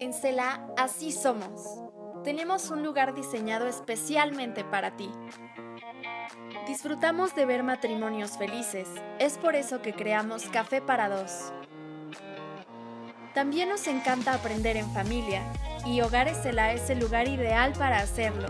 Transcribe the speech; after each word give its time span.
En 0.00 0.14
Cela, 0.14 0.66
así 0.78 1.12
somos. 1.12 1.78
Tenemos 2.24 2.70
un 2.70 2.82
lugar 2.82 3.14
diseñado 3.14 3.66
especialmente 3.66 4.64
para 4.64 4.96
ti. 4.96 5.10
Disfrutamos 6.66 7.34
de 7.34 7.44
ver 7.44 7.62
matrimonios 7.62 8.38
felices. 8.38 8.88
Es 9.18 9.36
por 9.36 9.56
eso 9.56 9.82
que 9.82 9.92
creamos 9.92 10.44
Café 10.44 10.80
para 10.80 11.10
Dos. 11.10 11.52
También 13.34 13.68
nos 13.68 13.86
encanta 13.88 14.32
aprender 14.32 14.78
en 14.78 14.90
familia 14.90 15.42
y 15.84 16.00
Hogares 16.00 16.38
Cela 16.42 16.72
es 16.72 16.88
el 16.88 16.98
lugar 16.98 17.28
ideal 17.28 17.74
para 17.74 17.98
hacerlo. 17.98 18.48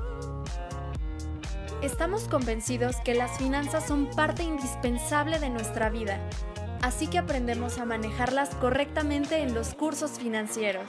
Estamos 1.83 2.29
convencidos 2.29 2.95
que 3.05 3.15
las 3.15 3.39
finanzas 3.39 3.89
son 3.89 4.09
parte 4.11 4.45
indispensable 4.45 5.41
de 5.41 5.51
nuestra 5.51 5.91
vida, 5.91 6.21
así 6.81 7.09
que 7.09 7.19
aprendemos 7.19 7.79
a 7.79 7.87
manejarlas 7.87 8.55
correctamente 8.55 9.43
en 9.43 9.53
los 9.53 9.75
cursos 9.75 10.13
financieros. 10.13 10.87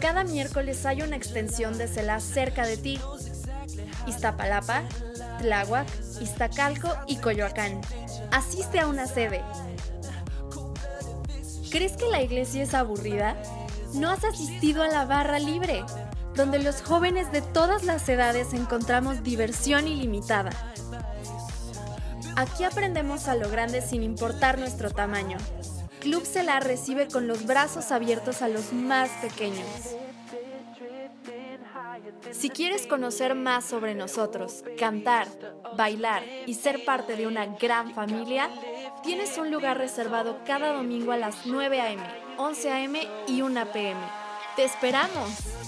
Cada 0.00 0.24
miércoles 0.24 0.86
hay 0.86 1.02
una 1.02 1.16
extensión 1.16 1.76
de 1.78 1.88
CELA 1.88 2.20
cerca 2.20 2.66
de 2.66 2.76
ti. 2.76 3.00
Iztapalapa, 4.06 4.82
Tláhuac, 5.40 5.88
Iztacalco 6.20 6.94
y 7.06 7.16
Coyoacán. 7.16 7.80
Asiste 8.30 8.80
a 8.80 8.86
una 8.86 9.06
sede. 9.06 9.42
¿Crees 11.70 11.96
que 11.96 12.08
la 12.08 12.22
iglesia 12.22 12.62
es 12.62 12.74
aburrida? 12.74 13.36
¿No 13.94 14.10
has 14.10 14.24
asistido 14.24 14.82
a 14.82 14.88
la 14.88 15.04
barra 15.04 15.38
libre? 15.38 15.84
donde 16.38 16.60
los 16.60 16.82
jóvenes 16.82 17.32
de 17.32 17.42
todas 17.42 17.82
las 17.82 18.08
edades 18.08 18.54
encontramos 18.54 19.24
diversión 19.24 19.88
ilimitada. 19.88 20.50
Aquí 22.36 22.62
aprendemos 22.62 23.26
a 23.26 23.34
lo 23.34 23.50
grande 23.50 23.82
sin 23.82 24.04
importar 24.04 24.56
nuestro 24.56 24.90
tamaño. 24.90 25.36
Club 26.08 26.24
Celar 26.24 26.64
recibe 26.64 27.06
con 27.06 27.28
los 27.28 27.44
brazos 27.44 27.92
abiertos 27.92 28.40
a 28.40 28.48
los 28.48 28.72
más 28.72 29.10
pequeños. 29.20 29.66
Si 32.30 32.48
quieres 32.48 32.86
conocer 32.86 33.34
más 33.34 33.66
sobre 33.66 33.94
nosotros, 33.94 34.64
cantar, 34.78 35.28
bailar 35.76 36.22
y 36.46 36.54
ser 36.54 36.86
parte 36.86 37.14
de 37.14 37.26
una 37.26 37.44
gran 37.44 37.94
familia, 37.94 38.48
tienes 39.02 39.36
un 39.36 39.50
lugar 39.50 39.76
reservado 39.76 40.38
cada 40.46 40.72
domingo 40.72 41.12
a 41.12 41.18
las 41.18 41.44
9 41.44 41.78
a.m., 41.78 42.02
11 42.38 42.70
a.m. 42.70 43.08
y 43.26 43.42
1 43.42 43.72
p.m. 43.74 44.00
¡Te 44.56 44.64
esperamos! 44.64 45.67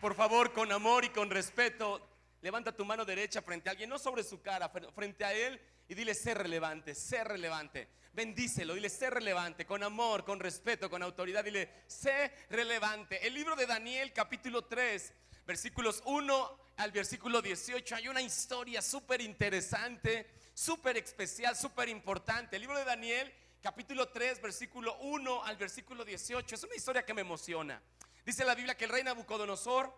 Por 0.00 0.14
favor, 0.14 0.52
con 0.52 0.70
amor 0.70 1.04
y 1.04 1.08
con 1.08 1.30
respeto, 1.30 2.06
levanta 2.42 2.70
tu 2.76 2.84
mano 2.84 3.04
derecha 3.04 3.42
frente 3.42 3.68
a 3.68 3.72
alguien, 3.72 3.90
no 3.90 3.98
sobre 3.98 4.22
su 4.22 4.40
cara, 4.42 4.72
fr- 4.72 4.92
frente 4.92 5.24
a 5.24 5.32
él 5.32 5.60
y 5.88 5.94
dile, 5.94 6.14
sé 6.14 6.34
relevante, 6.34 6.94
sé 6.94 7.24
relevante. 7.24 7.88
Bendícelo, 8.12 8.74
dile, 8.74 8.90
sé 8.90 9.10
relevante, 9.10 9.64
con 9.64 9.82
amor, 9.82 10.24
con 10.24 10.38
respeto, 10.38 10.88
con 10.90 11.02
autoridad, 11.02 11.44
dile, 11.44 11.82
sé 11.86 12.32
relevante. 12.50 13.26
El 13.26 13.34
libro 13.34 13.56
de 13.56 13.66
Daniel, 13.66 14.12
capítulo 14.12 14.62
3, 14.66 15.12
versículos 15.46 16.02
1 16.04 16.58
al 16.76 16.92
versículo 16.92 17.42
18, 17.42 17.96
hay 17.96 18.08
una 18.08 18.20
historia 18.22 18.82
súper 18.82 19.20
interesante, 19.20 20.30
súper 20.54 20.96
especial, 20.96 21.56
súper 21.56 21.88
importante. 21.88 22.56
El 22.56 22.62
libro 22.62 22.78
de 22.78 22.84
Daniel, 22.84 23.32
capítulo 23.60 24.08
3, 24.08 24.40
versículo 24.40 24.96
1 25.00 25.44
al 25.44 25.56
versículo 25.56 26.04
18, 26.04 26.54
es 26.54 26.64
una 26.64 26.76
historia 26.76 27.04
que 27.04 27.14
me 27.14 27.22
emociona. 27.22 27.82
Dice 28.24 28.44
la 28.44 28.54
Biblia 28.54 28.76
que 28.76 28.84
el 28.84 28.90
rey 28.90 29.02
Nabucodonosor 29.02 29.92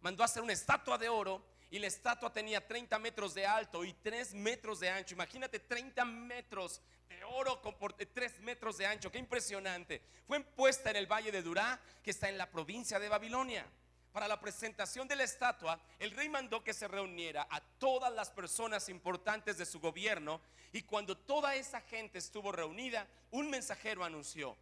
mandó 0.00 0.22
a 0.22 0.26
hacer 0.26 0.42
una 0.42 0.52
estatua 0.52 0.98
de 0.98 1.08
oro 1.08 1.44
y 1.70 1.78
la 1.78 1.86
estatua 1.86 2.32
tenía 2.32 2.66
30 2.66 2.98
metros 2.98 3.34
de 3.34 3.46
alto 3.46 3.84
y 3.84 3.92
3 3.94 4.34
metros 4.34 4.80
de 4.80 4.90
ancho. 4.90 5.14
Imagínate 5.14 5.60
30 5.60 6.04
metros 6.04 6.80
de 7.08 7.22
oro 7.24 7.60
con 7.60 7.76
por 7.78 7.92
3 7.92 8.40
metros 8.40 8.78
de 8.78 8.86
ancho. 8.86 9.10
Qué 9.10 9.18
impresionante. 9.18 10.02
Fue 10.26 10.40
puesta 10.40 10.90
en 10.90 10.96
el 10.96 11.06
valle 11.06 11.32
de 11.32 11.42
Durá, 11.42 11.80
que 12.02 12.10
está 12.10 12.28
en 12.28 12.38
la 12.38 12.50
provincia 12.50 12.98
de 12.98 13.08
Babilonia. 13.08 13.66
Para 14.12 14.26
la 14.26 14.40
presentación 14.40 15.06
de 15.06 15.14
la 15.14 15.22
estatua, 15.22 15.80
el 15.98 16.10
rey 16.10 16.28
mandó 16.28 16.64
que 16.64 16.74
se 16.74 16.88
reuniera 16.88 17.46
a 17.48 17.60
todas 17.60 18.12
las 18.12 18.30
personas 18.30 18.88
importantes 18.88 19.56
de 19.56 19.66
su 19.66 19.78
gobierno 19.78 20.40
y 20.72 20.82
cuando 20.82 21.16
toda 21.16 21.54
esa 21.54 21.80
gente 21.80 22.18
estuvo 22.18 22.50
reunida, 22.50 23.06
un 23.30 23.50
mensajero 23.50 24.04
anunció, 24.04 24.56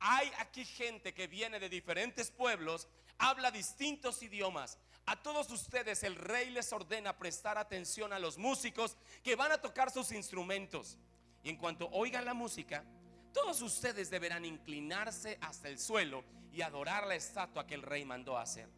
hay 0.00 0.30
aquí 0.38 0.64
gente 0.64 1.14
que 1.14 1.26
viene 1.26 1.60
de 1.60 1.68
diferentes 1.68 2.30
pueblos, 2.30 2.88
habla 3.18 3.50
distintos 3.50 4.22
idiomas. 4.22 4.78
A 5.06 5.22
todos 5.22 5.50
ustedes 5.50 6.02
el 6.02 6.16
rey 6.16 6.50
les 6.50 6.72
ordena 6.72 7.16
prestar 7.16 7.58
atención 7.58 8.12
a 8.12 8.18
los 8.18 8.38
músicos 8.38 8.96
que 9.22 9.36
van 9.36 9.52
a 9.52 9.60
tocar 9.60 9.90
sus 9.90 10.12
instrumentos. 10.12 10.98
Y 11.42 11.50
en 11.50 11.56
cuanto 11.56 11.88
oigan 11.92 12.24
la 12.24 12.34
música, 12.34 12.84
todos 13.32 13.62
ustedes 13.62 14.10
deberán 14.10 14.44
inclinarse 14.44 15.38
hasta 15.40 15.68
el 15.68 15.78
suelo 15.78 16.24
y 16.58 16.62
adorar 16.62 17.06
la 17.06 17.14
estatua 17.14 17.68
que 17.68 17.76
el 17.76 17.82
rey 17.82 18.04
mandó 18.04 18.36
hacer. 18.36 18.68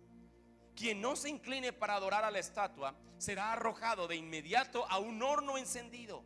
Quien 0.77 1.01
no 1.01 1.17
se 1.17 1.31
incline 1.31 1.73
para 1.73 1.95
adorar 1.95 2.25
a 2.25 2.31
la 2.31 2.39
estatua 2.39 2.95
será 3.17 3.53
arrojado 3.53 4.07
de 4.07 4.17
inmediato 4.17 4.85
a 4.91 4.99
un 4.99 5.23
horno 5.23 5.57
encendido. 5.57 6.23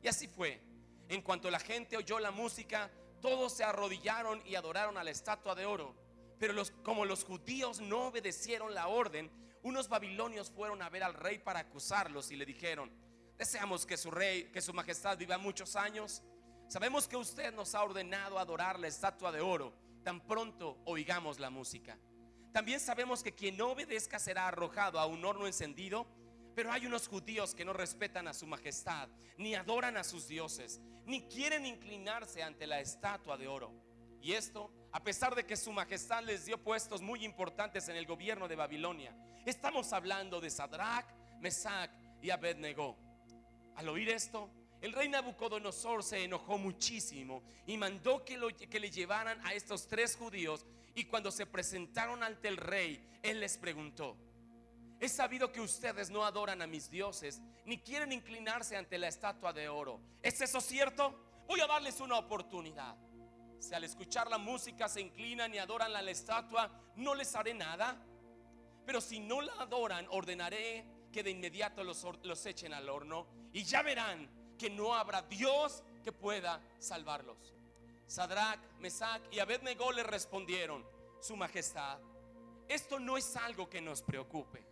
Y 0.00 0.06
así 0.06 0.28
fue. 0.28 0.62
En 1.08 1.20
cuanto 1.22 1.50
la 1.50 1.58
gente 1.58 1.96
oyó 1.96 2.20
la 2.20 2.30
música, 2.30 2.88
todos 3.20 3.52
se 3.52 3.64
arrodillaron 3.64 4.42
y 4.46 4.54
adoraron 4.54 4.96
a 4.96 5.02
la 5.02 5.10
estatua 5.10 5.56
de 5.56 5.66
oro. 5.66 5.96
Pero 6.38 6.52
los, 6.52 6.70
como 6.70 7.04
los 7.04 7.24
judíos 7.24 7.80
no 7.80 8.06
obedecieron 8.06 8.72
la 8.72 8.86
orden, 8.86 9.28
unos 9.64 9.88
babilonios 9.88 10.52
fueron 10.52 10.82
a 10.82 10.88
ver 10.88 11.02
al 11.02 11.14
rey 11.14 11.38
para 11.38 11.58
acusarlos 11.58 12.30
y 12.30 12.36
le 12.36 12.46
dijeron, 12.46 12.92
deseamos 13.36 13.86
que 13.86 13.96
su 13.96 14.12
rey, 14.12 14.52
que 14.52 14.62
su 14.62 14.72
majestad 14.72 15.18
viva 15.18 15.36
muchos 15.36 15.74
años. 15.74 16.22
Sabemos 16.68 17.08
que 17.08 17.16
usted 17.16 17.52
nos 17.52 17.74
ha 17.74 17.82
ordenado 17.82 18.38
adorar 18.38 18.78
la 18.78 18.86
estatua 18.86 19.32
de 19.32 19.40
oro 19.40 19.81
tan 20.02 20.20
pronto 20.26 20.78
oigamos 20.84 21.38
la 21.38 21.50
música. 21.50 21.98
También 22.52 22.80
sabemos 22.80 23.22
que 23.22 23.34
quien 23.34 23.56
no 23.56 23.70
obedezca 23.70 24.18
será 24.18 24.48
arrojado 24.48 24.98
a 24.98 25.06
un 25.06 25.24
horno 25.24 25.46
encendido. 25.46 26.06
Pero 26.54 26.70
hay 26.70 26.84
unos 26.86 27.08
judíos 27.08 27.54
que 27.54 27.64
no 27.64 27.72
respetan 27.72 28.28
a 28.28 28.34
su 28.34 28.46
majestad, 28.46 29.08
ni 29.38 29.54
adoran 29.54 29.96
a 29.96 30.04
sus 30.04 30.28
dioses, 30.28 30.82
ni 31.06 31.22
quieren 31.22 31.64
inclinarse 31.64 32.42
ante 32.42 32.66
la 32.66 32.80
estatua 32.80 33.38
de 33.38 33.48
oro. 33.48 33.72
Y 34.20 34.34
esto, 34.34 34.70
a 34.92 35.02
pesar 35.02 35.34
de 35.34 35.46
que 35.46 35.56
su 35.56 35.72
majestad 35.72 36.22
les 36.22 36.44
dio 36.44 36.62
puestos 36.62 37.00
muy 37.00 37.24
importantes 37.24 37.88
en 37.88 37.96
el 37.96 38.06
gobierno 38.06 38.48
de 38.48 38.56
Babilonia. 38.56 39.16
Estamos 39.46 39.92
hablando 39.92 40.40
de 40.40 40.50
Sadrach, 40.50 41.06
Mesach 41.40 41.90
y 42.20 42.28
Abednego. 42.28 42.96
Al 43.74 43.88
oír 43.88 44.10
esto, 44.10 44.50
el 44.82 44.92
rey 44.92 45.08
Nabucodonosor 45.08 46.02
se 46.02 46.24
enojó 46.24 46.58
muchísimo 46.58 47.42
y 47.66 47.76
mandó 47.78 48.24
que, 48.24 48.36
lo- 48.36 48.48
que 48.54 48.80
le 48.80 48.90
llevaran 48.90 49.40
a 49.46 49.54
estos 49.54 49.88
tres 49.88 50.16
judíos. 50.16 50.66
Y 50.94 51.04
cuando 51.04 51.30
se 51.30 51.46
presentaron 51.46 52.22
ante 52.22 52.48
el 52.48 52.58
rey, 52.58 53.02
él 53.22 53.40
les 53.40 53.56
preguntó, 53.56 54.16
He 55.00 55.08
sabido 55.08 55.50
que 55.50 55.60
ustedes 55.60 56.10
no 56.10 56.24
adoran 56.24 56.62
a 56.62 56.66
mis 56.68 56.88
dioses, 56.88 57.40
ni 57.64 57.78
quieren 57.78 58.12
inclinarse 58.12 58.76
ante 58.76 58.98
la 58.98 59.08
estatua 59.08 59.52
de 59.52 59.68
oro. 59.68 60.00
¿Es 60.22 60.40
eso 60.40 60.60
cierto? 60.60 61.18
Voy 61.48 61.60
a 61.60 61.66
darles 61.66 61.98
una 62.00 62.18
oportunidad. 62.18 62.94
Si 63.58 63.74
al 63.74 63.82
escuchar 63.84 64.28
la 64.30 64.38
música 64.38 64.88
se 64.88 65.00
inclinan 65.00 65.52
y 65.54 65.58
adoran 65.58 65.94
a 65.96 66.02
la 66.02 66.10
estatua, 66.12 66.70
no 66.96 67.14
les 67.16 67.34
haré 67.34 67.52
nada. 67.54 68.00
Pero 68.86 69.00
si 69.00 69.18
no 69.18 69.40
la 69.40 69.52
adoran, 69.54 70.06
ordenaré 70.10 70.84
que 71.12 71.22
de 71.24 71.30
inmediato 71.30 71.82
los, 71.82 72.04
los 72.22 72.46
echen 72.46 72.72
al 72.72 72.88
horno 72.88 73.26
y 73.52 73.64
ya 73.64 73.82
verán 73.82 74.28
que 74.62 74.70
no 74.70 74.94
habrá 74.94 75.22
Dios 75.22 75.82
que 76.04 76.12
pueda 76.12 76.60
salvarlos. 76.78 77.52
Sadrach, 78.06 78.60
Mesach 78.78 79.20
y 79.32 79.40
Abednego 79.40 79.90
le 79.90 80.04
respondieron, 80.04 80.86
Su 81.20 81.34
Majestad, 81.34 81.98
esto 82.68 83.00
no 83.00 83.16
es 83.16 83.34
algo 83.34 83.68
que 83.68 83.80
nos 83.80 84.02
preocupe. 84.02 84.64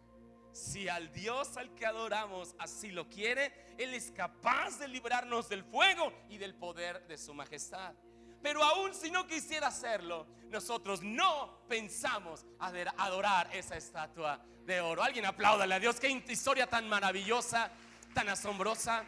Si 0.52 0.88
al 0.88 1.12
Dios 1.12 1.56
al 1.56 1.74
que 1.74 1.86
adoramos 1.86 2.54
así 2.60 2.92
lo 2.92 3.08
quiere, 3.08 3.74
Él 3.78 3.92
es 3.94 4.12
capaz 4.12 4.78
de 4.78 4.86
librarnos 4.86 5.48
del 5.48 5.64
fuego 5.64 6.12
y 6.28 6.38
del 6.38 6.54
poder 6.54 7.04
de 7.08 7.18
su 7.18 7.34
majestad. 7.34 7.92
Pero 8.40 8.62
aún 8.62 8.94
si 8.94 9.10
no 9.10 9.26
quisiera 9.26 9.66
hacerlo, 9.66 10.24
nosotros 10.50 11.02
no 11.02 11.64
pensamos 11.68 12.46
adorar 12.60 13.50
esa 13.52 13.76
estatua 13.76 14.40
de 14.64 14.80
oro. 14.80 15.02
Alguien 15.02 15.26
apláudale 15.26 15.74
a 15.74 15.80
Dios. 15.80 15.98
Qué 15.98 16.08
historia 16.28 16.68
tan 16.68 16.88
maravillosa, 16.88 17.72
tan 18.14 18.28
asombrosa. 18.28 19.04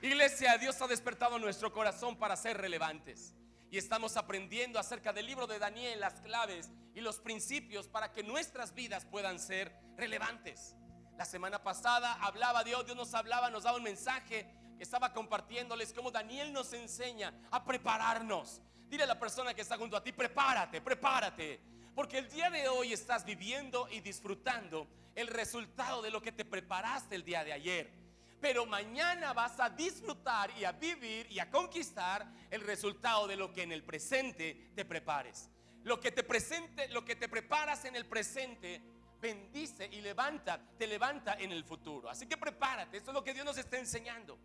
Iglesia, 0.00 0.56
Dios 0.58 0.80
ha 0.80 0.86
despertado 0.86 1.40
nuestro 1.40 1.72
corazón 1.72 2.16
para 2.16 2.36
ser 2.36 2.56
relevantes. 2.56 3.34
Y 3.68 3.78
estamos 3.78 4.16
aprendiendo 4.16 4.78
acerca 4.78 5.12
del 5.12 5.26
libro 5.26 5.48
de 5.48 5.58
Daniel, 5.58 5.98
las 5.98 6.20
claves 6.20 6.70
y 6.94 7.00
los 7.00 7.18
principios 7.18 7.88
para 7.88 8.12
que 8.12 8.22
nuestras 8.22 8.74
vidas 8.74 9.04
puedan 9.04 9.40
ser 9.40 9.74
relevantes. 9.96 10.76
La 11.16 11.24
semana 11.24 11.64
pasada 11.64 12.14
hablaba 12.22 12.62
Dios, 12.62 12.86
Dios 12.86 12.96
nos 12.96 13.12
hablaba, 13.12 13.50
nos 13.50 13.64
daba 13.64 13.76
un 13.76 13.82
mensaje 13.82 14.48
que 14.76 14.84
estaba 14.84 15.12
compartiéndoles 15.12 15.92
cómo 15.92 16.12
Daniel 16.12 16.52
nos 16.52 16.72
enseña 16.72 17.34
a 17.50 17.64
prepararnos. 17.64 18.62
Dile 18.88 19.02
a 19.02 19.06
la 19.06 19.18
persona 19.18 19.52
que 19.52 19.62
está 19.62 19.76
junto 19.76 19.96
a 19.96 20.02
ti, 20.04 20.12
prepárate, 20.12 20.80
prepárate. 20.80 21.60
Porque 21.92 22.18
el 22.18 22.28
día 22.28 22.50
de 22.50 22.68
hoy 22.68 22.92
estás 22.92 23.24
viviendo 23.24 23.88
y 23.90 23.98
disfrutando 23.98 24.86
el 25.16 25.26
resultado 25.26 26.02
de 26.02 26.12
lo 26.12 26.22
que 26.22 26.30
te 26.30 26.44
preparaste 26.44 27.16
el 27.16 27.24
día 27.24 27.42
de 27.42 27.52
ayer. 27.52 27.97
Pero 28.40 28.66
mañana 28.66 29.32
vas 29.32 29.58
a 29.58 29.70
disfrutar 29.70 30.50
y 30.58 30.64
a 30.64 30.72
vivir 30.72 31.26
y 31.30 31.38
a 31.38 31.50
conquistar 31.50 32.26
el 32.50 32.60
resultado 32.60 33.26
de 33.26 33.36
lo 33.36 33.52
que 33.52 33.62
en 33.62 33.72
el 33.72 33.82
presente 33.82 34.70
te 34.74 34.84
prepares. 34.84 35.50
Lo 35.84 35.98
que 35.98 36.12
te 36.12 36.22
presente, 36.22 36.88
lo 36.88 37.04
que 37.04 37.16
te 37.16 37.28
preparas 37.28 37.84
en 37.84 37.96
el 37.96 38.06
presente 38.06 38.82
bendice 39.20 39.88
y 39.90 40.00
levanta, 40.00 40.60
te 40.78 40.86
levanta 40.86 41.34
en 41.34 41.50
el 41.50 41.64
futuro. 41.64 42.08
Así 42.08 42.26
que 42.26 42.36
prepárate, 42.36 42.98
esto 42.98 43.10
es 43.10 43.14
lo 43.14 43.24
que 43.24 43.34
Dios 43.34 43.44
nos 43.44 43.58
está 43.58 43.78
enseñando. 43.78 44.38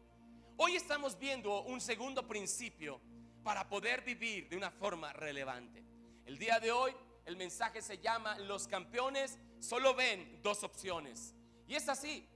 Hoy 0.57 0.75
estamos 0.75 1.17
viendo 1.17 1.63
un 1.63 1.81
segundo 1.81 2.27
principio 2.27 2.99
para 3.43 3.67
poder 3.67 4.01
vivir 4.01 4.49
de 4.49 4.57
una 4.57 4.71
forma 4.71 5.11
relevante. 5.13 5.83
El 6.25 6.37
día 6.37 6.59
de 6.59 6.71
hoy 6.71 6.95
el 7.25 7.37
mensaje 7.37 7.81
se 7.81 7.99
llama 7.99 8.37
Los 8.39 8.67
campeones 8.67 9.39
solo 9.59 9.93
ven 9.95 10.39
dos 10.41 10.63
opciones. 10.63 11.33
Y 11.67 11.75
es 11.75 11.87
así. 11.89 12.27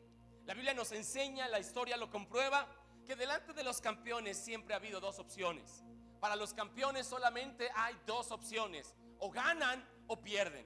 La 0.47 0.53
Biblia 0.53 0.73
nos 0.73 0.93
enseña, 0.93 1.45
la 1.49 1.59
historia 1.59 1.97
lo 1.97 2.09
comprueba, 2.09 2.65
que 3.05 3.17
delante 3.17 3.51
de 3.51 3.65
los 3.65 3.81
campeones 3.81 4.37
siempre 4.37 4.73
ha 4.73 4.77
habido 4.77 5.01
dos 5.01 5.19
opciones. 5.19 5.83
Para 6.21 6.37
los 6.37 6.53
campeones 6.53 7.05
solamente 7.05 7.69
hay 7.75 7.99
dos 8.05 8.31
opciones. 8.31 8.95
O 9.19 9.29
ganan 9.29 9.85
o 10.07 10.21
pierden. 10.21 10.65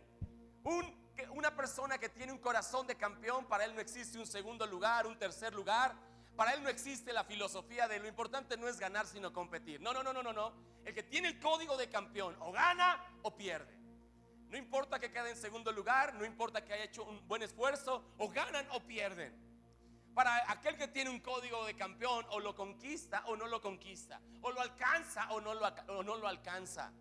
una 1.33 1.55
persona 1.55 1.97
que 1.97 2.09
tiene 2.09 2.31
un 2.31 2.37
corazón 2.37 2.85
de 2.85 2.95
campeón, 2.95 3.47
para 3.47 3.65
él 3.65 3.73
no 3.73 3.81
existe 3.81 4.19
un 4.19 4.27
segundo 4.27 4.67
lugar, 4.67 5.07
un 5.07 5.17
tercer 5.17 5.51
lugar. 5.55 5.95
Para 6.35 6.53
él 6.53 6.61
no 6.61 6.69
existe 6.69 7.11
la 7.11 7.23
filosofía 7.23 7.87
de 7.87 7.97
lo 7.97 8.07
importante 8.07 8.57
no 8.57 8.67
es 8.67 8.79
ganar, 8.79 9.07
sino 9.07 9.33
competir. 9.33 9.81
No, 9.81 9.93
no, 9.93 10.03
no, 10.03 10.13
no, 10.13 10.21
no, 10.21 10.31
no. 10.31 10.53
El 10.85 10.93
que 10.93 11.01
tiene 11.01 11.29
el 11.29 11.39
código 11.39 11.75
de 11.75 11.89
campeón 11.89 12.35
o 12.41 12.51
gana 12.51 13.03
o 13.23 13.35
pierde. 13.35 13.75
No 14.47 14.57
importa 14.57 14.99
que 14.99 15.11
quede 15.11 15.31
en 15.31 15.37
segundo 15.37 15.71
lugar, 15.71 16.13
no 16.13 16.23
importa 16.23 16.63
que 16.63 16.71
haya 16.71 16.83
hecho 16.83 17.03
un 17.03 17.27
buen 17.27 17.41
esfuerzo, 17.41 18.03
o 18.19 18.29
ganan 18.29 18.67
o 18.73 18.79
pierden. 18.81 19.49
Para 20.13 20.51
aquel 20.51 20.77
que 20.77 20.87
tiene 20.87 21.09
un 21.09 21.21
código 21.21 21.65
de 21.65 21.75
campeón, 21.75 22.25
o 22.31 22.39
lo 22.39 22.53
conquista 22.55 23.23
o 23.27 23.35
no 23.35 23.47
lo 23.47 23.61
conquista, 23.61 24.19
o 24.41 24.51
lo 24.51 24.59
alcanza 24.59 25.31
o 25.31 25.39
no 25.39 25.53
lo, 25.53 26.27
alcanza. 26.27 26.91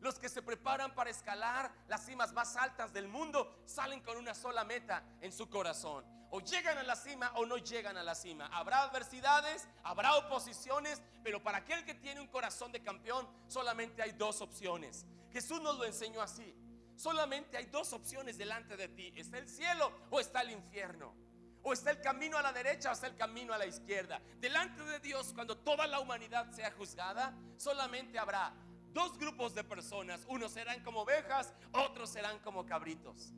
Los 0.00 0.18
que 0.18 0.28
se 0.28 0.42
preparan 0.42 0.94
para 0.94 1.10
escalar 1.10 1.72
las 1.88 2.06
cimas 2.06 2.32
más 2.32 2.56
altas 2.56 2.92
del 2.92 3.08
mundo 3.08 3.62
salen 3.66 4.00
con 4.00 4.16
una 4.16 4.34
sola 4.34 4.64
meta 4.64 5.02
en 5.20 5.32
su 5.32 5.48
corazón. 5.48 6.04
O 6.30 6.40
llegan 6.40 6.78
a 6.78 6.82
la 6.82 6.96
cima 6.96 7.32
o 7.36 7.44
no 7.44 7.58
llegan 7.58 7.96
a 7.96 8.02
la 8.02 8.14
cima. 8.14 8.46
Habrá 8.46 8.82
adversidades, 8.82 9.68
habrá 9.82 10.16
oposiciones, 10.16 11.02
pero 11.22 11.42
para 11.42 11.58
aquel 11.58 11.84
que 11.84 11.94
tiene 11.94 12.20
un 12.20 12.28
corazón 12.28 12.72
de 12.72 12.82
campeón 12.82 13.28
solamente 13.48 14.02
hay 14.02 14.12
dos 14.12 14.40
opciones. 14.40 15.04
Jesús 15.32 15.60
nos 15.60 15.76
lo 15.78 15.84
enseñó 15.84 16.22
así. 16.22 16.54
Solamente 16.96 17.56
hay 17.56 17.66
dos 17.66 17.92
opciones 17.92 18.38
delante 18.38 18.76
de 18.76 18.88
ti. 18.88 19.12
Está 19.16 19.38
el 19.38 19.48
cielo 19.48 19.92
o 20.10 20.20
está 20.20 20.42
el 20.42 20.52
infierno. 20.52 21.14
O 21.62 21.72
está 21.72 21.90
el 21.90 22.00
camino 22.00 22.36
a 22.36 22.42
la 22.42 22.52
derecha 22.52 22.90
o 22.90 22.92
está 22.92 23.06
el 23.06 23.16
camino 23.16 23.52
a 23.54 23.58
la 23.58 23.66
izquierda. 23.66 24.20
Delante 24.38 24.82
de 24.82 24.98
Dios, 25.00 25.32
cuando 25.34 25.56
toda 25.58 25.86
la 25.86 26.00
humanidad 26.00 26.50
sea 26.50 26.72
juzgada, 26.72 27.36
solamente 27.56 28.18
habrá 28.18 28.52
dos 28.92 29.16
grupos 29.18 29.54
de 29.54 29.64
personas. 29.64 30.24
Unos 30.28 30.52
serán 30.52 30.82
como 30.82 31.00
ovejas, 31.00 31.52
otros 31.72 32.10
serán 32.10 32.38
como 32.40 32.66
cabritos. 32.66 33.32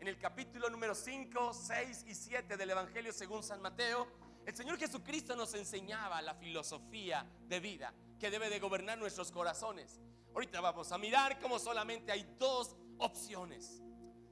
En 0.00 0.08
el 0.08 0.18
capítulo 0.18 0.68
número 0.70 0.94
5, 0.94 1.52
6 1.52 2.04
y 2.06 2.14
7 2.14 2.56
del 2.56 2.70
Evangelio 2.70 3.12
según 3.12 3.42
San 3.42 3.60
Mateo, 3.60 4.06
el 4.44 4.54
Señor 4.54 4.78
Jesucristo 4.78 5.34
nos 5.34 5.54
enseñaba 5.54 6.22
la 6.22 6.34
filosofía 6.34 7.26
de 7.48 7.60
vida 7.60 7.92
que 8.18 8.30
debe 8.30 8.48
de 8.48 8.60
gobernar 8.60 8.96
nuestros 8.98 9.32
corazones. 9.32 10.00
Ahorita 10.32 10.60
vamos 10.60 10.92
a 10.92 10.98
mirar 10.98 11.40
cómo 11.40 11.58
solamente 11.58 12.12
hay 12.12 12.36
dos 12.38 12.76
opciones. 12.98 13.82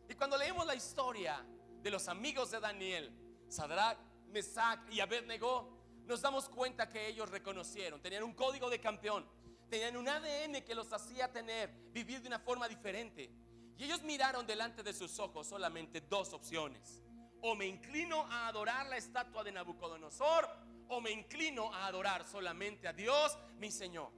Y 0.08 0.14
cuando 0.14 0.36
leemos 0.36 0.66
la 0.66 0.74
historia 0.74 1.44
de 1.82 1.90
los 1.90 2.08
amigos 2.08 2.50
de 2.50 2.60
Daniel, 2.60 3.12
Sadrach, 3.54 3.98
Mesach 4.28 4.80
y 4.90 5.00
Abednego, 5.00 5.70
nos 6.06 6.20
damos 6.20 6.48
cuenta 6.48 6.88
que 6.88 7.06
ellos 7.06 7.30
reconocieron, 7.30 8.02
tenían 8.02 8.24
un 8.24 8.34
código 8.34 8.68
de 8.68 8.80
campeón, 8.80 9.24
tenían 9.70 9.96
un 9.96 10.08
ADN 10.08 10.62
que 10.62 10.74
los 10.74 10.92
hacía 10.92 11.32
tener, 11.32 11.70
vivir 11.92 12.20
de 12.20 12.28
una 12.28 12.40
forma 12.40 12.68
diferente. 12.68 13.30
Y 13.76 13.84
ellos 13.84 14.02
miraron 14.02 14.46
delante 14.46 14.82
de 14.82 14.92
sus 14.92 15.18
ojos 15.18 15.46
solamente 15.46 16.00
dos 16.00 16.32
opciones. 16.32 17.02
O 17.42 17.54
me 17.54 17.66
inclino 17.66 18.26
a 18.30 18.48
adorar 18.48 18.86
la 18.86 18.96
estatua 18.96 19.44
de 19.44 19.52
Nabucodonosor, 19.52 20.48
o 20.88 21.00
me 21.00 21.10
inclino 21.10 21.72
a 21.72 21.86
adorar 21.86 22.24
solamente 22.26 22.88
a 22.88 22.92
Dios, 22.92 23.38
mi 23.58 23.70
Señor. 23.70 24.12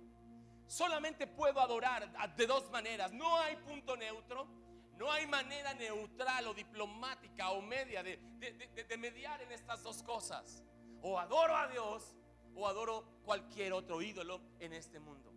Solamente 0.67 1.27
puedo 1.27 1.61
adorar 1.61 2.35
de 2.37 2.47
dos 2.47 2.71
maneras. 2.71 3.12
No 3.12 3.37
hay 3.39 3.56
punto 3.56 3.97
neutro. 3.97 4.49
No 4.96 5.12
hay 5.12 5.26
manera 5.26 5.75
neutral 5.75 6.48
o 6.48 6.54
diplomática 6.54 7.50
o 7.50 7.60
media 7.60 8.02
de, 8.02 8.19
mediar 8.98 9.43
en 9.43 9.52
estas 9.52 9.82
dos 9.82 10.02
cosas. 10.02 10.62
O 11.02 11.19
adoro 11.19 11.54
a 11.54 11.69
Dios 11.69 12.14
o 12.54 12.66
adoro 12.66 13.04
cualquier 13.25 13.75
otro 13.75 14.00
ídolo 14.00 14.40
en 14.58 14.72
este 14.72 14.98
mundo. 14.98 15.32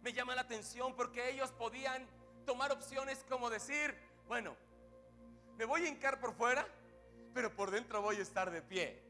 Me 0.00 0.12
llama 0.12 0.34
la 0.36 0.42
atención 0.42 0.94
porque 0.94 1.30
ellos 1.30 1.50
podían 1.52 2.06
tomar 2.46 2.70
opciones 2.70 3.24
como 3.28 3.50
decir, 3.50 3.96
bueno, 4.28 4.56
me 5.56 5.64
voy 5.64 5.84
a 5.84 5.88
hincar 5.88 6.20
por 6.20 6.32
fuera, 6.32 6.66
pero 7.34 7.54
por 7.54 7.72
dentro 7.72 8.00
voy 8.00 8.16
a 8.16 8.22
estar 8.22 8.50
de 8.50 8.62
pie 8.62 9.08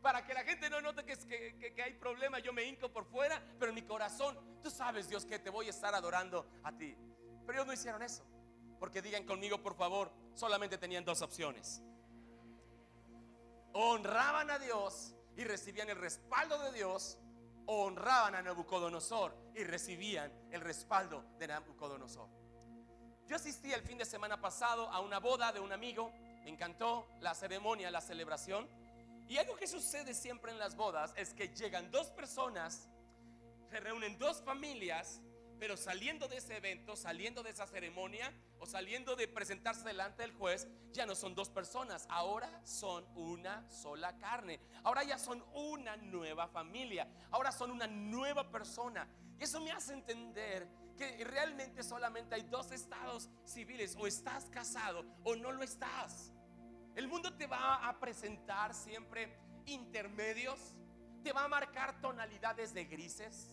para 0.00 0.24
que 0.24 0.34
la 0.34 0.42
gente 0.44 0.70
no 0.70 0.80
note 0.80 1.04
que, 1.04 1.72
que, 1.74 1.82
hay 1.82 1.92
problema. 1.94 2.38
Yo 2.38 2.52
me 2.52 2.64
hinco 2.64 2.90
por 2.90 3.04
fuera, 3.04 3.42
pero 3.58 3.70
en 3.70 3.74
mi 3.74 3.82
corazón, 3.82 4.38
tú 4.62 4.70
sabes, 4.70 5.08
Dios, 5.08 5.24
que 5.24 5.38
te 5.38 5.50
voy 5.50 5.66
a 5.66 5.70
estar 5.70 5.94
adorando 5.94 6.46
a 6.62 6.72
ti. 6.72 6.96
Pero 7.46 7.58
ellos 7.58 7.66
no 7.66 7.72
hicieron 7.72 8.02
eso. 8.02 8.24
Porque 8.80 9.02
digan 9.02 9.24
conmigo, 9.24 9.62
por 9.62 9.76
favor, 9.76 10.10
solamente 10.34 10.78
tenían 10.78 11.04
dos 11.04 11.22
opciones. 11.22 11.80
honraban 13.72 14.50
a 14.50 14.58
Dios 14.58 15.14
y 15.36 15.44
recibían 15.44 15.88
el 15.88 15.96
respaldo 15.96 16.58
de 16.58 16.72
Dios, 16.72 17.18
o 17.66 17.84
honraban 17.84 18.34
a 18.34 18.42
Nabucodonosor 18.42 19.32
y 19.54 19.62
recibían 19.62 20.32
el 20.50 20.60
respaldo 20.60 21.24
de 21.38 21.46
Nabucodonosor. 21.46 22.28
Yo 23.28 23.36
asistí 23.36 23.72
el 23.72 23.82
fin 23.82 23.96
de 23.96 24.04
semana 24.04 24.40
pasado 24.40 24.90
a 24.90 24.98
una 24.98 25.20
boda 25.20 25.52
de 25.52 25.60
un 25.60 25.70
amigo, 25.70 26.10
me 26.42 26.50
encantó 26.50 27.06
la 27.20 27.32
ceremonia, 27.32 27.90
la 27.92 28.00
celebración. 28.00 28.68
Y 29.28 29.38
algo 29.38 29.54
que 29.54 29.68
sucede 29.68 30.14
siempre 30.14 30.50
en 30.50 30.58
las 30.58 30.74
bodas 30.74 31.12
es 31.16 31.32
que 31.32 31.54
llegan 31.54 31.92
dos 31.92 32.08
personas, 32.10 32.88
se 33.70 33.78
reúnen 33.78 34.18
dos 34.18 34.42
familias, 34.42 35.20
pero 35.60 35.76
saliendo 35.76 36.26
de 36.26 36.38
ese 36.38 36.56
evento, 36.56 36.96
saliendo 36.96 37.42
de 37.42 37.50
esa 37.50 37.66
ceremonia 37.66 38.32
o 38.58 38.64
saliendo 38.64 39.14
de 39.14 39.28
presentarse 39.28 39.84
delante 39.84 40.22
del 40.22 40.32
juez, 40.32 40.66
ya 40.90 41.04
no 41.04 41.14
son 41.14 41.34
dos 41.34 41.50
personas, 41.50 42.06
ahora 42.08 42.50
son 42.64 43.04
una 43.14 43.70
sola 43.70 44.16
carne. 44.16 44.58
Ahora 44.82 45.04
ya 45.04 45.18
son 45.18 45.44
una 45.52 45.98
nueva 45.98 46.48
familia, 46.48 47.06
ahora 47.30 47.52
son 47.52 47.70
una 47.70 47.86
nueva 47.86 48.50
persona. 48.50 49.06
Y 49.38 49.44
eso 49.44 49.60
me 49.60 49.70
hace 49.70 49.92
entender 49.92 50.66
que 50.96 51.22
realmente 51.24 51.82
solamente 51.82 52.34
hay 52.34 52.42
dos 52.42 52.72
estados 52.72 53.28
civiles, 53.44 53.96
o 53.98 54.06
estás 54.06 54.46
casado 54.46 55.04
o 55.24 55.36
no 55.36 55.52
lo 55.52 55.62
estás. 55.62 56.32
El 56.96 57.06
mundo 57.06 57.34
te 57.36 57.46
va 57.46 57.86
a 57.86 58.00
presentar 58.00 58.74
siempre 58.74 59.38
intermedios, 59.66 60.58
te 61.22 61.32
va 61.32 61.44
a 61.44 61.48
marcar 61.48 62.00
tonalidades 62.00 62.72
de 62.72 62.86
grises, 62.86 63.50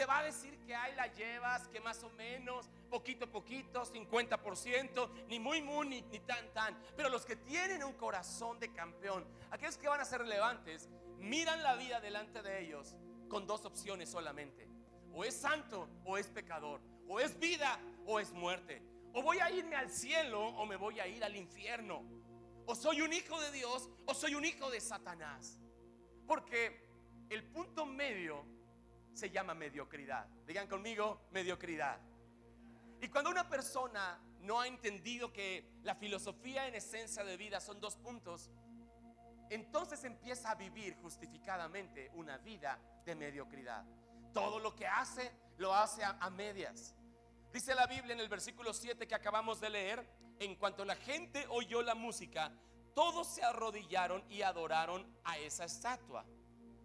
te 0.00 0.06
va 0.06 0.20
a 0.20 0.22
decir 0.22 0.58
que 0.60 0.74
ahí 0.74 0.94
la 0.94 1.08
llevas, 1.08 1.68
que 1.68 1.78
más 1.78 2.02
o 2.04 2.08
menos, 2.08 2.70
poquito 2.88 3.26
a 3.26 3.28
poquito, 3.30 3.84
50%, 3.84 5.26
ni 5.28 5.38
muy, 5.38 5.60
muy, 5.60 5.86
ni, 5.86 6.00
ni 6.00 6.20
tan, 6.20 6.50
tan. 6.54 6.74
Pero 6.96 7.10
los 7.10 7.26
que 7.26 7.36
tienen 7.36 7.84
un 7.84 7.92
corazón 7.92 8.58
de 8.58 8.72
campeón, 8.72 9.26
aquellos 9.50 9.76
que 9.76 9.88
van 9.88 10.00
a 10.00 10.06
ser 10.06 10.22
relevantes, 10.22 10.88
miran 11.18 11.62
la 11.62 11.74
vida 11.74 12.00
delante 12.00 12.40
de 12.40 12.62
ellos 12.62 12.96
con 13.28 13.46
dos 13.46 13.66
opciones 13.66 14.08
solamente. 14.08 14.66
O 15.12 15.22
es 15.22 15.34
santo 15.34 15.86
o 16.06 16.16
es 16.16 16.28
pecador. 16.28 16.80
O 17.06 17.20
es 17.20 17.38
vida 17.38 17.78
o 18.06 18.18
es 18.20 18.32
muerte. 18.32 18.82
O 19.12 19.20
voy 19.20 19.40
a 19.40 19.50
irme 19.50 19.76
al 19.76 19.90
cielo 19.90 20.42
o 20.42 20.64
me 20.64 20.76
voy 20.76 20.98
a 20.98 21.06
ir 21.08 21.22
al 21.22 21.36
infierno. 21.36 22.06
O 22.64 22.74
soy 22.74 23.02
un 23.02 23.12
hijo 23.12 23.38
de 23.38 23.52
Dios 23.52 23.90
o 24.06 24.14
soy 24.14 24.34
un 24.34 24.46
hijo 24.46 24.70
de 24.70 24.80
Satanás. 24.80 25.58
Porque 26.26 26.88
el 27.28 27.44
punto 27.44 27.84
medio 27.84 28.59
se 29.20 29.30
llama 29.30 29.52
mediocridad. 29.52 30.26
Digan 30.46 30.66
conmigo, 30.66 31.20
mediocridad. 31.30 32.00
Y 33.02 33.08
cuando 33.08 33.28
una 33.28 33.48
persona 33.50 34.18
no 34.40 34.60
ha 34.60 34.66
entendido 34.66 35.30
que 35.30 35.70
la 35.82 35.94
filosofía 35.94 36.66
en 36.66 36.74
esencia 36.74 37.22
de 37.22 37.36
vida 37.36 37.60
son 37.60 37.80
dos 37.80 37.96
puntos, 37.96 38.50
entonces 39.50 40.04
empieza 40.04 40.50
a 40.50 40.54
vivir 40.54 40.96
justificadamente 41.02 42.10
una 42.14 42.38
vida 42.38 42.78
de 43.04 43.14
mediocridad. 43.14 43.84
Todo 44.32 44.58
lo 44.58 44.74
que 44.74 44.86
hace, 44.86 45.30
lo 45.58 45.74
hace 45.74 46.02
a, 46.02 46.30
medias. 46.30 46.94
Dice 47.52 47.74
la 47.74 47.86
Biblia 47.86 48.14
en 48.14 48.20
el 48.20 48.28
versículo 48.28 48.72
7 48.72 49.06
que 49.06 49.14
acabamos 49.14 49.60
de 49.60 49.68
leer, 49.68 50.08
en 50.38 50.54
cuanto 50.56 50.86
la 50.86 50.96
gente 50.96 51.44
oyó 51.50 51.82
la 51.82 51.94
música, 51.94 52.50
todos 52.94 53.26
se 53.26 53.42
arrodillaron 53.42 54.24
y 54.30 54.40
adoraron 54.40 55.06
a 55.24 55.36
esa 55.36 55.64
estatua. 55.66 56.24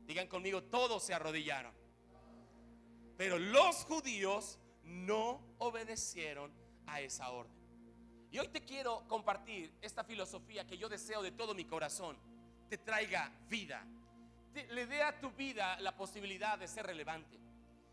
Digan 0.06 0.27
conmigo, 0.27 0.63
todos 0.63 1.01
se 1.01 1.13
arrodillaron. 1.13 1.85
Pero 3.18 3.40
los 3.40 3.86
judíos 3.86 4.60
no 4.84 5.42
obedecieron 5.58 6.52
a 6.88 7.02
esa 7.02 7.32
orden. 7.32 7.56
Y 8.32 8.40
hoy 8.40 8.48
te 8.50 8.64
quiero 8.64 9.08
compartir 9.08 9.74
esta 9.82 10.04
filosofía 10.04 10.68
que 10.68 10.78
yo 10.78 10.90
deseo 10.90 11.22
de 11.22 11.32
todo 11.32 11.54
mi 11.54 11.66
corazón 11.66 12.18
te 12.70 12.78
traiga 12.78 13.32
vida. 13.48 13.86
le 14.54 14.88
dé 14.88 15.04
a 15.04 15.20
tu 15.20 15.32
vida 15.32 15.80
la 15.80 15.96
posibilidad 15.96 16.58
de 16.58 16.68
ser 16.68 16.86
relevante. 16.86 17.40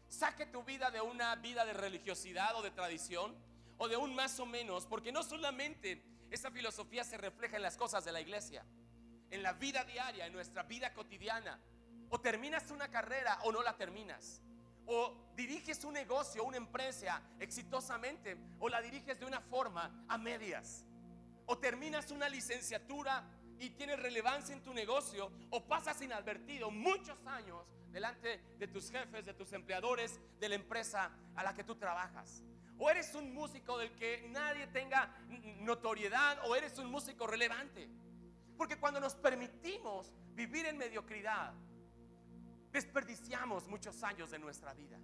Saque 0.08 0.46
tu 0.46 0.62
vida 0.62 0.90
de 0.90 1.00
una 1.00 1.34
vida 1.36 1.64
de 1.64 1.72
religiosidad 1.72 2.54
o 2.56 2.62
de 2.62 2.70
tradición 2.70 3.34
o 3.78 3.88
de 3.88 3.96
un 3.96 4.14
más 4.14 4.38
o 4.40 4.46
menos, 4.46 4.86
porque 4.86 5.10
no 5.10 5.22
solamente 5.22 6.02
esa 6.30 6.50
filosofía 6.50 7.04
se 7.04 7.16
refleja 7.16 7.56
en 7.56 7.62
las 7.62 7.76
cosas 7.76 8.04
de 8.04 8.12
la 8.12 8.20
iglesia, 8.20 8.64
en 9.30 9.42
la 9.42 9.52
vida 9.54 9.84
diaria, 9.84 10.26
en 10.26 10.32
nuestra 10.32 10.62
vida 10.62 10.92
cotidiana. 10.92 11.58
O 12.10 12.20
terminas 12.20 12.70
una 12.70 12.88
carrera 12.88 13.38
o 13.44 13.52
no 13.52 13.62
la 13.62 13.76
terminas. 13.76 14.42
O 14.86 15.32
diriges 15.36 15.84
un 15.84 15.94
negocio, 15.94 16.44
una 16.44 16.56
empresa 16.56 17.22
exitosamente 17.38 18.36
o 18.58 18.68
la 18.68 18.80
diriges 18.80 19.18
de 19.18 19.26
una 19.26 19.40
forma 19.40 20.04
a 20.08 20.18
medias. 20.18 20.84
O 21.46 21.58
terminas 21.58 22.10
una 22.10 22.28
licenciatura 22.28 23.24
y 23.58 23.70
tienes 23.70 24.00
relevancia 24.00 24.54
en 24.54 24.62
tu 24.62 24.74
negocio 24.74 25.30
o 25.50 25.64
pasas 25.64 26.00
inadvertido 26.02 26.70
muchos 26.70 27.18
años 27.26 27.64
delante 27.90 28.40
de 28.58 28.68
tus 28.68 28.90
jefes, 28.90 29.24
de 29.24 29.34
tus 29.34 29.52
empleadores, 29.52 30.18
de 30.40 30.48
la 30.48 30.54
empresa 30.56 31.10
a 31.36 31.44
la 31.44 31.54
que 31.54 31.62
tú 31.62 31.76
trabajas. 31.76 32.42
O 32.78 32.90
eres 32.90 33.14
un 33.14 33.32
músico 33.32 33.78
del 33.78 33.94
que 33.94 34.26
nadie 34.30 34.66
tenga 34.68 35.14
notoriedad 35.60 36.38
o 36.46 36.56
eres 36.56 36.78
un 36.78 36.90
músico 36.90 37.26
relevante. 37.26 37.88
Porque 38.56 38.78
cuando 38.78 38.98
nos 38.98 39.14
permitimos 39.14 40.12
vivir 40.34 40.66
en 40.66 40.78
mediocridad, 40.78 41.52
desperdiciamos 42.72 43.68
muchos 43.68 44.02
años 44.02 44.30
de 44.30 44.38
nuestra 44.38 44.72
vida. 44.74 44.98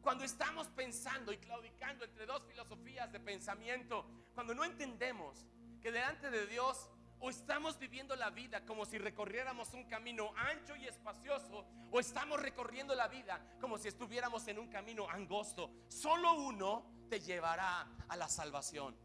Cuando 0.00 0.24
estamos 0.24 0.68
pensando 0.68 1.32
y 1.32 1.38
claudicando 1.38 2.04
entre 2.04 2.24
dos 2.24 2.44
filosofías 2.46 3.12
de 3.12 3.20
pensamiento, 3.20 4.06
cuando 4.34 4.54
no 4.54 4.64
entendemos 4.64 5.44
que 5.82 5.92
delante 5.92 6.30
de 6.30 6.46
Dios 6.46 6.88
o 7.18 7.28
estamos 7.28 7.78
viviendo 7.78 8.16
la 8.16 8.30
vida 8.30 8.64
como 8.64 8.86
si 8.86 8.96
recorriéramos 8.96 9.74
un 9.74 9.84
camino 9.84 10.32
ancho 10.36 10.74
y 10.76 10.86
espacioso, 10.86 11.66
o 11.90 12.00
estamos 12.00 12.40
recorriendo 12.40 12.94
la 12.94 13.08
vida 13.08 13.56
como 13.60 13.76
si 13.76 13.88
estuviéramos 13.88 14.46
en 14.48 14.58
un 14.58 14.68
camino 14.68 15.08
angosto. 15.08 15.70
Solo 15.88 16.32
uno 16.34 17.06
te 17.10 17.20
llevará 17.20 17.86
a 18.08 18.16
la 18.16 18.28
salvación. 18.28 18.96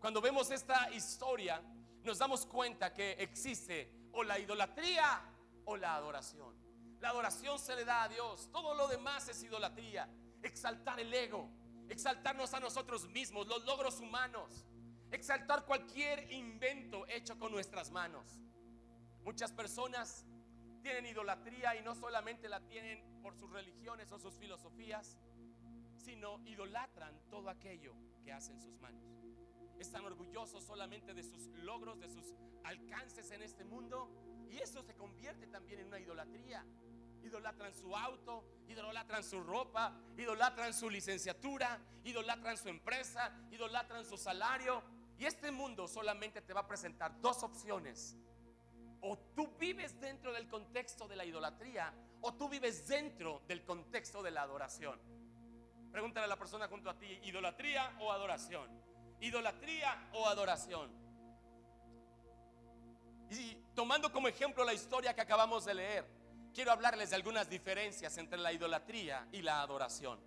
Cuando 0.00 0.20
vemos 0.20 0.50
esta 0.50 0.90
historia, 0.90 1.62
nos 2.02 2.18
damos 2.18 2.44
cuenta 2.46 2.92
que 2.92 3.12
existe 3.12 4.08
o 4.12 4.24
la 4.24 4.38
idolatría 4.38 5.22
o 5.64 5.76
la 5.76 5.94
adoración. 5.94 6.71
La 7.02 7.10
adoración 7.10 7.58
se 7.58 7.76
le 7.76 7.84
da 7.84 8.04
a 8.04 8.08
Dios, 8.08 8.48
todo 8.50 8.74
lo 8.74 8.88
demás 8.88 9.28
es 9.28 9.42
idolatría. 9.42 10.08
Exaltar 10.42 10.98
el 10.98 11.12
ego, 11.12 11.50
exaltarnos 11.90 12.54
a 12.54 12.60
nosotros 12.60 13.06
mismos, 13.08 13.46
los 13.46 13.62
logros 13.66 14.00
humanos 14.00 14.64
exaltar 15.12 15.66
cualquier 15.66 16.32
invento 16.32 17.06
hecho 17.06 17.38
con 17.38 17.52
nuestras 17.52 17.90
manos. 17.90 18.40
Muchas 19.24 19.52
personas 19.52 20.26
tienen 20.82 21.06
idolatría 21.06 21.76
y 21.76 21.82
no 21.82 21.94
solamente 21.94 22.48
la 22.48 22.60
tienen 22.60 23.20
por 23.22 23.36
sus 23.36 23.50
religiones 23.50 24.10
o 24.10 24.18
sus 24.18 24.34
filosofías, 24.38 25.18
sino 25.96 26.40
idolatran 26.46 27.14
todo 27.30 27.50
aquello 27.50 27.94
que 28.24 28.32
hacen 28.32 28.58
sus 28.58 28.80
manos. 28.80 29.04
Están 29.78 30.04
orgullosos 30.04 30.64
solamente 30.64 31.14
de 31.14 31.22
sus 31.22 31.46
logros, 31.58 32.00
de 32.00 32.08
sus 32.08 32.34
alcances 32.64 33.30
en 33.30 33.42
este 33.42 33.64
mundo 33.64 34.10
y 34.50 34.58
eso 34.58 34.82
se 34.82 34.94
convierte 34.94 35.46
también 35.46 35.80
en 35.80 35.88
una 35.88 36.00
idolatría. 36.00 36.64
Idolatran 37.22 37.74
su 37.74 37.96
auto, 37.96 38.44
idolatran 38.68 39.22
su 39.22 39.42
ropa, 39.42 39.92
idolatran 40.16 40.74
su 40.74 40.90
licenciatura, 40.90 41.80
idolatran 42.04 42.56
su 42.56 42.68
empresa, 42.68 43.32
idolatran 43.50 44.04
su 44.04 44.16
salario, 44.16 44.82
y 45.18 45.24
este 45.24 45.50
mundo 45.50 45.86
solamente 45.86 46.42
te 46.42 46.52
va 46.52 46.60
a 46.60 46.66
presentar 46.66 47.20
dos 47.20 47.42
opciones. 47.42 48.16
O 49.00 49.18
tú 49.34 49.56
vives 49.58 50.00
dentro 50.00 50.32
del 50.32 50.48
contexto 50.48 51.06
de 51.08 51.16
la 51.16 51.24
idolatría 51.24 51.92
o 52.22 52.34
tú 52.34 52.48
vives 52.48 52.86
dentro 52.86 53.42
del 53.46 53.64
contexto 53.64 54.22
de 54.22 54.30
la 54.30 54.42
adoración. 54.42 54.98
Pregúntale 55.90 56.24
a 56.24 56.28
la 56.28 56.38
persona 56.38 56.68
junto 56.68 56.88
a 56.88 56.98
ti, 56.98 57.20
idolatría 57.24 57.96
o 58.00 58.12
adoración. 58.12 58.68
Idolatría 59.20 60.08
o 60.14 60.26
adoración. 60.26 60.90
Y 63.30 63.56
tomando 63.74 64.12
como 64.12 64.28
ejemplo 64.28 64.64
la 64.64 64.72
historia 64.72 65.14
que 65.14 65.20
acabamos 65.20 65.64
de 65.64 65.74
leer, 65.74 66.21
quiero 66.54 66.72
hablarles 66.72 67.10
de 67.10 67.16
algunas 67.16 67.48
diferencias 67.48 68.16
entre 68.18 68.38
la 68.38 68.52
idolatría 68.52 69.28
y 69.32 69.42
la 69.42 69.62
adoración. 69.62 70.20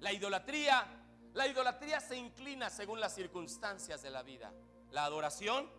La 0.00 0.12
idolatría 0.12 1.02
la 1.34 1.46
idolatría 1.46 1.98
se 2.00 2.16
inclina 2.16 2.68
según 2.68 3.00
las 3.00 3.14
circunstancias 3.14 4.02
de 4.02 4.10
la 4.10 4.22
vida. 4.22 4.52
La 4.90 5.04
adoración, 5.04 5.70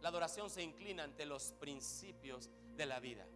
la 0.00 0.08
adoración 0.08 0.48
se 0.50 0.62
inclina 0.62 1.02
ante 1.02 1.26
los 1.26 1.52
principios 1.54 2.48
de 2.76 2.86
la 2.86 3.00
vida. 3.00 3.26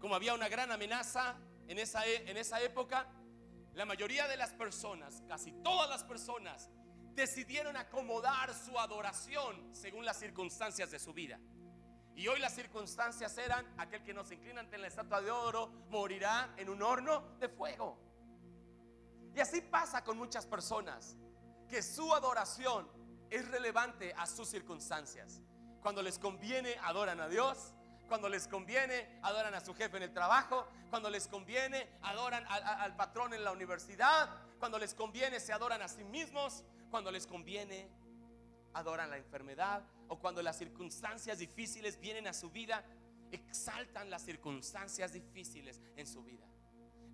Como 0.00 0.16
había 0.16 0.34
una 0.34 0.48
gran 0.48 0.72
amenaza 0.72 1.36
en 1.68 1.78
esa, 1.78 2.04
e, 2.04 2.28
en 2.28 2.36
esa 2.36 2.60
época, 2.60 3.06
la 3.74 3.84
mayoría 3.84 4.26
de 4.26 4.36
las 4.36 4.52
personas, 4.52 5.22
casi 5.28 5.52
todas 5.62 5.88
las 5.88 6.02
personas, 6.02 6.68
decidieron 7.14 7.76
acomodar 7.76 8.52
su 8.54 8.76
adoración 8.78 9.72
según 9.72 10.04
las 10.04 10.18
circunstancias 10.18 10.90
de 10.90 10.98
su 10.98 11.12
vida. 11.12 11.38
Y 12.14 12.28
hoy 12.28 12.38
las 12.38 12.54
circunstancias 12.54 13.36
eran, 13.38 13.66
aquel 13.78 14.04
que 14.04 14.14
no 14.14 14.24
se 14.24 14.34
inclina 14.34 14.60
ante 14.60 14.78
la 14.78 14.86
estatua 14.86 15.20
de 15.20 15.30
oro 15.30 15.68
morirá 15.88 16.54
en 16.56 16.68
un 16.68 16.82
horno 16.82 17.36
de 17.40 17.48
fuego. 17.48 17.98
Y 19.34 19.40
así 19.40 19.60
pasa 19.60 20.04
con 20.04 20.16
muchas 20.16 20.46
personas, 20.46 21.16
que 21.68 21.82
su 21.82 22.14
adoración 22.14 22.88
es 23.30 23.48
relevante 23.48 24.14
a 24.16 24.26
sus 24.26 24.48
circunstancias. 24.48 25.40
Cuando 25.82 26.02
les 26.02 26.18
conviene, 26.18 26.76
adoran 26.82 27.20
a 27.20 27.28
Dios. 27.28 27.74
Cuando 28.08 28.28
les 28.28 28.46
conviene, 28.46 29.18
adoran 29.22 29.54
a 29.54 29.60
su 29.60 29.74
jefe 29.74 29.96
en 29.96 30.04
el 30.04 30.12
trabajo. 30.12 30.68
Cuando 30.88 31.10
les 31.10 31.26
conviene, 31.26 31.88
adoran 32.02 32.44
al, 32.48 32.94
patrón 32.96 33.34
en 33.34 33.42
la 33.42 33.50
universidad. 33.50 34.30
Cuando 34.58 34.78
les 34.78 34.94
conviene, 34.94 35.40
se 35.40 35.52
adoran 35.52 35.82
a 35.82 35.88
sí 35.88 36.04
mismos. 36.04 36.64
Cuando 36.90 37.10
les 37.10 37.26
conviene, 37.26 37.90
adoran 38.72 39.10
la 39.10 39.16
enfermedad. 39.16 39.82
O 40.08 40.18
cuando 40.18 40.42
las 40.42 40.58
circunstancias 40.58 41.38
difíciles 41.38 41.98
vienen 41.98 42.26
a 42.26 42.32
su 42.32 42.50
vida, 42.50 42.84
exaltan 43.30 44.10
las 44.10 44.22
circunstancias 44.22 45.12
difíciles 45.12 45.80
en 45.96 46.06
su 46.06 46.22
vida. 46.22 46.46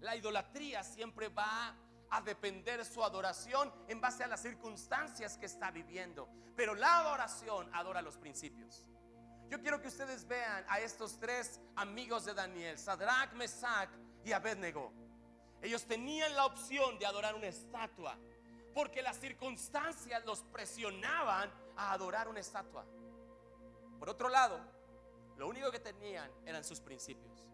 La 0.00 0.16
idolatría 0.16 0.82
siempre 0.82 1.28
va 1.28 1.76
a 2.10 2.20
depender 2.22 2.84
su 2.84 3.04
adoración 3.04 3.72
en 3.88 4.00
base 4.00 4.24
a 4.24 4.26
las 4.26 4.42
circunstancias 4.42 5.38
que 5.38 5.46
está 5.46 5.70
viviendo. 5.70 6.28
Pero 6.56 6.74
la 6.74 6.98
adoración 6.98 7.70
adora 7.72 8.02
los 8.02 8.16
principios. 8.16 8.84
Yo 9.48 9.60
quiero 9.60 9.80
que 9.80 9.88
ustedes 9.88 10.26
vean 10.26 10.64
a 10.68 10.80
estos 10.80 11.18
tres 11.18 11.60
amigos 11.76 12.24
de 12.24 12.34
Daniel, 12.34 12.78
Sadrach, 12.78 13.32
Mesach 13.32 13.90
y 14.24 14.32
Abednego. 14.32 14.92
Ellos 15.62 15.84
tenían 15.86 16.34
la 16.36 16.46
opción 16.46 16.98
de 16.98 17.06
adorar 17.06 17.34
una 17.34 17.48
estatua, 17.48 18.16
porque 18.74 19.02
las 19.02 19.18
circunstancias 19.18 20.24
los 20.24 20.42
presionaban 20.44 21.52
a 21.80 21.92
adorar 21.92 22.28
una 22.28 22.40
estatua. 22.40 22.84
Por 23.98 24.10
otro 24.10 24.28
lado, 24.28 24.60
lo 25.36 25.48
único 25.48 25.70
que 25.70 25.80
tenían 25.80 26.30
eran 26.44 26.62
sus 26.62 26.80
principios. 26.80 27.44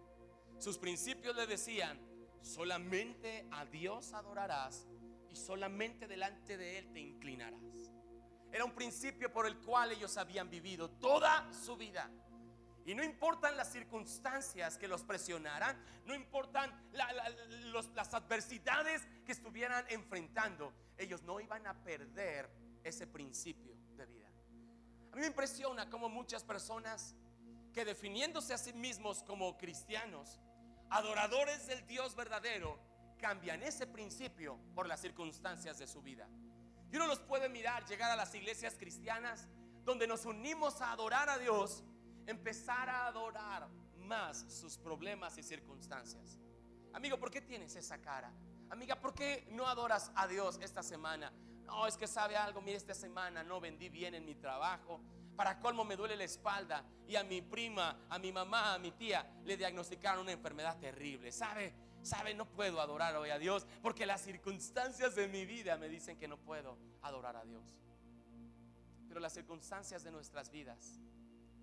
Sus 0.59 0.79
principios 0.79 1.37
le 1.37 1.47
decían, 1.47 1.99
Solamente 2.43 3.49
a 3.51 3.65
Dios 3.65 4.13
adorarás 4.13 4.87
y 5.29 5.35
solamente 5.35 6.07
delante 6.07 6.57
de 6.57 6.79
Él 6.79 6.93
te 6.93 7.01
inclinarás. 7.01 7.93
Era 8.53 8.65
un 8.65 8.73
principio 8.73 9.33
por 9.33 9.47
el 9.47 9.59
cual 9.59 9.91
ellos 9.91 10.17
habían 10.17 10.49
vivido 10.49 10.89
toda 10.89 11.53
su 11.53 11.77
vida. 11.77 12.09
Y 12.85 12.95
no 12.95 13.03
importan 13.03 13.57
las 13.57 13.73
circunstancias 13.73 14.79
que 14.79 14.87
los 14.87 15.03
presionaran, 15.03 15.77
no 16.05 16.15
importan 16.15 16.73
las 16.93 18.15
adversidades 18.15 19.03
que 19.25 19.33
estuvieran 19.33 19.85
enfrentando, 19.89 20.73
ellos 20.97 21.25
no 21.25 21.41
iban 21.41 21.67
a 21.67 21.75
perder 21.83 22.49
ese 22.85 23.09
principio 23.09 23.76
me 25.21 25.27
impresiona 25.27 25.89
cómo 25.89 26.09
muchas 26.09 26.45
personas 26.45 27.15
que 27.73 27.85
definiéndose 27.85 28.55
a 28.55 28.59
sí 28.59 28.73
mismos 28.73 29.23
como 29.23 29.57
cristianos, 29.57 30.41
adoradores 30.91 31.67
del 31.67 31.87
Dios 31.87 32.15
verdadero, 32.15 32.79
cambian 33.19 33.63
ese 33.63 33.87
principio 33.87 34.59
por 34.75 34.87
las 34.87 35.01
circunstancias 35.01 35.79
de 35.79 35.87
su 35.87 36.03
vida. 36.03 36.29
Y 36.91 36.97
uno 36.97 37.07
los 37.07 37.19
puede 37.19 37.49
mirar, 37.49 37.85
llegar 37.87 38.11
a 38.11 38.17
las 38.17 38.35
iglesias 38.35 38.77
cristianas 38.79 39.49
donde 39.85 40.07
nos 40.07 40.25
unimos 40.27 40.81
a 40.81 40.93
adorar 40.93 41.29
a 41.29 41.39
Dios, 41.39 41.83
empezar 42.27 42.89
a 42.89 43.07
adorar 43.07 43.69
más 43.99 44.45
sus 44.49 44.79
problemas 44.79 45.37
y 45.39 45.43
circunstancias. 45.43 46.39
Amigo, 46.93 47.19
¿por 47.19 47.31
qué 47.31 47.41
tienes 47.41 47.77
esa 47.77 47.99
cara? 47.99 48.33
Amiga, 48.71 49.01
¿por 49.01 49.15
qué 49.15 49.47
no 49.51 49.67
adoras 49.67 50.11
a 50.15 50.27
Dios 50.27 50.59
esta 50.63 50.83
semana? 50.83 51.33
No, 51.67 51.87
es 51.87 51.97
que 51.97 52.07
sabe 52.07 52.37
algo, 52.37 52.61
mire, 52.61 52.77
esta 52.77 52.95
semana 52.95 53.43
no 53.43 53.61
vendí 53.61 53.89
bien 53.89 54.15
en 54.15 54.25
mi 54.25 54.37
trabajo. 54.37 55.01
Para 55.37 55.59
colmo 55.59 55.85
me 55.85 55.97
duele 55.97 56.17
la 56.17 56.25
espalda 56.25 56.85
y 57.07 57.17
a 57.17 57.25
mi 57.25 57.43
prima, 57.43 58.07
a 58.09 58.19
mi 58.19 58.33
mamá, 58.33 58.75
a 58.75 58.79
mi 58.79 58.93
tía 58.93 59.29
le 59.45 59.57
diagnosticaron 59.57 60.23
una 60.23 60.33
enfermedad 60.33 60.79
terrible. 60.79 61.33
¿Sabe? 61.33 61.75
¿Sabe? 62.03 62.35
No 62.35 62.47
puedo 62.47 62.81
adorar 62.81 63.17
hoy 63.17 63.31
a 63.31 63.39
Dios 63.39 63.67
porque 63.83 64.07
las 64.07 64.23
circunstancias 64.23 65.17
de 65.17 65.27
mi 65.29 65.45
vida 65.45 65.77
me 65.77 65.89
dicen 65.89 66.17
que 66.19 66.29
no 66.29 66.39
puedo 66.39 66.79
adorar 67.03 67.37
a 67.37 67.45
Dios. 67.45 67.77
Pero 69.09 69.19
las 69.19 69.35
circunstancias 69.35 70.05
de 70.05 70.13
nuestras 70.13 70.51
vidas 70.51 71.01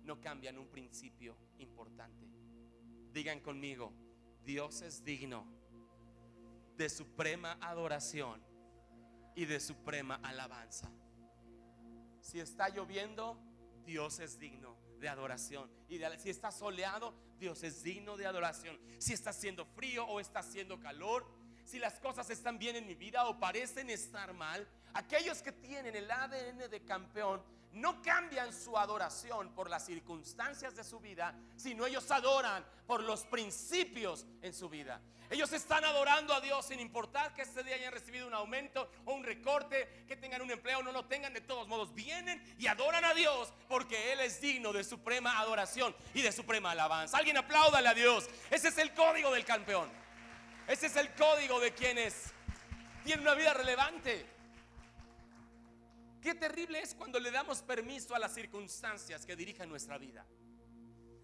no 0.02 0.20
cambian 0.20 0.58
un 0.58 0.68
principio 0.68 1.36
importante. 1.58 2.28
Digan 3.10 3.40
conmigo, 3.40 3.92
Dios 4.44 4.82
es 4.82 5.02
digno 5.02 5.46
de 6.76 6.88
suprema 6.90 7.56
adoración 7.60 8.53
y 9.34 9.44
de 9.44 9.60
suprema 9.60 10.20
alabanza. 10.22 10.90
Si 12.20 12.40
está 12.40 12.68
lloviendo, 12.68 13.38
Dios 13.84 14.18
es 14.20 14.38
digno 14.38 14.76
de 14.98 15.08
adoración. 15.08 15.70
Y 15.88 16.00
si 16.18 16.30
está 16.30 16.50
soleado, 16.50 17.14
Dios 17.38 17.62
es 17.62 17.82
digno 17.82 18.16
de 18.16 18.26
adoración. 18.26 18.78
Si 18.98 19.12
está 19.12 19.30
haciendo 19.30 19.66
frío 19.66 20.06
o 20.06 20.20
está 20.20 20.40
haciendo 20.40 20.80
calor, 20.80 21.26
si 21.64 21.78
las 21.78 21.98
cosas 22.00 22.28
están 22.30 22.58
bien 22.58 22.76
en 22.76 22.86
mi 22.86 22.94
vida 22.94 23.26
o 23.26 23.38
parecen 23.38 23.90
estar 23.90 24.32
mal, 24.32 24.66
aquellos 24.92 25.42
que 25.42 25.52
tienen 25.52 25.94
el 25.96 26.10
ADN 26.10 26.70
de 26.70 26.84
campeón 26.84 27.42
no 27.74 28.00
cambian 28.02 28.52
su 28.52 28.78
adoración 28.78 29.54
por 29.54 29.68
las 29.68 29.84
circunstancias 29.84 30.74
de 30.76 30.84
su 30.84 31.00
vida, 31.00 31.34
sino 31.56 31.86
ellos 31.86 32.10
adoran 32.10 32.64
por 32.86 33.02
los 33.02 33.24
principios 33.24 34.26
en 34.42 34.54
su 34.54 34.68
vida. 34.68 35.00
Ellos 35.30 35.52
están 35.52 35.84
adorando 35.84 36.34
a 36.34 36.40
Dios 36.40 36.66
sin 36.66 36.80
importar 36.80 37.34
que 37.34 37.42
este 37.42 37.64
día 37.64 37.74
hayan 37.74 37.92
recibido 37.92 38.26
un 38.26 38.34
aumento 38.34 38.90
o 39.04 39.14
un 39.14 39.24
recorte, 39.24 40.04
que 40.06 40.16
tengan 40.16 40.42
un 40.42 40.50
empleo 40.50 40.78
o 40.78 40.82
no 40.82 40.92
lo 40.92 41.06
tengan, 41.06 41.32
de 41.32 41.40
todos 41.40 41.66
modos 41.66 41.94
vienen 41.94 42.42
y 42.58 42.66
adoran 42.66 43.04
a 43.04 43.14
Dios 43.14 43.52
porque 43.66 44.12
Él 44.12 44.20
es 44.20 44.40
digno 44.40 44.72
de 44.72 44.84
suprema 44.84 45.40
adoración 45.40 45.94
y 46.12 46.22
de 46.22 46.30
suprema 46.30 46.72
alabanza. 46.72 47.16
Alguien 47.16 47.38
apláudale 47.38 47.88
a 47.88 47.94
Dios. 47.94 48.28
Ese 48.50 48.68
es 48.68 48.78
el 48.78 48.92
código 48.94 49.32
del 49.32 49.44
campeón. 49.44 49.90
Ese 50.68 50.86
es 50.86 50.96
el 50.96 51.12
código 51.14 51.58
de 51.58 51.72
quienes 51.72 52.32
tienen 53.02 53.26
una 53.26 53.34
vida 53.34 53.54
relevante. 53.54 54.33
Qué 56.24 56.34
terrible 56.34 56.80
es 56.80 56.94
cuando 56.94 57.20
le 57.20 57.30
damos 57.30 57.60
permiso 57.60 58.14
a 58.14 58.18
las 58.18 58.32
circunstancias 58.32 59.26
que 59.26 59.36
dirijan 59.36 59.68
nuestra 59.68 59.98
vida. 59.98 60.24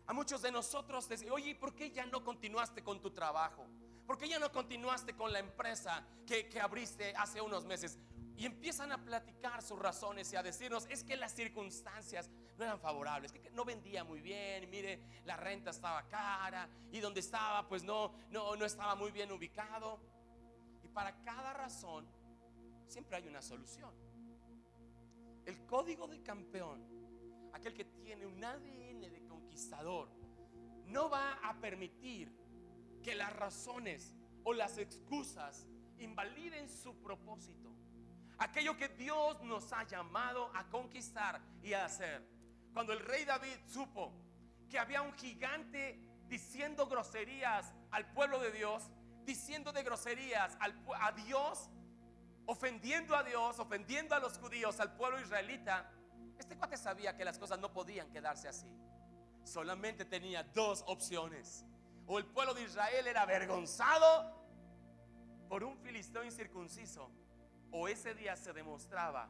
A 0.06 0.12
muchos 0.12 0.42
de 0.42 0.52
nosotros 0.52 1.08
decimos, 1.08 1.36
oye, 1.36 1.54
¿por 1.54 1.74
qué 1.74 1.90
ya 1.90 2.04
no 2.04 2.22
continuaste 2.22 2.84
con 2.84 3.00
tu 3.00 3.10
trabajo? 3.10 3.66
¿Por 4.06 4.18
qué 4.18 4.28
ya 4.28 4.38
no 4.38 4.52
continuaste 4.52 5.16
con 5.16 5.32
la 5.32 5.38
empresa 5.38 6.06
que, 6.26 6.50
abriste 6.60 7.14
hace 7.16 7.40
unos 7.40 7.64
meses? 7.64 7.98
Y 8.36 8.44
empiezan 8.44 8.92
a 8.92 9.02
platicar 9.02 9.62
sus 9.62 9.78
razones 9.78 10.30
y 10.34 10.36
a 10.36 10.42
decirnos, 10.42 10.86
es 10.90 11.02
que 11.02 11.16
las 11.16 11.34
circunstancias 11.34 12.28
no 12.58 12.64
eran 12.64 12.78
favorables, 12.78 13.32
que 13.32 13.50
no 13.52 13.64
vendía 13.64 14.04
muy 14.04 14.20
bien, 14.20 14.68
mire, 14.68 15.02
la 15.24 15.38
renta 15.38 15.70
estaba 15.70 16.06
cara 16.08 16.68
y 16.92 17.00
donde 17.00 17.20
estaba 17.20 17.66
pues 17.66 17.82
no, 17.82 18.12
no, 18.28 18.54
no 18.54 18.66
estaba 18.66 18.94
muy 18.96 19.12
bien 19.12 19.32
ubicado. 19.32 19.98
Y 20.82 20.88
para 20.88 21.22
cada 21.22 21.54
razón 21.54 22.06
siempre 22.86 23.16
hay 23.16 23.28
una 23.28 23.40
solución. 23.40 24.09
El 25.44 25.66
código 25.66 26.06
de 26.06 26.22
campeón, 26.22 26.84
aquel 27.52 27.74
que 27.74 27.84
tiene 27.84 28.26
un 28.26 28.42
ADN 28.42 29.00
de 29.00 29.24
conquistador, 29.26 30.08
no 30.86 31.08
va 31.08 31.34
a 31.42 31.58
permitir 31.60 32.32
que 33.02 33.14
las 33.14 33.32
razones 33.34 34.14
o 34.44 34.52
las 34.52 34.78
excusas 34.78 35.66
invaliden 35.98 36.68
su 36.68 36.94
propósito. 37.00 37.74
Aquello 38.38 38.76
que 38.76 38.88
Dios 38.88 39.42
nos 39.42 39.72
ha 39.72 39.84
llamado 39.84 40.50
a 40.54 40.68
conquistar 40.70 41.40
y 41.62 41.74
a 41.74 41.84
hacer. 41.84 42.26
Cuando 42.72 42.92
el 42.92 43.00
rey 43.00 43.24
David 43.24 43.56
supo 43.66 44.12
que 44.68 44.78
había 44.78 45.02
un 45.02 45.12
gigante 45.12 46.00
diciendo 46.28 46.86
groserías 46.86 47.74
al 47.90 48.10
pueblo 48.12 48.38
de 48.38 48.52
Dios, 48.52 48.88
diciendo 49.24 49.72
de 49.72 49.82
groserías 49.82 50.56
a 50.60 51.12
Dios, 51.12 51.68
ofendiendo 52.50 53.14
a 53.14 53.22
Dios, 53.22 53.60
ofendiendo 53.60 54.12
a 54.16 54.18
los 54.18 54.36
judíos, 54.36 54.80
al 54.80 54.96
pueblo 54.96 55.20
israelita, 55.20 55.88
este 56.36 56.56
cuate 56.56 56.76
sabía 56.76 57.16
que 57.16 57.24
las 57.24 57.38
cosas 57.38 57.60
no 57.60 57.72
podían 57.72 58.10
quedarse 58.10 58.48
así. 58.48 58.66
Solamente 59.44 60.04
tenía 60.04 60.42
dos 60.42 60.82
opciones. 60.88 61.64
O 62.08 62.18
el 62.18 62.26
pueblo 62.26 62.52
de 62.54 62.64
Israel 62.64 63.06
era 63.06 63.22
avergonzado 63.22 64.36
por 65.48 65.62
un 65.62 65.78
filisteo 65.78 66.24
incircunciso, 66.24 67.12
o 67.70 67.86
ese 67.86 68.14
día 68.14 68.36
se 68.36 68.52
demostraba 68.52 69.28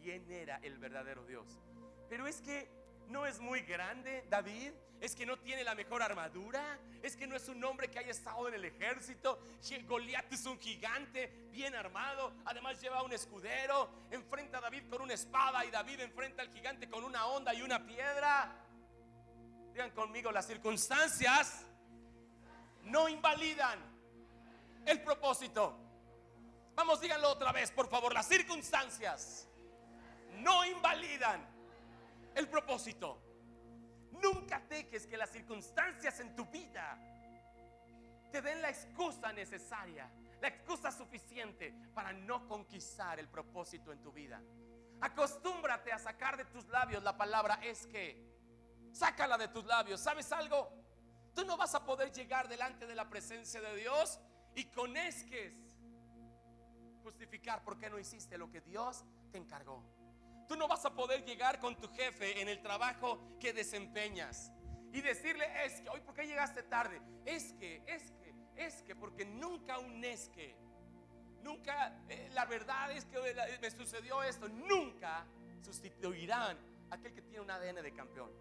quién 0.00 0.30
era 0.30 0.58
el 0.62 0.78
verdadero 0.78 1.26
Dios. 1.26 1.60
Pero 2.08 2.28
es 2.28 2.40
que 2.40 2.70
no 3.08 3.26
es 3.26 3.40
muy 3.40 3.62
grande 3.62 4.24
David, 4.30 4.70
es 5.00 5.14
que 5.14 5.24
no 5.24 5.38
tiene 5.38 5.64
la 5.64 5.74
mejor 5.74 6.02
armadura, 6.02 6.78
es 7.02 7.16
que 7.16 7.26
no 7.26 7.34
es 7.34 7.48
un 7.48 7.64
hombre 7.64 7.90
que 7.90 7.98
haya 7.98 8.10
estado 8.10 8.48
en 8.48 8.54
el 8.54 8.64
ejército. 8.66 9.40
Goliat 9.86 10.30
es 10.32 10.44
un 10.44 10.58
gigante 10.58 11.48
bien 11.50 11.74
armado, 11.74 12.34
además 12.44 12.80
lleva 12.80 13.02
un 13.02 13.12
escudero, 13.12 13.88
enfrenta 14.10 14.58
a 14.58 14.60
David 14.60 14.88
con 14.90 15.00
una 15.00 15.14
espada 15.14 15.64
y 15.64 15.70
David 15.70 16.00
enfrenta 16.00 16.42
al 16.42 16.50
gigante 16.50 16.88
con 16.88 17.02
una 17.02 17.26
onda 17.26 17.54
y 17.54 17.62
una 17.62 17.84
piedra. 17.86 18.54
Digan 19.72 19.90
conmigo, 19.92 20.30
las 20.30 20.46
circunstancias 20.46 21.64
no 22.82 23.08
invalidan 23.08 23.78
el 24.84 25.02
propósito. 25.02 25.78
Vamos, 26.74 27.00
díganlo 27.00 27.30
otra 27.30 27.52
vez, 27.52 27.70
por 27.70 27.88
favor, 27.88 28.12
las 28.12 28.28
circunstancias 28.28 29.48
no 30.36 30.64
invalidan 30.66 31.46
el 32.34 32.48
propósito. 32.48 33.29
Nunca 34.22 34.60
dejes 34.68 35.06
que 35.06 35.16
las 35.16 35.30
circunstancias 35.30 36.20
en 36.20 36.34
tu 36.34 36.46
vida 36.46 36.98
te 38.30 38.40
den 38.42 38.62
la 38.62 38.70
excusa 38.70 39.32
necesaria, 39.32 40.10
la 40.40 40.48
excusa 40.48 40.92
suficiente 40.92 41.74
para 41.94 42.12
no 42.12 42.46
conquistar 42.46 43.18
el 43.18 43.28
propósito 43.28 43.92
en 43.92 44.02
tu 44.02 44.12
vida. 44.12 44.40
Acostúmbrate 45.00 45.92
a 45.92 45.98
sacar 45.98 46.36
de 46.36 46.44
tus 46.44 46.66
labios 46.68 47.02
la 47.02 47.16
palabra 47.16 47.60
es 47.62 47.86
que. 47.86 48.28
Sácala 48.92 49.38
de 49.38 49.48
tus 49.48 49.64
labios. 49.64 50.00
¿Sabes 50.00 50.32
algo? 50.32 50.72
Tú 51.34 51.44
no 51.44 51.56
vas 51.56 51.74
a 51.74 51.84
poder 51.84 52.10
llegar 52.12 52.48
delante 52.48 52.86
de 52.86 52.94
la 52.94 53.08
presencia 53.08 53.60
de 53.60 53.76
Dios 53.76 54.18
y 54.54 54.64
con 54.64 54.96
esques 54.96 55.54
justificar 57.02 57.62
por 57.62 57.78
qué 57.78 57.88
no 57.88 57.98
hiciste 57.98 58.36
lo 58.36 58.50
que 58.50 58.60
Dios 58.60 59.04
te 59.30 59.38
encargó. 59.38 59.84
Tú 60.50 60.56
no 60.56 60.66
vas 60.66 60.84
a 60.84 60.92
poder 60.92 61.24
llegar 61.24 61.60
con 61.60 61.76
tu 61.76 61.86
jefe 61.90 62.40
en 62.40 62.48
el 62.48 62.60
trabajo 62.60 63.20
que 63.38 63.52
desempeñas 63.52 64.50
y 64.92 65.00
decirle, 65.00 65.46
es 65.64 65.80
que, 65.80 65.88
hoy, 65.88 66.00
¿por 66.00 66.12
qué 66.12 66.26
llegaste 66.26 66.64
tarde? 66.64 67.00
Es 67.24 67.52
que, 67.52 67.84
es 67.86 68.10
que, 68.10 68.34
es 68.56 68.82
que, 68.82 68.96
porque 68.96 69.24
nunca 69.24 69.78
un 69.78 70.04
es 70.04 70.28
que, 70.30 70.56
nunca, 71.44 72.02
eh, 72.08 72.30
la 72.32 72.46
verdad 72.46 72.90
es 72.90 73.04
que 73.04 73.20
me 73.62 73.70
sucedió 73.70 74.24
esto, 74.24 74.48
nunca 74.48 75.24
sustituirán 75.62 76.58
aquel 76.90 77.14
que 77.14 77.22
tiene 77.22 77.42
un 77.42 77.50
ADN 77.52 77.80
de 77.80 77.94
campeón. 77.94 78.32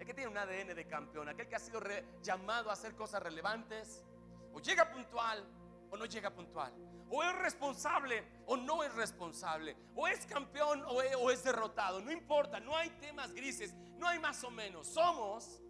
El 0.00 0.04
que 0.04 0.14
tiene 0.14 0.32
un 0.32 0.38
ADN 0.38 0.74
de 0.74 0.86
campeón, 0.88 1.28
aquel 1.28 1.46
que 1.46 1.54
ha 1.54 1.60
sido 1.60 1.80
llamado 2.24 2.70
a 2.70 2.72
hacer 2.72 2.96
cosas 2.96 3.22
relevantes, 3.22 4.04
o 4.52 4.58
llega 4.58 4.90
puntual 4.90 5.46
o 5.92 5.96
no 5.96 6.06
llega 6.06 6.34
puntual 6.34 6.74
o 7.14 7.22
es 7.22 7.38
responsable 7.40 8.24
o 8.46 8.56
no 8.56 8.82
es 8.82 8.92
responsable, 8.94 9.76
o 9.94 10.08
es 10.08 10.24
campeón 10.24 10.82
o 10.86 11.30
es, 11.30 11.44
derrotado, 11.44 12.00
no 12.00 12.10
importa, 12.10 12.58
no 12.58 12.74
hay 12.74 12.88
temas 13.00 13.34
grises, 13.34 13.74
no 13.98 14.08
hay 14.08 14.18
más 14.18 14.42
o 14.44 14.50
menos, 14.50 14.86
somos 14.86 15.60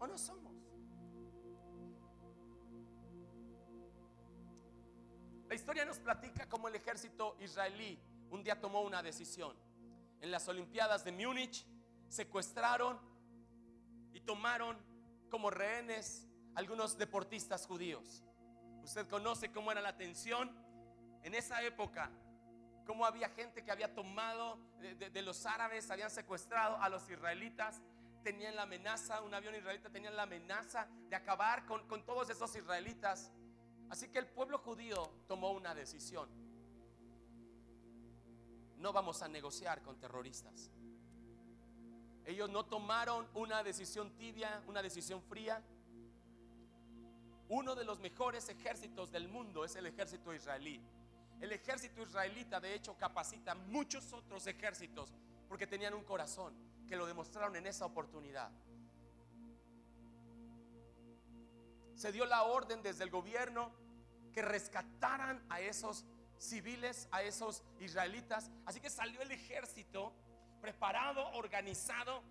o 0.00 0.06
no 0.08 0.18
somos. 0.18 0.56
La 5.46 5.54
historia 5.54 5.84
nos 5.84 5.98
platica 6.00 6.48
cómo 6.48 6.66
el 6.66 6.74
ejército 6.74 7.36
israelí 7.38 7.98
un 8.30 8.42
día 8.42 8.60
tomó 8.60 8.82
una 8.82 9.00
decisión. 9.00 9.56
En 10.20 10.32
las 10.32 10.48
Olimpiadas 10.48 11.04
de 11.04 11.12
Múnich 11.12 11.64
secuestraron 12.08 12.98
y 14.12 14.20
tomaron 14.20 14.76
como 15.30 15.48
rehenes 15.48 16.26
algunos 16.56 16.98
deportistas 16.98 17.66
judíos. 17.66 18.24
Usted 18.82 19.08
conoce 19.08 19.52
cómo 19.52 19.70
era 19.70 19.80
la 19.80 19.96
tensión 19.96 20.67
en 21.22 21.34
esa 21.34 21.62
época, 21.62 22.10
como 22.86 23.04
había 23.04 23.28
gente 23.30 23.64
que 23.64 23.70
había 23.70 23.94
tomado 23.94 24.58
de, 24.78 25.22
los 25.22 25.44
árabes, 25.46 25.90
habían 25.90 26.10
secuestrado 26.10 26.80
a 26.80 26.88
los 26.88 27.08
israelitas, 27.10 27.82
tenían 28.22 28.56
la 28.56 28.62
amenaza, 28.62 29.20
un 29.22 29.34
avión 29.34 29.54
israelita 29.54 29.90
tenía 29.90 30.10
la 30.10 30.22
amenaza 30.22 30.88
de 31.08 31.16
acabar 31.16 31.66
con 31.66 32.04
todos 32.04 32.30
esos 32.30 32.54
israelitas. 32.56 33.30
Así 33.90 34.08
que 34.08 34.18
el 34.18 34.26
pueblo 34.26 34.58
judío 34.58 35.10
tomó 35.26 35.52
una 35.52 35.74
decisión. 35.74 36.28
No 38.76 38.92
vamos 38.92 39.22
a 39.22 39.28
negociar 39.28 39.82
con 39.82 39.98
terroristas. 39.98 40.70
Ellos 42.24 42.50
no 42.50 42.66
tomaron 42.66 43.26
una 43.32 43.62
decisión 43.62 44.14
tibia, 44.18 44.62
una 44.66 44.82
decisión 44.82 45.22
fría. 45.22 45.62
Uno 47.48 47.74
de 47.74 47.84
los 47.84 47.98
mejores 48.00 48.48
ejércitos 48.50 49.10
del 49.10 49.28
mundo 49.28 49.64
es 49.64 49.74
el 49.76 49.86
ejército 49.86 50.34
israelí. 50.34 50.82
El 51.40 51.52
ejército 51.52 52.02
israelita 52.02 52.60
de 52.60 52.74
hecho 52.74 52.96
capacita 52.96 53.54
muchos 53.54 54.12
otros 54.12 54.46
ejércitos 54.46 55.12
porque 55.48 55.66
tenían 55.66 55.94
un 55.94 56.04
corazón 56.04 56.54
que 56.86 56.96
lo 56.96 57.06
demostraron 57.06 57.54
en 57.56 57.66
esa 57.66 57.86
oportunidad. 57.86 58.50
Se 61.94 62.12
dio 62.12 62.24
la 62.26 62.44
orden 62.44 62.82
desde 62.82 63.04
el 63.04 63.10
gobierno 63.10 63.72
que 64.32 64.42
rescataran 64.42 65.44
a 65.48 65.60
esos 65.60 66.04
civiles, 66.38 67.08
a 67.10 67.22
esos 67.22 67.62
israelitas. 67.80 68.50
Así 68.66 68.80
que 68.80 68.90
salió 68.90 69.20
el 69.20 69.30
ejército 69.32 70.12
preparado, 70.60 71.28
organizado, 71.32 72.22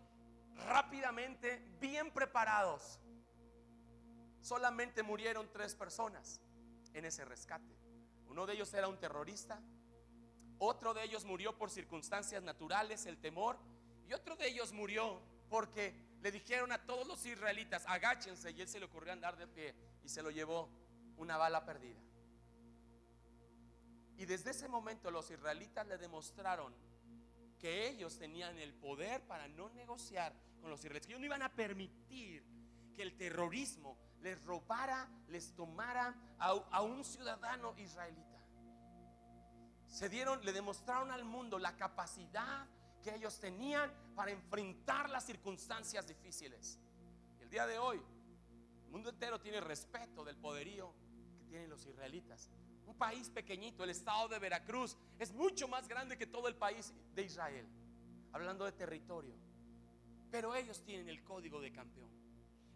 rápidamente, 0.68 1.62
bien 1.80 2.12
preparados. 2.12 3.00
Solamente 4.42 5.04
murieron 5.04 5.50
tres 5.52 5.76
personas 5.76 6.42
en 6.94 7.06
ese 7.06 7.26
rescate. 7.26 7.87
Uno 8.30 8.46
de 8.46 8.54
ellos 8.54 8.74
era 8.74 8.88
un 8.88 8.98
terrorista, 8.98 9.62
otro 10.60 10.94
de 10.94 11.04
ellos 11.04 11.26
murió 11.26 11.58
por 11.58 11.70
circunstancias 11.70 12.42
naturales, 12.44 13.06
el 13.06 13.18
temor, 13.18 13.58
y 14.08 14.14
otro 14.14 14.36
de 14.36 14.48
ellos 14.48 14.74
murió 14.74 15.22
porque 15.50 15.94
le 16.22 16.32
dijeron 16.32 16.72
a 16.72 16.86
todos 16.86 17.08
los 17.08 17.26
israelitas, 17.26 17.86
agáchense, 17.88 18.52
y 18.52 18.62
él 18.62 18.68
se 18.68 18.80
le 18.80 18.86
ocurrió 18.86 19.14
andar 19.14 19.38
de 19.38 19.48
pie 19.48 19.76
y 20.04 20.10
se 20.10 20.24
lo 20.24 20.32
llevó 20.32 20.70
una 21.18 21.38
bala 21.38 21.66
perdida. 21.66 22.00
Y 24.18 24.26
desde 24.26 24.52
ese 24.52 24.68
momento 24.68 25.12
los 25.12 25.30
israelitas 25.30 25.86
le 25.88 25.98
demostraron 25.98 26.74
que 27.60 27.88
ellos 27.88 28.18
tenían 28.18 28.58
el 28.58 28.74
poder 28.74 29.22
para 29.28 29.48
no 29.48 29.70
negociar 29.70 30.34
con 30.60 30.72
los 30.72 30.80
israelitas, 30.80 31.08
que 31.08 31.14
ellos 31.14 31.22
no 31.22 31.26
iban 31.28 31.44
a 31.44 31.54
permitir 31.54 32.44
que 32.96 33.04
el 33.04 33.16
terrorismo 33.16 33.98
les 34.28 34.44
robara, 34.44 35.08
les 35.30 35.56
tomara 35.56 36.14
a, 36.38 36.82
un 36.82 37.06
ciudadano 37.06 37.74
israelita. 37.78 38.42
Se 39.88 40.10
dieron, 40.10 40.44
le 40.44 40.52
demostraron 40.52 41.12
al 41.12 41.24
mundo 41.24 41.58
la 41.58 41.78
capacidad 41.78 42.68
que 43.02 43.16
ellos 43.16 43.40
tenían 43.40 43.90
para 44.16 44.32
enfrentar 44.32 45.10
las 45.10 45.26
circunstancias 45.26 46.06
difíciles. 46.06 46.78
el 47.40 47.50
día 47.50 47.66
de 47.66 47.80
hoy, 47.80 48.02
el 48.84 48.92
mundo 48.92 49.12
entero 49.12 49.40
tiene 49.40 49.62
respeto 49.62 50.26
del 50.26 50.36
poderío 50.36 50.94
que 51.40 51.46
tienen 51.46 51.70
los 51.70 51.86
israelitas. 51.86 52.50
Un 52.86 52.98
país 52.98 53.30
pequeñito, 53.30 53.86
el 53.86 53.92
estado 53.92 54.28
de 54.28 54.40
Veracruz, 54.40 54.98
es 55.20 55.32
mucho 55.32 55.70
más 55.70 55.88
grande 55.88 56.18
que 56.18 56.28
todo 56.28 56.50
el 56.50 56.56
país 56.56 56.94
de 57.16 57.24
Israel, 57.24 57.66
hablando 58.34 58.66
de 58.66 58.74
territorio. 58.74 59.36
Pero 60.30 60.54
ellos 60.54 60.84
tienen 60.84 61.08
el 61.08 61.24
código 61.24 61.62
de 61.62 61.72
campeón. 61.72 62.27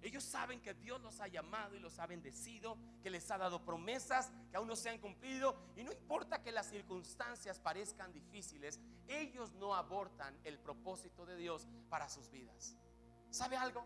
Ellos 0.02 0.24
saben 0.24 0.62
que 0.62 0.74
Dios 0.74 1.00
los 1.02 1.20
ha 1.20 1.28
llamado 1.28 1.76
y 1.76 1.80
los 1.80 2.00
ha 2.00 2.08
bendecido, 2.08 2.78
que 3.04 3.10
les 3.12 3.30
ha 3.30 3.38
dado 3.38 3.64
promesas 3.64 4.32
que 4.50 4.58
aún 4.58 4.68
no 4.68 4.76
se 4.76 4.90
han 4.90 5.00
cumplido. 5.00 5.56
Y 5.76 5.84
no 5.84 5.92
importa 5.92 6.42
que 6.42 6.52
las 6.52 6.68
circunstancias 6.70 7.60
parezcan 7.60 8.12
difíciles, 8.12 8.80
ellos 9.08 9.54
no 9.54 9.76
abortan 9.76 10.38
el 10.44 10.58
propósito 10.58 11.26
de 11.26 11.36
Dios 11.36 11.68
para 11.90 12.10
sus 12.10 12.32
vidas. 12.32 12.76
¿Sabe 13.30 13.58
algo? 13.58 13.86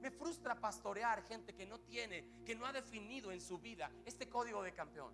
Me 0.00 0.10
frustra 0.10 0.58
pastorear 0.58 1.22
gente 1.22 1.54
que 1.54 1.66
no 1.66 1.78
tiene, 1.80 2.26
que 2.44 2.54
no 2.54 2.66
ha 2.66 2.72
definido 2.72 3.30
en 3.30 3.40
su 3.40 3.58
vida 3.58 3.90
este 4.04 4.28
código 4.28 4.62
de 4.62 4.72
campeón. 4.72 5.12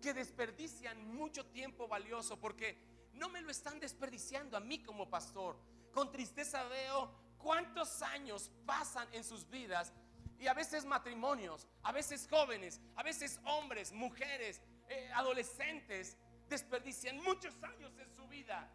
Que 0.00 0.14
desperdician 0.14 1.14
mucho 1.14 1.44
tiempo 1.46 1.88
valioso 1.88 2.38
porque 2.38 2.78
no 3.14 3.28
me 3.28 3.42
lo 3.42 3.50
están 3.50 3.80
desperdiciando 3.80 4.56
a 4.56 4.60
mí 4.60 4.82
como 4.82 5.10
pastor. 5.10 5.58
Con 5.92 6.10
tristeza 6.10 6.64
veo 6.64 7.23
cuántos 7.44 8.00
años 8.00 8.50
pasan 8.64 9.06
en 9.12 9.22
sus 9.22 9.48
vidas 9.50 9.92
y 10.38 10.46
a 10.46 10.54
veces 10.54 10.86
matrimonios, 10.86 11.68
a 11.82 11.92
veces 11.92 12.26
jóvenes, 12.28 12.80
a 12.96 13.02
veces 13.02 13.38
hombres, 13.44 13.92
mujeres, 13.92 14.62
eh, 14.88 15.10
adolescentes, 15.14 16.16
desperdician 16.48 17.22
muchos 17.22 17.54
años 17.62 17.92
en 17.98 18.10
su 18.10 18.26
vida 18.28 18.68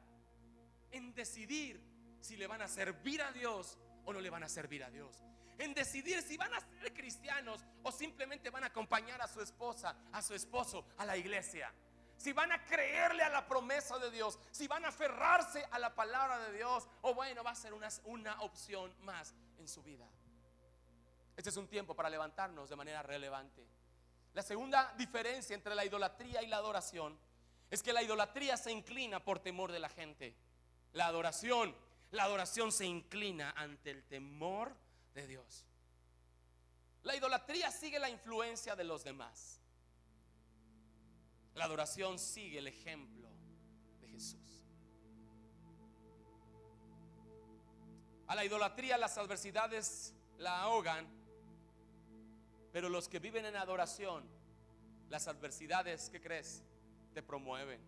en 0.91 1.13
decidir 1.15 1.81
si 2.21 2.37
le 2.37 2.45
van 2.45 2.61
a 2.61 2.67
servir 2.67 3.21
a 3.23 3.31
Dios 3.31 3.77
o 4.05 4.13
no 4.13 4.21
le 4.21 4.29
van 4.29 4.43
a 4.43 4.49
servir 4.49 4.83
a 4.83 4.89
Dios. 4.91 5.23
En 5.57 5.73
decidir 5.73 6.21
si 6.21 6.37
van 6.37 6.53
a 6.53 6.61
ser 6.61 6.93
cristianos 6.93 7.65
o 7.83 7.91
simplemente 7.91 8.51
van 8.51 8.63
a 8.63 8.67
acompañar 8.67 9.19
a 9.21 9.27
su 9.27 9.41
esposa, 9.41 9.95
a 10.13 10.21
su 10.21 10.35
esposo, 10.35 10.85
a 10.97 11.05
la 11.05 11.17
iglesia 11.17 11.73
si 12.19 12.33
van 12.33 12.51
a 12.51 12.61
creerle 12.65 13.23
a 13.23 13.29
la 13.29 13.47
promesa 13.47 13.97
de 13.97 14.11
Dios, 14.11 14.37
si 14.51 14.67
van 14.67 14.83
a 14.83 14.89
aferrarse 14.89 15.65
a 15.71 15.79
la 15.79 15.95
palabra 15.95 16.37
de 16.39 16.57
Dios, 16.57 16.85
o 17.01 17.13
bueno, 17.13 17.43
va 17.45 17.51
a 17.51 17.55
ser 17.55 17.73
una, 17.73 17.87
una 18.03 18.41
opción 18.41 18.93
más 18.99 19.33
en 19.57 19.69
su 19.69 19.81
vida. 19.81 20.05
Este 21.37 21.49
es 21.49 21.55
un 21.55 21.69
tiempo 21.69 21.95
para 21.95 22.09
levantarnos 22.09 22.69
de 22.69 22.75
manera 22.75 23.01
relevante. 23.01 23.65
La 24.33 24.43
segunda 24.43 24.93
diferencia 24.97 25.53
entre 25.53 25.73
la 25.73 25.85
idolatría 25.85 26.43
y 26.43 26.47
la 26.47 26.57
adoración 26.57 27.17
es 27.71 27.81
que 27.81 27.93
la 27.93 28.03
idolatría 28.03 28.57
se 28.57 28.73
inclina 28.73 29.23
por 29.23 29.39
temor 29.39 29.71
de 29.71 29.79
la 29.79 29.87
gente. 29.87 30.35
La 30.91 31.05
adoración, 31.05 31.73
la 32.11 32.23
adoración 32.23 32.73
se 32.73 32.85
inclina 32.85 33.51
ante 33.51 33.91
el 33.91 34.03
temor 34.03 34.75
de 35.13 35.25
Dios. 35.25 35.65
La 37.03 37.15
idolatría 37.15 37.71
sigue 37.71 37.97
la 37.97 38.09
influencia 38.09 38.75
de 38.75 38.83
los 38.83 39.05
demás. 39.05 39.58
La 41.59 41.65
adoración 41.65 42.17
sigue 42.17 42.59
el 42.59 42.67
ejemplo 42.67 43.27
de 43.99 44.07
Jesús. 44.07 44.63
A 48.27 48.33
la 48.33 48.45
idolatría 48.45 48.97
las 48.97 49.17
adversidades 49.17 50.15
la 50.37 50.61
ahogan, 50.61 51.05
pero 52.71 52.87
los 52.87 53.09
que 53.09 53.19
viven 53.19 53.45
en 53.45 53.57
adoración, 53.57 54.23
las 55.09 55.27
adversidades, 55.27 56.09
¿qué 56.09 56.21
crees? 56.21 56.63
Te 57.13 57.21
promueven. 57.21 57.81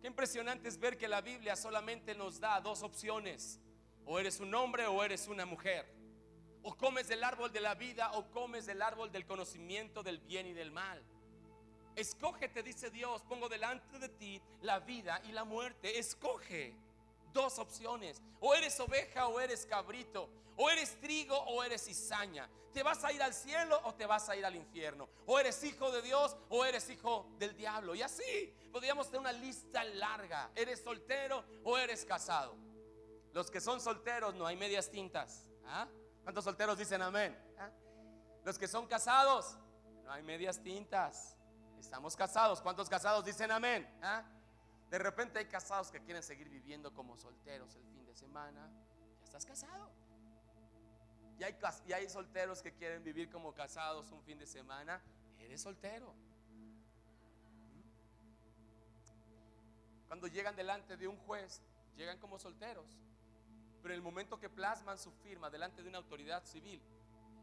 Qué 0.00 0.08
impresionante 0.08 0.70
es 0.70 0.80
ver 0.80 0.98
que 0.98 1.06
la 1.06 1.20
Biblia 1.20 1.54
solamente 1.54 2.16
nos 2.16 2.40
da 2.40 2.60
dos 2.60 2.82
opciones. 2.82 3.60
O 4.06 4.18
eres 4.18 4.40
un 4.40 4.52
hombre 4.56 4.88
o 4.88 5.04
eres 5.04 5.28
una 5.28 5.46
mujer. 5.46 5.86
O 6.64 6.76
comes 6.76 7.06
del 7.06 7.22
árbol 7.22 7.52
de 7.52 7.60
la 7.60 7.76
vida 7.76 8.10
o 8.14 8.28
comes 8.32 8.66
del 8.66 8.82
árbol 8.82 9.12
del 9.12 9.24
conocimiento 9.24 10.02
del 10.02 10.18
bien 10.18 10.48
y 10.48 10.52
del 10.52 10.72
mal. 10.72 11.00
Escoge, 11.96 12.48
te 12.48 12.62
dice 12.62 12.90
Dios, 12.90 13.22
pongo 13.22 13.48
delante 13.48 13.98
de 13.98 14.08
ti 14.08 14.40
la 14.62 14.80
vida 14.80 15.20
y 15.24 15.32
la 15.32 15.44
muerte. 15.44 15.98
Escoge 15.98 16.74
dos 17.32 17.58
opciones. 17.58 18.20
O 18.40 18.54
eres 18.54 18.78
oveja 18.80 19.28
o 19.28 19.40
eres 19.40 19.66
cabrito. 19.66 20.28
O 20.56 20.70
eres 20.70 21.00
trigo 21.00 21.36
o 21.36 21.62
eres 21.62 21.84
cizaña. 21.84 22.48
¿Te 22.72 22.82
vas 22.82 23.04
a 23.04 23.12
ir 23.12 23.22
al 23.22 23.34
cielo 23.34 23.80
o 23.84 23.94
te 23.94 24.06
vas 24.06 24.28
a 24.28 24.36
ir 24.36 24.44
al 24.44 24.56
infierno? 24.56 25.08
O 25.26 25.38
eres 25.38 25.62
hijo 25.64 25.90
de 25.90 26.00
Dios 26.02 26.36
o 26.48 26.64
eres 26.64 26.88
hijo 26.88 27.26
del 27.38 27.54
diablo. 27.54 27.94
Y 27.94 28.02
así 28.02 28.54
podríamos 28.72 29.06
tener 29.06 29.20
una 29.20 29.32
lista 29.32 29.84
larga. 29.84 30.50
¿Eres 30.54 30.80
soltero 30.80 31.44
o 31.64 31.76
eres 31.76 32.04
casado? 32.04 32.56
Los 33.32 33.50
que 33.50 33.60
son 33.60 33.80
solteros 33.80 34.34
no 34.34 34.46
hay 34.46 34.56
medias 34.56 34.90
tintas. 34.90 35.46
¿Ah? 35.66 35.86
¿Cuántos 36.22 36.44
solteros 36.44 36.78
dicen 36.78 37.02
amén? 37.02 37.36
¿Ah? 37.58 37.70
Los 38.44 38.58
que 38.58 38.68
son 38.68 38.86
casados 38.86 39.56
no 40.04 40.12
hay 40.12 40.22
medias 40.22 40.62
tintas. 40.62 41.36
Estamos 41.82 42.14
casados. 42.14 42.62
¿Cuántos 42.62 42.88
casados 42.88 43.24
dicen 43.24 43.50
amén? 43.50 43.86
¿Ah? 44.00 44.22
De 44.88 44.98
repente 44.98 45.40
hay 45.40 45.46
casados 45.46 45.90
que 45.90 46.00
quieren 46.00 46.22
seguir 46.22 46.48
viviendo 46.48 46.94
como 46.94 47.16
solteros 47.16 47.74
el 47.74 47.84
fin 47.88 48.06
de 48.06 48.14
semana. 48.14 48.70
Ya 49.18 49.24
estás 49.24 49.44
casado. 49.44 49.90
Y 51.38 51.42
hay, 51.42 51.58
y 51.86 51.92
hay 51.92 52.08
solteros 52.08 52.62
que 52.62 52.72
quieren 52.72 53.02
vivir 53.02 53.28
como 53.28 53.52
casados 53.52 54.12
un 54.12 54.22
fin 54.22 54.38
de 54.38 54.46
semana. 54.46 55.02
Eres 55.40 55.60
soltero. 55.60 56.14
Cuando 60.06 60.28
llegan 60.28 60.54
delante 60.54 60.96
de 60.96 61.08
un 61.08 61.16
juez, 61.16 61.60
llegan 61.96 62.18
como 62.20 62.38
solteros. 62.38 62.96
Pero 63.82 63.92
en 63.92 63.98
el 63.98 64.02
momento 64.02 64.38
que 64.38 64.48
plasman 64.48 64.98
su 64.98 65.10
firma 65.10 65.50
delante 65.50 65.82
de 65.82 65.88
una 65.88 65.98
autoridad 65.98 66.44
civil, 66.44 66.80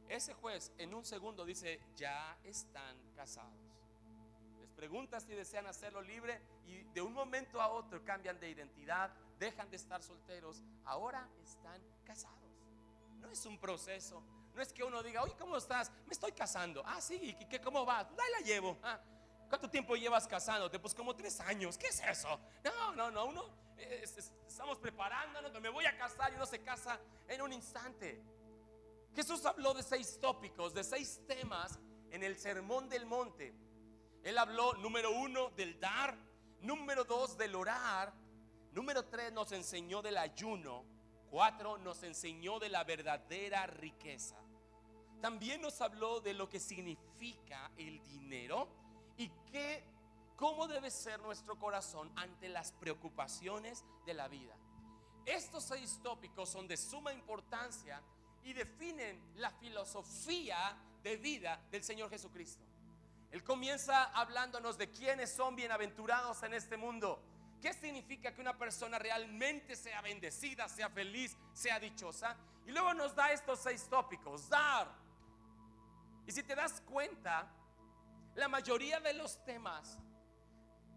ese 0.07 0.33
juez 0.33 0.71
en 0.77 0.93
un 0.93 1.03
segundo 1.03 1.43
dice, 1.43 1.81
ya 1.97 2.37
están 2.45 2.97
casados 3.15 3.68
pregunta 4.79 5.19
si 5.19 5.33
desean 5.35 5.67
hacerlo 5.67 6.01
libre 6.01 6.41
y 6.65 6.83
de 6.93 7.01
un 7.01 7.11
momento 7.11 7.59
a 7.61 7.67
otro 7.67 8.01
cambian 8.05 8.39
de 8.39 8.49
identidad, 8.49 9.11
dejan 9.37 9.69
de 9.69 9.75
estar 9.75 10.01
solteros, 10.01 10.63
ahora 10.85 11.27
están 11.43 11.83
casados. 12.05 12.49
No 13.17 13.29
es 13.29 13.45
un 13.45 13.59
proceso, 13.59 14.23
no 14.55 14.61
es 14.61 14.71
que 14.71 14.81
uno 14.85 15.03
diga, 15.03 15.21
oye, 15.21 15.35
¿cómo 15.37 15.57
estás? 15.57 15.91
Me 16.05 16.13
estoy 16.13 16.31
casando. 16.31 16.81
Ah, 16.85 17.01
sí, 17.01 17.19
¿y 17.21 17.45
qué, 17.47 17.59
cómo 17.59 17.85
vas? 17.85 18.07
Ahí 18.07 18.31
la 18.39 18.47
llevo. 18.47 18.77
Ah, 18.81 18.97
¿Cuánto 19.49 19.69
tiempo 19.69 19.97
llevas 19.97 20.25
casándote? 20.25 20.79
Pues 20.79 20.95
como 20.95 21.13
tres 21.13 21.41
años. 21.41 21.77
¿Qué 21.77 21.87
es 21.87 21.99
eso? 21.99 22.39
No, 22.63 22.95
no, 22.95 23.11
no, 23.11 23.25
uno 23.25 23.43
estamos 24.47 24.77
preparándonos, 24.77 25.51
me 25.61 25.67
voy 25.67 25.87
a 25.87 25.97
casar 25.97 26.31
y 26.31 26.35
uno 26.35 26.45
se 26.45 26.61
casa 26.63 26.97
en 27.27 27.41
un 27.41 27.51
instante. 27.51 28.23
Jesús 29.13 29.45
habló 29.45 29.73
de 29.73 29.83
seis 29.83 30.17
tópicos, 30.21 30.73
de 30.73 30.85
seis 30.85 31.19
temas 31.27 31.77
en 32.11 32.23
el 32.23 32.37
Sermón 32.37 32.87
del 32.87 33.05
Monte 33.05 33.53
él 34.23 34.37
habló, 34.37 34.73
número 34.73 35.11
uno, 35.11 35.49
del 35.51 35.79
dar, 35.79 36.17
número 36.61 37.03
dos, 37.03 37.37
del 37.37 37.55
orar, 37.55 38.13
número 38.73 39.05
tres, 39.05 39.31
nos 39.31 39.51
enseñó 39.51 40.01
del 40.01 40.17
ayuno, 40.17 40.83
cuatro, 41.29 41.77
nos 41.77 42.03
enseñó 42.03 42.59
de 42.59 42.69
la 42.69 42.83
verdadera 42.83 43.65
riqueza. 43.67 44.35
También 45.21 45.61
nos 45.61 45.79
habló 45.81 46.21
de 46.21 46.33
lo 46.33 46.49
que 46.49 46.59
significa 46.59 47.71
el 47.77 48.01
dinero 48.03 48.69
y 49.17 49.29
qué, 49.51 49.83
cómo 50.35 50.67
debe 50.67 50.91
ser 50.91 51.19
nuestro 51.19 51.57
corazón 51.57 52.11
ante 52.15 52.47
las 52.49 52.71
preocupaciones 52.73 53.83
de 54.05 54.13
la 54.13 54.27
vida. 54.27 54.55
Estos 55.25 55.65
seis 55.65 55.99
tópicos 56.01 56.49
son 56.49 56.67
de 56.67 56.77
suma 56.77 57.13
importancia 57.13 58.01
y 58.43 58.53
definen 58.53 59.21
la 59.35 59.51
filosofía 59.51 60.77
de 61.03 61.17
vida 61.17 61.61
del 61.69 61.83
Señor 61.83 62.09
Jesucristo. 62.09 62.68
Él 63.31 63.43
comienza 63.43 64.05
hablándonos 64.05 64.77
de 64.77 64.89
quiénes 64.89 65.31
son 65.31 65.55
bienaventurados 65.55 66.41
en 66.43 66.53
este 66.53 66.77
mundo. 66.77 67.21
¿Qué 67.61 67.73
significa 67.73 68.33
que 68.33 68.41
una 68.41 68.57
persona 68.57 68.97
realmente 68.97 69.75
sea 69.75 70.01
bendecida, 70.01 70.67
sea 70.67 70.89
feliz, 70.89 71.35
sea 71.53 71.79
dichosa? 71.79 72.35
Y 72.65 72.71
luego 72.71 72.93
nos 72.93 73.15
da 73.15 73.31
estos 73.31 73.59
seis 73.59 73.87
tópicos. 73.89 74.49
Dar. 74.49 74.89
Y 76.25 76.31
si 76.31 76.41
te 76.43 76.55
das 76.55 76.81
cuenta, 76.81 77.47
la 78.35 78.47
mayoría 78.47 78.99
de 78.99 79.13
los 79.13 79.43
temas 79.43 79.99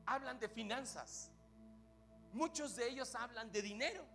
hablan 0.07 0.39
de 0.39 0.49
finanzas. 0.49 1.31
Muchos 2.33 2.77
de 2.77 2.89
ellos 2.89 3.15
hablan 3.15 3.51
de 3.51 3.61
dinero. 3.61 4.07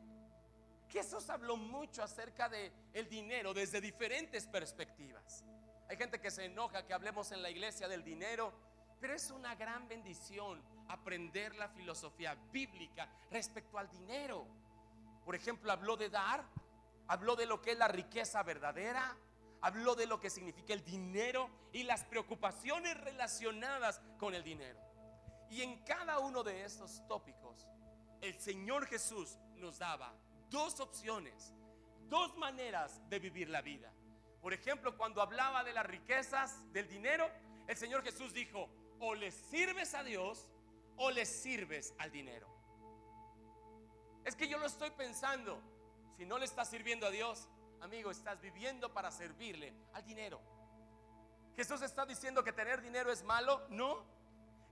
Jesús 0.89 1.29
habló 1.29 1.57
mucho 1.57 2.01
acerca 2.01 2.47
de 2.49 2.71
el 2.93 3.09
dinero 3.09 3.53
desde 3.53 3.81
diferentes 3.81 4.47
perspectivas. 4.47 5.43
Hay 5.89 5.97
gente 5.97 6.19
que 6.19 6.31
se 6.31 6.45
enoja 6.45 6.85
que 6.85 6.93
hablemos 6.93 7.31
en 7.31 7.41
la 7.41 7.49
iglesia 7.49 7.87
del 7.87 8.03
dinero, 8.03 8.51
pero 8.99 9.13
es 9.13 9.31
una 9.31 9.55
gran 9.55 9.87
bendición 9.87 10.61
aprender 10.89 11.55
la 11.55 11.69
filosofía 11.69 12.35
bíblica 12.51 13.07
respecto 13.31 13.77
al 13.77 13.89
dinero. 13.89 14.45
Por 15.23 15.35
ejemplo, 15.35 15.71
habló 15.71 15.95
de 15.95 16.09
dar, 16.09 16.43
habló 17.07 17.35
de 17.35 17.45
lo 17.45 17.61
que 17.61 17.71
es 17.71 17.77
la 17.77 17.87
riqueza 17.87 18.43
verdadera, 18.43 19.15
habló 19.61 19.95
de 19.95 20.07
lo 20.07 20.19
que 20.19 20.29
significa 20.29 20.73
el 20.73 20.83
dinero 20.83 21.49
y 21.71 21.83
las 21.83 22.03
preocupaciones 22.03 22.99
relacionadas 23.01 24.01
con 24.19 24.35
el 24.35 24.43
dinero. 24.43 24.79
Y 25.49 25.61
en 25.61 25.83
cada 25.83 26.19
uno 26.19 26.43
de 26.43 26.65
estos 26.65 27.05
tópicos, 27.07 27.65
el 28.21 28.37
Señor 28.39 28.85
Jesús 28.87 29.37
nos 29.55 29.79
daba 29.79 30.13
dos 30.49 30.79
opciones, 30.79 31.53
dos 32.09 32.35
maneras 32.37 33.01
de 33.09 33.19
vivir 33.19 33.49
la 33.49 33.61
vida. 33.61 33.91
Por 34.47 34.53
ejemplo, 34.53 34.95
cuando 34.95 35.21
hablaba 35.21 35.65
de 35.65 35.73
las 35.73 35.85
riquezas, 35.85 36.71
del 36.71 36.87
dinero, 36.87 37.29
el 37.67 37.75
Señor 37.75 38.01
Jesús 38.01 38.31
dijo, 38.31 38.69
o 38.97 39.13
le 39.13 39.29
sirves 39.29 39.93
a 39.93 40.05
Dios 40.05 40.47
o 40.95 41.11
le 41.11 41.25
sirves 41.25 41.93
al 41.97 42.11
dinero. 42.11 42.47
Es 44.23 44.37
que 44.37 44.47
yo 44.47 44.57
lo 44.57 44.65
estoy 44.65 44.91
pensando, 44.91 45.61
si 46.15 46.25
no 46.25 46.37
le 46.37 46.45
estás 46.45 46.69
sirviendo 46.69 47.05
a 47.05 47.11
Dios, 47.11 47.49
amigo, 47.81 48.09
estás 48.09 48.39
viviendo 48.39 48.93
para 48.93 49.11
servirle 49.11 49.73
al 49.91 50.05
dinero. 50.05 50.39
Jesús 51.57 51.81
está 51.81 52.05
diciendo 52.05 52.41
que 52.41 52.53
tener 52.53 52.81
dinero 52.81 53.11
es 53.11 53.23
malo, 53.23 53.67
no. 53.67 54.05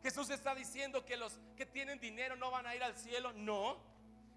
Jesús 0.04 0.30
está 0.30 0.56
diciendo 0.56 1.04
que 1.04 1.18
los 1.18 1.38
que 1.58 1.66
tienen 1.66 2.00
dinero 2.00 2.38
no 2.38 2.50
van 2.50 2.66
a 2.66 2.78
ir 2.78 2.84
al 2.86 2.96
cielo, 2.96 3.34
no 3.34 3.84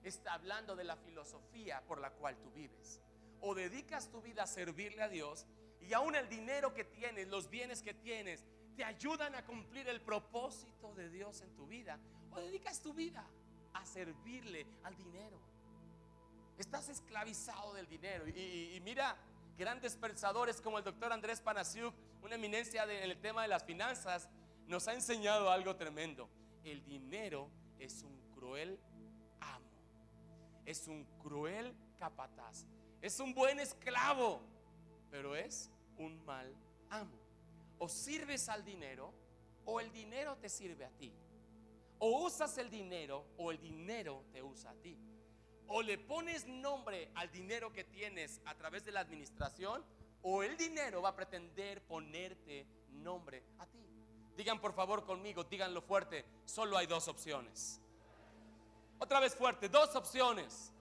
está 0.02 0.32
hablando 0.32 0.74
de 0.74 0.82
la 0.82 0.96
filosofía 0.96 1.80
por 1.86 2.00
la 2.00 2.10
cual 2.10 2.36
tú 2.38 2.50
vives. 2.50 3.00
O 3.40 3.54
dedicas 3.54 4.10
tu 4.10 4.20
vida 4.20 4.42
a 4.42 4.46
servirle 4.46 5.02
a 5.02 5.08
Dios 5.08 5.46
y 5.80 5.92
aún 5.92 6.14
el 6.14 6.28
dinero 6.28 6.74
que 6.74 6.84
tienes, 6.84 7.28
los 7.28 7.48
bienes 7.48 7.82
que 7.82 7.94
tienes, 7.94 8.44
te 8.76 8.84
ayudan 8.84 9.34
a 9.34 9.44
cumplir 9.44 9.88
el 9.88 10.00
propósito 10.00 10.94
de 10.94 11.08
Dios 11.08 11.40
en 11.40 11.54
tu 11.54 11.66
vida. 11.66 11.98
O 12.32 12.40
dedicas 12.40 12.80
tu 12.80 12.92
vida 12.92 13.24
a 13.74 13.86
servirle 13.86 14.66
al 14.82 14.96
dinero. 14.96 15.38
Estás 16.58 16.88
esclavizado 16.88 17.74
del 17.74 17.86
dinero. 17.86 18.26
Y, 18.28 18.80
mira, 18.84 19.16
grandes 19.56 19.96
pensadores 19.96 20.60
como 20.60 20.78
el 20.78 20.84
doctor 20.84 21.12
Andrés 21.12 21.40
Panasiuk, 21.40 21.94
una 22.22 22.34
eminencia 22.34 22.84
en 22.84 23.10
el 23.10 23.20
tema 23.20 23.42
de 23.42 23.48
las 23.48 23.64
finanzas, 23.64 24.28
nos 24.66 24.88
ha 24.88 24.94
enseñado 24.94 25.50
algo 25.50 25.76
tremendo. 25.76 26.28
El 26.64 26.84
dinero 26.84 27.48
es 27.78 28.02
un 28.02 28.18
cruel 28.34 28.78
amo 29.40 29.68
es 30.68 30.86
un 30.86 31.04
cruel 31.22 31.74
capataz, 31.98 32.66
es 33.00 33.20
un 33.20 33.34
buen 33.34 33.60
esclavo, 33.60 34.40
pero 35.10 35.36
es 35.36 35.70
un 35.98 36.24
mal 36.24 36.52
amo. 36.90 37.18
O 37.78 37.88
sirves 37.88 38.48
al 38.48 38.64
dinero 38.64 39.12
o 39.64 39.80
el 39.80 39.92
dinero 39.92 40.36
te 40.36 40.48
sirve 40.48 40.84
a 40.84 40.90
ti. 40.90 41.12
O 42.00 42.24
usas 42.24 42.56
el 42.58 42.70
dinero 42.70 43.24
o 43.36 43.50
el 43.50 43.60
dinero 43.60 44.24
te 44.32 44.42
usa 44.42 44.70
a 44.70 44.74
ti. 44.74 44.96
O 45.68 45.82
le 45.82 45.98
pones 45.98 46.46
nombre 46.46 47.10
al 47.14 47.30
dinero 47.30 47.72
que 47.72 47.84
tienes 47.84 48.40
a 48.46 48.54
través 48.54 48.84
de 48.84 48.92
la 48.92 49.00
administración 49.00 49.84
o 50.22 50.42
el 50.42 50.56
dinero 50.56 51.02
va 51.02 51.10
a 51.10 51.16
pretender 51.16 51.82
ponerte 51.82 52.66
nombre 52.90 53.42
a 53.58 53.66
ti. 53.66 53.78
Digan 54.36 54.60
por 54.60 54.72
favor 54.72 55.04
conmigo, 55.04 55.44
díganlo 55.44 55.82
fuerte, 55.82 56.24
solo 56.44 56.76
hay 56.76 56.86
dos 56.86 57.08
opciones. 57.08 57.80
Otra 58.98 59.20
vez 59.20 59.34
fuerte, 59.34 59.68
dos 59.68 59.94
opciones. 59.94 60.72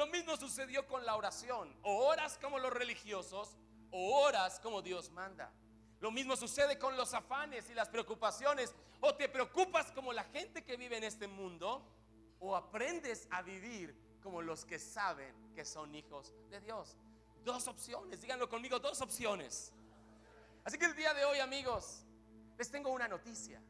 Lo 0.00 0.06
mismo 0.06 0.34
sucedió 0.34 0.86
con 0.86 1.04
la 1.04 1.14
oración. 1.14 1.76
O 1.82 2.06
oras 2.06 2.38
como 2.38 2.58
los 2.58 2.72
religiosos 2.72 3.58
o 3.90 4.22
oras 4.22 4.58
como 4.58 4.80
Dios 4.80 5.10
manda. 5.10 5.52
Lo 6.00 6.10
mismo 6.10 6.36
sucede 6.36 6.78
con 6.78 6.96
los 6.96 7.12
afanes 7.12 7.68
y 7.68 7.74
las 7.74 7.90
preocupaciones. 7.90 8.74
O 9.02 9.14
te 9.14 9.28
preocupas 9.28 9.92
como 9.92 10.14
la 10.14 10.24
gente 10.24 10.64
que 10.64 10.78
vive 10.78 10.96
en 10.96 11.04
este 11.04 11.26
mundo 11.26 11.84
o 12.38 12.56
aprendes 12.56 13.28
a 13.30 13.42
vivir 13.42 13.94
como 14.22 14.40
los 14.40 14.64
que 14.64 14.78
saben 14.78 15.34
que 15.54 15.66
son 15.66 15.94
hijos 15.94 16.32
de 16.48 16.62
Dios. 16.62 16.96
Dos 17.44 17.68
opciones, 17.68 18.22
díganlo 18.22 18.48
conmigo, 18.48 18.78
dos 18.78 19.02
opciones. 19.02 19.70
Así 20.64 20.78
que 20.78 20.86
el 20.86 20.96
día 20.96 21.12
de 21.12 21.26
hoy, 21.26 21.40
amigos, 21.40 22.06
les 22.56 22.70
tengo 22.70 22.88
una 22.88 23.06
noticia. 23.06 23.60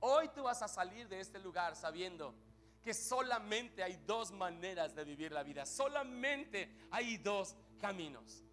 Hoy 0.00 0.28
tú 0.30 0.42
vas 0.42 0.60
a 0.62 0.66
salir 0.66 1.06
de 1.08 1.20
este 1.20 1.38
lugar 1.38 1.76
sabiendo 1.76 2.34
que 2.84 2.92
solamente 2.92 3.82
hay 3.82 3.96
dos 4.06 4.30
maneras 4.30 4.94
de 4.94 5.04
vivir 5.04 5.32
la 5.32 5.42
vida. 5.42 5.64
Solamente 5.64 6.70
hay 6.90 7.16
dos 7.16 7.56
caminos. 7.80 8.44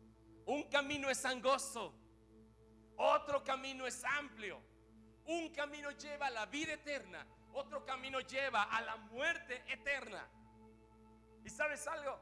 Un 0.46 0.64
camino 0.64 1.10
es 1.10 1.24
angosto, 1.26 1.94
otro 2.96 3.44
camino 3.44 3.86
es 3.86 4.02
amplio. 4.06 4.62
Un 5.26 5.50
camino 5.50 5.92
lleva 5.92 6.28
a 6.28 6.30
la 6.32 6.46
vida 6.46 6.74
eterna, 6.74 7.28
otro 7.54 7.86
camino 7.86 8.22
lleva 8.22 8.64
a 8.64 8.82
la 8.82 8.96
muerte 8.96 9.64
eterna. 9.68 10.26
¿Y 11.44 11.50
sabes 11.50 11.86
algo? 11.88 12.18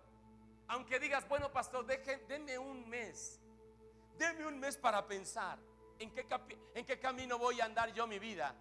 Aunque 0.67 0.99
digas, 0.99 1.27
bueno, 1.29 1.51
pastor, 1.51 1.85
deje, 1.85 2.17
deme 2.27 2.57
un 2.57 2.89
mes. 2.89 3.39
Deme 4.17 4.47
un 4.47 4.59
mes 4.59 4.77
para 4.77 5.07
pensar 5.07 5.59
en 5.99 6.11
qué, 6.11 6.25
en 6.73 6.85
qué 6.85 6.99
camino 6.99 7.37
voy 7.37 7.61
a 7.61 7.65
andar 7.65 7.93
yo 7.93 8.07
mi 8.07 8.17
vida. 8.17 8.55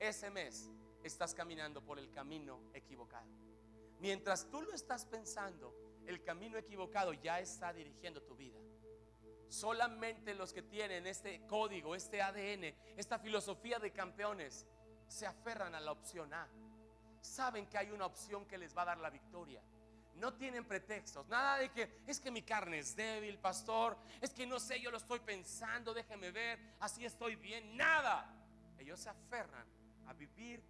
Ese 0.00 0.30
mes 0.30 0.70
estás 1.02 1.34
caminando 1.34 1.84
por 1.84 1.98
el 1.98 2.10
camino 2.10 2.60
equivocado. 2.74 3.28
Mientras 4.00 4.48
tú 4.50 4.62
lo 4.62 4.72
estás 4.72 5.04
pensando, 5.04 5.74
el 6.06 6.22
camino 6.22 6.56
equivocado 6.56 7.12
ya 7.12 7.40
está 7.40 7.72
dirigiendo 7.72 8.22
tu 8.22 8.36
vida. 8.36 8.58
Solamente 9.48 10.34
los 10.34 10.52
que 10.52 10.62
tienen 10.62 11.06
este 11.06 11.46
código, 11.46 11.94
este 11.94 12.22
ADN, 12.22 12.74
esta 12.96 13.18
filosofía 13.18 13.78
de 13.78 13.92
campeones, 13.92 14.66
se 15.08 15.26
aferran 15.26 15.74
a 15.74 15.80
la 15.80 15.92
opción 15.92 16.32
A. 16.34 16.48
Saben 17.20 17.66
que 17.66 17.78
hay 17.78 17.90
una 17.90 18.06
opción 18.06 18.46
que 18.46 18.58
les 18.58 18.76
va 18.76 18.82
a 18.82 18.86
dar 18.86 18.98
la 18.98 19.10
victoria. 19.10 19.62
No 20.14 20.34
tienen 20.34 20.64
pretextos. 20.66 21.26
Nada 21.28 21.58
de 21.58 21.70
que 21.70 22.02
es 22.06 22.20
que 22.20 22.30
mi 22.30 22.42
carne 22.42 22.78
es 22.78 22.94
débil, 22.94 23.38
pastor. 23.38 23.96
Es 24.20 24.30
que 24.30 24.46
no 24.46 24.58
sé, 24.60 24.80
yo 24.80 24.90
lo 24.90 24.98
estoy 24.98 25.20
pensando, 25.20 25.94
déjeme 25.94 26.30
ver, 26.30 26.58
así 26.80 27.04
estoy 27.04 27.36
bien. 27.36 27.76
Nada. 27.76 28.34
Ellos 28.78 29.00
se 29.00 29.08
aferran 29.08 29.66
a 30.06 30.12
vivir 30.12 30.62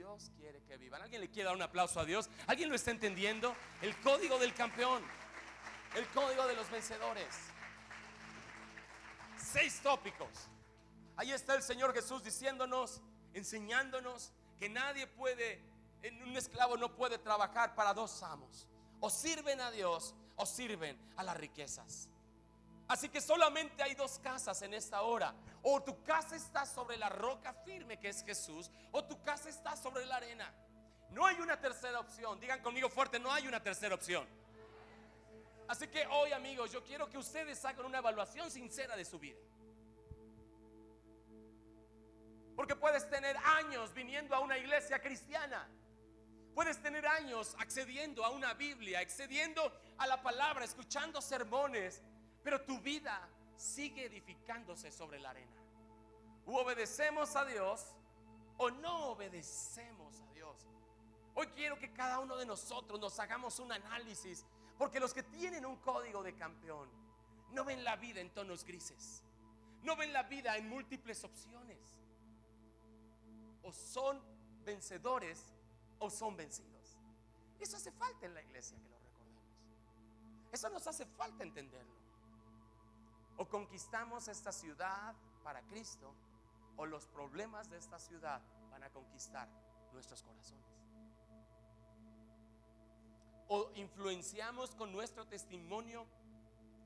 Dios 0.00 0.32
quiere 0.34 0.62
que 0.62 0.78
vivan. 0.78 1.02
¿Alguien 1.02 1.20
le 1.20 1.28
quiere 1.28 1.48
dar 1.48 1.54
un 1.54 1.60
aplauso 1.60 2.00
a 2.00 2.06
Dios? 2.06 2.30
¿Alguien 2.46 2.70
lo 2.70 2.74
está 2.74 2.90
entendiendo? 2.90 3.54
El 3.82 3.94
código 4.00 4.38
del 4.38 4.54
campeón, 4.54 5.04
el 5.94 6.08
código 6.08 6.46
de 6.46 6.54
los 6.54 6.70
vencedores. 6.70 7.28
Seis 9.36 9.78
tópicos. 9.82 10.48
Ahí 11.16 11.32
está 11.32 11.54
el 11.54 11.62
Señor 11.62 11.92
Jesús 11.92 12.24
diciéndonos, 12.24 13.02
enseñándonos 13.34 14.32
que 14.58 14.70
nadie 14.70 15.06
puede, 15.06 15.62
un 16.24 16.34
esclavo 16.34 16.78
no 16.78 16.96
puede 16.96 17.18
trabajar 17.18 17.74
para 17.74 17.92
dos 17.92 18.22
amos. 18.22 18.66
O 19.00 19.10
sirven 19.10 19.60
a 19.60 19.70
Dios 19.70 20.14
o 20.36 20.46
sirven 20.46 20.98
a 21.18 21.24
las 21.24 21.36
riquezas. 21.36 22.08
Así 22.90 23.08
que 23.08 23.20
solamente 23.20 23.84
hay 23.84 23.94
dos 23.94 24.18
casas 24.18 24.62
en 24.62 24.74
esta 24.74 25.02
hora. 25.02 25.32
O 25.62 25.80
tu 25.80 26.02
casa 26.02 26.34
está 26.34 26.66
sobre 26.66 26.96
la 26.96 27.08
roca 27.08 27.54
firme 27.54 28.00
que 28.00 28.08
es 28.08 28.24
Jesús, 28.24 28.68
o 28.90 29.04
tu 29.04 29.22
casa 29.22 29.48
está 29.48 29.76
sobre 29.76 30.04
la 30.06 30.16
arena. 30.16 30.52
No 31.10 31.24
hay 31.24 31.36
una 31.40 31.60
tercera 31.60 32.00
opción. 32.00 32.40
Digan 32.40 32.60
conmigo 32.60 32.90
fuerte, 32.90 33.20
no 33.20 33.30
hay 33.30 33.46
una 33.46 33.62
tercera 33.62 33.94
opción. 33.94 34.26
Así 35.68 35.86
que 35.86 36.04
hoy 36.08 36.32
amigos, 36.32 36.72
yo 36.72 36.82
quiero 36.82 37.08
que 37.08 37.16
ustedes 37.16 37.64
hagan 37.64 37.86
una 37.86 37.98
evaluación 37.98 38.50
sincera 38.50 38.96
de 38.96 39.04
su 39.04 39.20
vida. 39.20 39.38
Porque 42.56 42.74
puedes 42.74 43.08
tener 43.08 43.36
años 43.36 43.94
viniendo 43.94 44.34
a 44.34 44.40
una 44.40 44.58
iglesia 44.58 45.00
cristiana. 45.00 45.68
Puedes 46.56 46.82
tener 46.82 47.06
años 47.06 47.54
accediendo 47.60 48.24
a 48.24 48.30
una 48.30 48.52
Biblia, 48.54 48.98
accediendo 48.98 49.72
a 49.96 50.08
la 50.08 50.20
palabra, 50.20 50.64
escuchando 50.64 51.22
sermones, 51.22 52.02
pero 52.42 52.62
tu 52.62 52.80
vida 52.80 53.28
sigue 53.56 54.06
edificándose 54.06 54.90
sobre 54.90 55.18
la 55.18 55.30
arena. 55.30 55.60
U 56.46 56.56
obedecemos 56.56 57.36
a 57.36 57.44
Dios 57.44 57.94
o 58.56 58.70
no 58.70 59.10
obedecemos 59.10 60.20
a 60.20 60.32
Dios. 60.32 60.66
Hoy 61.34 61.46
quiero 61.48 61.78
que 61.78 61.92
cada 61.92 62.18
uno 62.18 62.36
de 62.36 62.46
nosotros 62.46 62.98
nos 62.98 63.18
hagamos 63.18 63.58
un 63.58 63.72
análisis, 63.72 64.44
porque 64.78 65.00
los 65.00 65.14
que 65.14 65.22
tienen 65.22 65.64
un 65.64 65.76
código 65.76 66.22
de 66.22 66.34
campeón 66.34 66.88
no 67.52 67.64
ven 67.64 67.84
la 67.84 67.96
vida 67.96 68.20
en 68.20 68.30
tonos 68.30 68.64
grises, 68.64 69.22
no 69.82 69.96
ven 69.96 70.12
la 70.12 70.22
vida 70.24 70.56
en 70.56 70.68
múltiples 70.68 71.22
opciones. 71.24 71.78
O 73.62 73.72
son 73.72 74.20
vencedores 74.64 75.52
o 75.98 76.10
son 76.10 76.36
vencidos. 76.36 76.98
Eso 77.58 77.76
hace 77.76 77.92
falta 77.92 78.26
en 78.26 78.34
la 78.34 78.42
iglesia 78.42 78.76
que 78.78 78.88
lo 78.88 78.98
recordemos. 78.98 79.42
Eso 80.50 80.70
nos 80.70 80.86
hace 80.86 81.04
falta 81.04 81.44
entenderlo. 81.44 81.99
O 83.40 83.48
conquistamos 83.48 84.28
esta 84.28 84.52
ciudad 84.52 85.14
para 85.42 85.62
Cristo 85.62 86.14
o 86.76 86.84
los 86.84 87.06
problemas 87.06 87.70
de 87.70 87.78
esta 87.78 87.98
ciudad 87.98 88.42
van 88.70 88.82
a 88.82 88.90
conquistar 88.90 89.48
nuestros 89.94 90.22
corazones. 90.22 90.76
O 93.48 93.70
influenciamos 93.76 94.74
con 94.74 94.92
nuestro 94.92 95.26
testimonio 95.26 96.04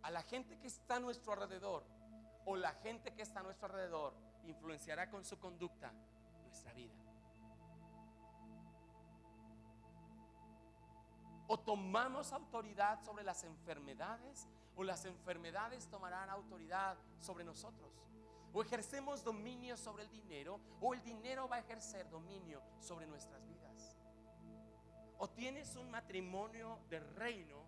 a 0.05 0.13
la 0.13 0.23
gente 0.23 0.57
que 0.61 0.69
está 0.69 0.95
a 0.95 1.01
nuestro 1.01 1.33
alrededor 1.33 1.83
o 2.45 2.55
la 2.55 2.71
gente 2.71 3.13
que 3.15 3.23
está 3.23 3.41
a 3.41 3.43
nuestro 3.43 3.67
alrededor 3.67 4.15
influenciará 4.45 5.11
con 5.11 5.25
su 5.25 5.41
conducta 5.41 5.93
nuestra 6.45 6.73
vida. 6.73 6.95
O 11.49 11.59
tomamos 11.59 12.33
autoridad 12.33 13.05
sobre 13.05 13.25
las 13.25 13.43
enfermedades 13.43 14.47
o 14.77 14.85
las 14.85 15.05
enfermedades 15.05 15.89
tomarán 15.89 16.31
autoridad 16.31 16.97
sobre 17.21 17.45
nosotros. 17.45 17.93
O 18.53 18.63
ejercemos 18.63 19.25
dominio 19.25 19.77
sobre 19.77 20.05
el 20.05 20.11
dinero 20.11 20.61
o 20.81 20.95
el 20.95 21.03
dinero 21.03 21.49
va 21.49 21.57
a 21.57 21.61
ejercer 21.61 22.09
dominio 22.11 22.63
sobre 22.81 23.07
nuestras 23.07 23.45
vidas. 23.47 23.97
O 25.19 25.29
tienes 25.29 25.75
un 25.77 25.91
matrimonio 25.91 26.79
de 26.89 27.01
reino 27.01 27.65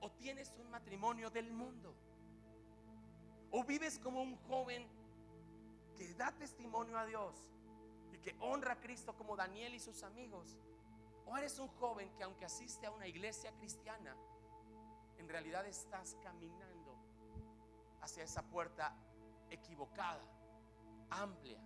o 0.00 0.10
tienes 0.12 0.54
un 0.58 0.70
matrimonio 0.70 1.30
del 1.30 1.50
mundo. 1.52 1.94
O 3.50 3.64
vives 3.64 3.98
como 3.98 4.20
un 4.22 4.36
joven 4.48 4.86
que 5.96 6.12
da 6.14 6.32
testimonio 6.32 6.98
a 6.98 7.06
Dios 7.06 7.34
y 8.12 8.18
que 8.18 8.36
honra 8.40 8.72
a 8.72 8.80
Cristo 8.80 9.14
como 9.16 9.36
Daniel 9.36 9.74
y 9.74 9.78
sus 9.78 10.02
amigos 10.02 10.58
o 11.26 11.36
eres 11.36 11.58
un 11.58 11.68
joven 11.68 12.10
que 12.16 12.22
aunque 12.22 12.44
asiste 12.44 12.86
a 12.86 12.90
una 12.90 13.06
iglesia 13.06 13.52
cristiana, 13.52 14.16
en 15.24 15.30
realidad 15.30 15.66
estás 15.66 16.18
caminando 16.22 16.94
hacia 18.02 18.24
esa 18.24 18.42
puerta 18.42 18.94
equivocada, 19.48 20.22
amplia. 21.08 21.58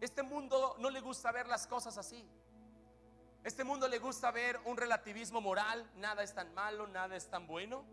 Este 0.00 0.24
mundo 0.24 0.74
no 0.80 0.90
le 0.90 1.00
gusta 1.00 1.30
ver 1.30 1.46
las 1.46 1.68
cosas 1.68 1.96
así. 1.98 2.28
Este 3.44 3.62
mundo 3.62 3.86
le 3.86 4.00
gusta 4.00 4.32
ver 4.32 4.58
un 4.64 4.76
relativismo 4.76 5.40
moral, 5.40 5.88
nada 5.94 6.24
es 6.24 6.34
tan 6.34 6.52
malo, 6.52 6.88
nada 6.88 7.14
es 7.14 7.30
tan 7.30 7.46
bueno. 7.46 7.84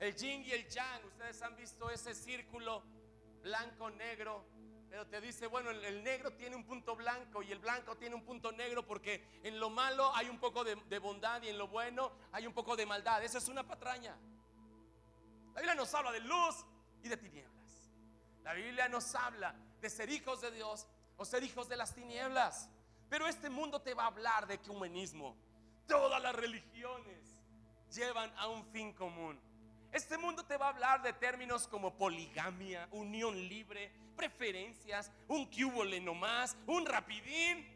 El 0.00 0.16
yin 0.16 0.42
y 0.42 0.50
el 0.50 0.68
yang, 0.68 1.04
ustedes 1.04 1.40
han 1.42 1.54
visto 1.54 1.88
ese 1.88 2.12
círculo 2.12 2.82
blanco, 3.40 3.88
negro, 3.90 4.44
pero 4.88 5.06
te 5.06 5.20
dice, 5.20 5.46
bueno, 5.46 5.70
el, 5.70 6.02
negro 6.02 6.32
tiene 6.32 6.56
un 6.56 6.64
punto 6.64 6.96
blanco 6.96 7.42
y 7.42 7.52
el 7.52 7.58
blanco 7.58 7.96
tiene 7.96 8.14
un 8.14 8.24
punto 8.24 8.52
negro 8.52 8.86
porque 8.86 9.40
en 9.42 9.58
lo 9.58 9.70
malo 9.70 10.14
hay 10.14 10.28
un 10.28 10.38
poco 10.38 10.64
de, 10.64 10.98
bondad 10.98 11.42
y 11.42 11.48
en 11.48 11.58
lo 11.58 11.68
bueno 11.68 12.12
hay 12.32 12.46
un 12.46 12.52
poco 12.52 12.76
de 12.76 12.86
maldad. 12.86 13.22
Eso 13.22 13.38
es 13.38 13.48
una 13.48 13.66
patraña. 13.66 14.16
La 15.54 15.60
Biblia 15.60 15.74
nos 15.74 15.92
habla 15.94 16.12
de 16.12 16.20
luz 16.20 16.64
y 17.02 17.08
de 17.08 17.16
tinieblas. 17.16 17.90
La 18.42 18.54
Biblia 18.54 18.88
nos 18.88 19.14
habla 19.14 19.54
de 19.80 19.90
ser 19.90 20.08
hijos 20.10 20.40
de 20.40 20.50
Dios 20.50 20.86
o 21.16 21.24
ser 21.24 21.42
hijos 21.42 21.68
de 21.68 21.76
las 21.76 21.94
tinieblas. 21.94 22.68
Pero 23.08 23.26
este 23.26 23.50
mundo 23.50 23.80
te 23.80 23.94
va 23.94 24.04
a 24.04 24.08
hablar 24.08 24.46
de 24.46 24.54
ecumenismo. 24.54 25.36
Todas 25.86 26.20
las 26.20 26.34
religiones 26.34 27.26
llevan 27.92 28.32
a 28.36 28.48
un 28.48 28.64
fin 28.66 28.92
común. 28.92 29.40
Este 29.96 30.18
mundo 30.18 30.44
te 30.44 30.58
va 30.58 30.66
a 30.66 30.68
hablar 30.68 31.00
de 31.00 31.14
términos 31.14 31.66
como 31.66 31.96
poligamia, 31.96 32.86
unión 32.90 33.34
libre, 33.48 33.90
preferencias, 34.14 35.10
un 35.26 35.46
cubole 35.46 35.98
nomás, 36.02 36.54
un 36.66 36.84
rapidín. 36.84 37.66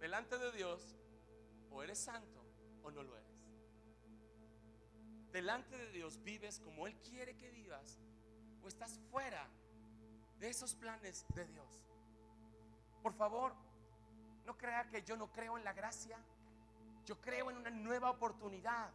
Delante 0.00 0.38
de 0.38 0.50
Dios, 0.52 0.96
o 1.70 1.82
eres 1.82 1.98
santo 1.98 2.42
o 2.82 2.90
no 2.90 3.02
lo 3.02 3.18
eres. 3.18 3.44
Delante 5.30 5.76
de 5.76 5.90
Dios 5.90 6.22
vives 6.22 6.58
como 6.60 6.86
Él 6.86 6.96
quiere 7.02 7.36
que 7.36 7.50
vivas, 7.50 8.00
o 8.62 8.68
estás 8.68 8.98
fuera 9.10 9.46
de 10.38 10.48
esos 10.48 10.74
planes 10.74 11.26
de 11.34 11.44
Dios. 11.44 11.84
Por 13.02 13.12
favor, 13.12 13.54
no 14.46 14.56
crea 14.56 14.88
que 14.88 15.02
yo 15.02 15.18
no 15.18 15.30
creo 15.30 15.58
en 15.58 15.64
la 15.64 15.74
gracia. 15.74 16.16
Yo 17.06 17.20
creo 17.20 17.50
en 17.50 17.56
una 17.56 17.70
nueva 17.70 18.10
oportunidad. 18.10 18.90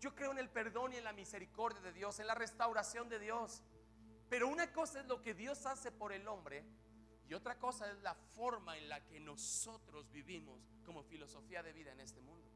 Yo 0.00 0.14
creo 0.14 0.32
en 0.32 0.38
el 0.38 0.50
perdón 0.50 0.92
y 0.92 0.96
en 0.96 1.04
la 1.04 1.12
misericordia 1.12 1.80
de 1.80 1.92
Dios, 1.92 2.18
en 2.20 2.26
la 2.26 2.34
restauración 2.34 3.08
de 3.08 3.18
Dios. 3.18 3.62
Pero 4.28 4.48
una 4.48 4.72
cosa 4.72 5.00
es 5.00 5.06
lo 5.06 5.22
que 5.22 5.34
Dios 5.34 5.64
hace 5.66 5.92
por 5.92 6.12
el 6.12 6.26
hombre 6.28 6.64
y 7.28 7.34
otra 7.34 7.58
cosa 7.58 7.90
es 7.90 7.98
la 8.02 8.14
forma 8.14 8.76
en 8.76 8.88
la 8.88 9.04
que 9.06 9.20
nosotros 9.20 10.10
vivimos 10.10 10.60
como 10.84 11.02
filosofía 11.04 11.62
de 11.62 11.72
vida 11.72 11.92
en 11.92 12.00
este 12.00 12.20
mundo. 12.20 12.50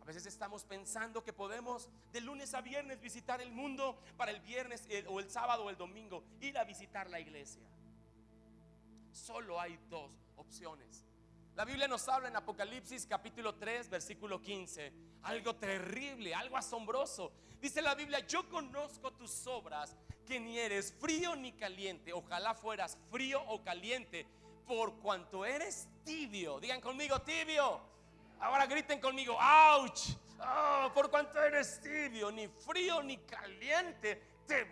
A 0.00 0.04
veces 0.04 0.26
estamos 0.26 0.62
pensando 0.64 1.24
que 1.24 1.32
podemos 1.32 1.90
de 2.12 2.20
lunes 2.20 2.54
a 2.54 2.60
viernes 2.60 3.00
visitar 3.00 3.40
el 3.40 3.50
mundo 3.50 3.98
para 4.16 4.30
el 4.30 4.40
viernes 4.40 4.86
o 5.08 5.18
el 5.18 5.28
sábado 5.28 5.64
o 5.64 5.70
el 5.70 5.76
domingo 5.76 6.22
ir 6.40 6.56
a 6.58 6.64
visitar 6.64 7.10
la 7.10 7.18
iglesia. 7.18 7.62
Solo 9.10 9.60
hay 9.60 9.76
dos 9.88 10.12
opciones 10.36 11.05
la 11.56 11.64
Biblia 11.64 11.88
nos 11.88 12.06
habla 12.06 12.28
en 12.28 12.36
Apocalipsis 12.36 13.06
capítulo 13.06 13.54
3, 13.54 13.88
versículo 13.88 14.42
15, 14.42 14.92
algo 15.22 15.56
terrible, 15.56 16.34
algo 16.34 16.58
asombroso. 16.58 17.32
Dice 17.58 17.80
la 17.80 17.94
Biblia, 17.94 18.20
yo 18.26 18.46
conozco 18.50 19.10
tus 19.14 19.46
obras, 19.46 19.96
que 20.26 20.38
ni 20.38 20.58
eres 20.58 20.92
frío 21.00 21.34
ni 21.34 21.52
caliente. 21.52 22.12
Ojalá 22.12 22.54
fueras 22.54 22.98
frío 23.10 23.42
o 23.48 23.62
caliente, 23.64 24.26
por 24.66 24.98
cuanto 24.98 25.46
eres 25.46 25.88
tibio. 26.04 26.60
Digan 26.60 26.82
conmigo, 26.82 27.22
tibio. 27.22 27.80
Ahora 28.38 28.66
griten 28.66 29.00
conmigo, 29.00 29.34
ouch. 29.34 30.10
Oh, 30.38 30.90
por 30.92 31.10
cuanto 31.10 31.42
eres 31.42 31.80
tibio, 31.80 32.30
ni 32.30 32.48
frío 32.48 33.02
ni 33.02 33.16
caliente, 33.16 34.22
te 34.46 34.66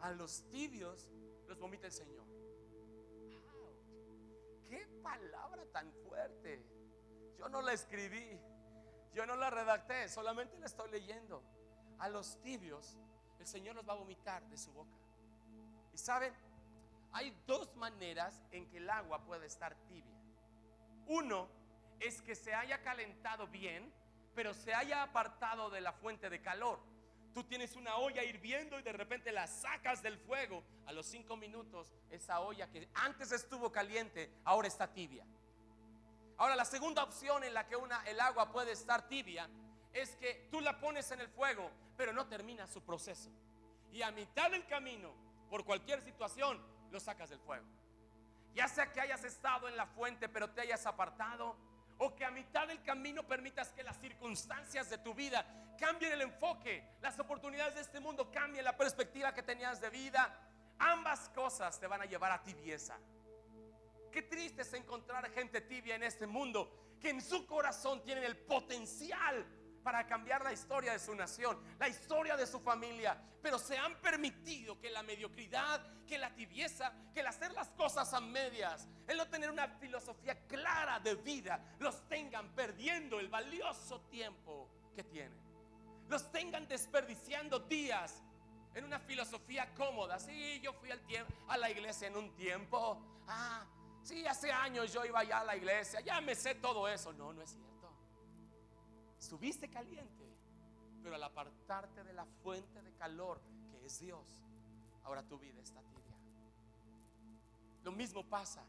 a 0.00 0.12
los 0.12 0.48
tibios 0.50 1.10
los 1.46 1.58
vomita 1.58 1.86
el 1.86 1.92
Señor. 1.92 2.26
¡Qué 4.68 4.86
palabra 5.02 5.64
tan 5.72 5.92
fuerte! 6.06 6.62
Yo 7.38 7.48
no 7.48 7.62
la 7.62 7.72
escribí, 7.72 8.40
yo 9.14 9.24
no 9.24 9.36
la 9.36 9.48
redacté, 9.50 10.08
solamente 10.08 10.58
la 10.58 10.66
estoy 10.66 10.90
leyendo. 10.90 11.42
A 11.98 12.08
los 12.08 12.40
tibios 12.42 12.98
el 13.38 13.46
Señor 13.46 13.76
los 13.76 13.88
va 13.88 13.94
a 13.94 13.96
vomitar 13.96 14.46
de 14.48 14.58
su 14.58 14.72
boca. 14.72 14.96
Y 15.92 15.98
saben, 15.98 16.34
hay 17.12 17.34
dos 17.46 17.74
maneras 17.76 18.42
en 18.50 18.68
que 18.68 18.78
el 18.78 18.90
agua 18.90 19.24
puede 19.24 19.46
estar 19.46 19.74
tibia. 19.86 20.16
Uno 21.06 21.48
es 22.00 22.20
que 22.22 22.34
se 22.34 22.54
haya 22.54 22.82
calentado 22.82 23.46
bien, 23.46 23.92
pero 24.34 24.52
se 24.54 24.74
haya 24.74 25.02
apartado 25.02 25.70
de 25.70 25.80
la 25.80 25.92
fuente 25.92 26.28
de 26.28 26.42
calor. 26.42 26.78
Tú 27.38 27.44
tienes 27.44 27.76
una 27.76 27.94
olla 27.98 28.24
hirviendo 28.24 28.80
y 28.80 28.82
de 28.82 28.92
repente 28.92 29.30
la 29.30 29.46
sacas 29.46 30.02
del 30.02 30.18
fuego. 30.18 30.64
A 30.86 30.92
los 30.92 31.06
cinco 31.06 31.36
minutos, 31.36 31.94
esa 32.10 32.40
olla 32.40 32.68
que 32.68 32.88
antes 32.94 33.30
estuvo 33.30 33.70
caliente, 33.70 34.28
ahora 34.42 34.66
está 34.66 34.92
tibia. 34.92 35.24
Ahora, 36.36 36.56
la 36.56 36.64
segunda 36.64 37.04
opción 37.04 37.44
en 37.44 37.54
la 37.54 37.68
que 37.68 37.76
una, 37.76 38.02
el 38.06 38.18
agua 38.18 38.50
puede 38.50 38.72
estar 38.72 39.06
tibia 39.06 39.48
es 39.92 40.16
que 40.16 40.48
tú 40.50 40.60
la 40.60 40.80
pones 40.80 41.12
en 41.12 41.20
el 41.20 41.28
fuego, 41.28 41.70
pero 41.96 42.12
no 42.12 42.26
termina 42.26 42.66
su 42.66 42.82
proceso. 42.82 43.30
Y 43.92 44.02
a 44.02 44.10
mitad 44.10 44.50
del 44.50 44.66
camino, 44.66 45.14
por 45.48 45.64
cualquier 45.64 46.02
situación, 46.02 46.60
lo 46.90 46.98
sacas 46.98 47.30
del 47.30 47.38
fuego. 47.38 47.66
Ya 48.52 48.66
sea 48.66 48.90
que 48.90 49.00
hayas 49.00 49.22
estado 49.22 49.68
en 49.68 49.76
la 49.76 49.86
fuente, 49.86 50.28
pero 50.28 50.50
te 50.50 50.62
hayas 50.62 50.84
apartado, 50.86 51.54
o 51.98 52.14
que 52.14 52.24
a 52.24 52.30
mitad 52.30 52.66
del 52.68 52.82
camino 52.82 53.26
permitas 53.26 53.72
que 53.72 53.82
las 53.82 53.98
circunstancias 54.00 54.88
de 54.88 54.98
tu 54.98 55.14
vida 55.14 55.44
cambien 55.78 56.12
el 56.12 56.22
enfoque, 56.22 56.84
las 57.00 57.18
oportunidades 57.18 57.74
de 57.74 57.80
este 57.80 58.00
mundo 58.00 58.30
cambien 58.30 58.64
la 58.64 58.76
perspectiva 58.76 59.34
que 59.34 59.42
tenías 59.42 59.80
de 59.80 59.90
vida. 59.90 60.32
Ambas 60.78 61.28
cosas 61.30 61.78
te 61.78 61.86
van 61.86 62.02
a 62.02 62.06
llevar 62.06 62.30
a 62.30 62.42
tibieza. 62.42 62.96
Qué 64.12 64.22
triste 64.22 64.62
es 64.62 64.72
encontrar 64.72 65.30
gente 65.30 65.60
tibia 65.60 65.96
en 65.96 66.02
este 66.02 66.26
mundo 66.26 66.96
que 67.00 67.10
en 67.10 67.20
su 67.20 67.46
corazón 67.46 68.02
tienen 68.02 68.24
el 68.24 68.36
potencial 68.36 69.44
para 69.88 70.06
cambiar 70.06 70.44
la 70.44 70.52
historia 70.52 70.92
de 70.92 70.98
su 70.98 71.14
nación, 71.14 71.58
la 71.78 71.88
historia 71.88 72.36
de 72.36 72.46
su 72.46 72.60
familia, 72.60 73.18
pero 73.40 73.58
se 73.58 73.78
han 73.78 73.94
permitido 74.02 74.78
que 74.78 74.90
la 74.90 75.02
mediocridad, 75.02 75.80
que 76.06 76.18
la 76.18 76.28
tibieza, 76.34 76.92
que 77.14 77.20
el 77.20 77.26
hacer 77.26 77.52
las 77.54 77.70
cosas 77.70 78.12
a 78.12 78.20
medias, 78.20 78.86
el 79.06 79.16
no 79.16 79.26
tener 79.28 79.50
una 79.50 79.66
filosofía 79.66 80.46
clara 80.46 81.00
de 81.00 81.14
vida, 81.14 81.58
los 81.78 82.06
tengan 82.06 82.54
perdiendo 82.54 83.18
el 83.18 83.28
valioso 83.28 84.02
tiempo 84.10 84.68
que 84.94 85.04
tienen. 85.04 85.40
Los 86.10 86.30
tengan 86.30 86.68
desperdiciando 86.68 87.58
días 87.58 88.22
en 88.74 88.84
una 88.84 88.98
filosofía 88.98 89.72
cómoda. 89.74 90.18
Sí, 90.18 90.60
yo 90.60 90.74
fui 90.74 90.90
al 90.90 91.00
a 91.48 91.56
la 91.56 91.70
iglesia 91.70 92.08
en 92.08 92.16
un 92.18 92.36
tiempo. 92.36 93.00
Ah, 93.26 93.64
sí, 94.02 94.26
hace 94.26 94.52
años 94.52 94.92
yo 94.92 95.02
iba 95.06 95.20
allá 95.20 95.38
a 95.38 95.44
la 95.44 95.56
iglesia, 95.56 96.02
ya 96.02 96.20
me 96.20 96.34
sé 96.34 96.56
todo 96.56 96.86
eso. 96.86 97.10
No, 97.14 97.32
no 97.32 97.40
es 97.40 97.48
cierto. 97.52 97.77
Subiste 99.18 99.68
caliente, 99.68 100.24
pero 101.02 101.14
al 101.14 101.22
apartarte 101.22 102.04
de 102.04 102.12
la 102.12 102.24
fuente 102.24 102.82
de 102.82 102.92
calor 102.94 103.40
que 103.70 103.86
es 103.86 103.98
Dios, 104.00 104.26
ahora 105.04 105.22
tu 105.22 105.38
vida 105.38 105.60
está 105.60 105.80
tibia. 105.82 106.16
Lo 107.84 107.92
mismo 107.92 108.24
pasa. 108.24 108.64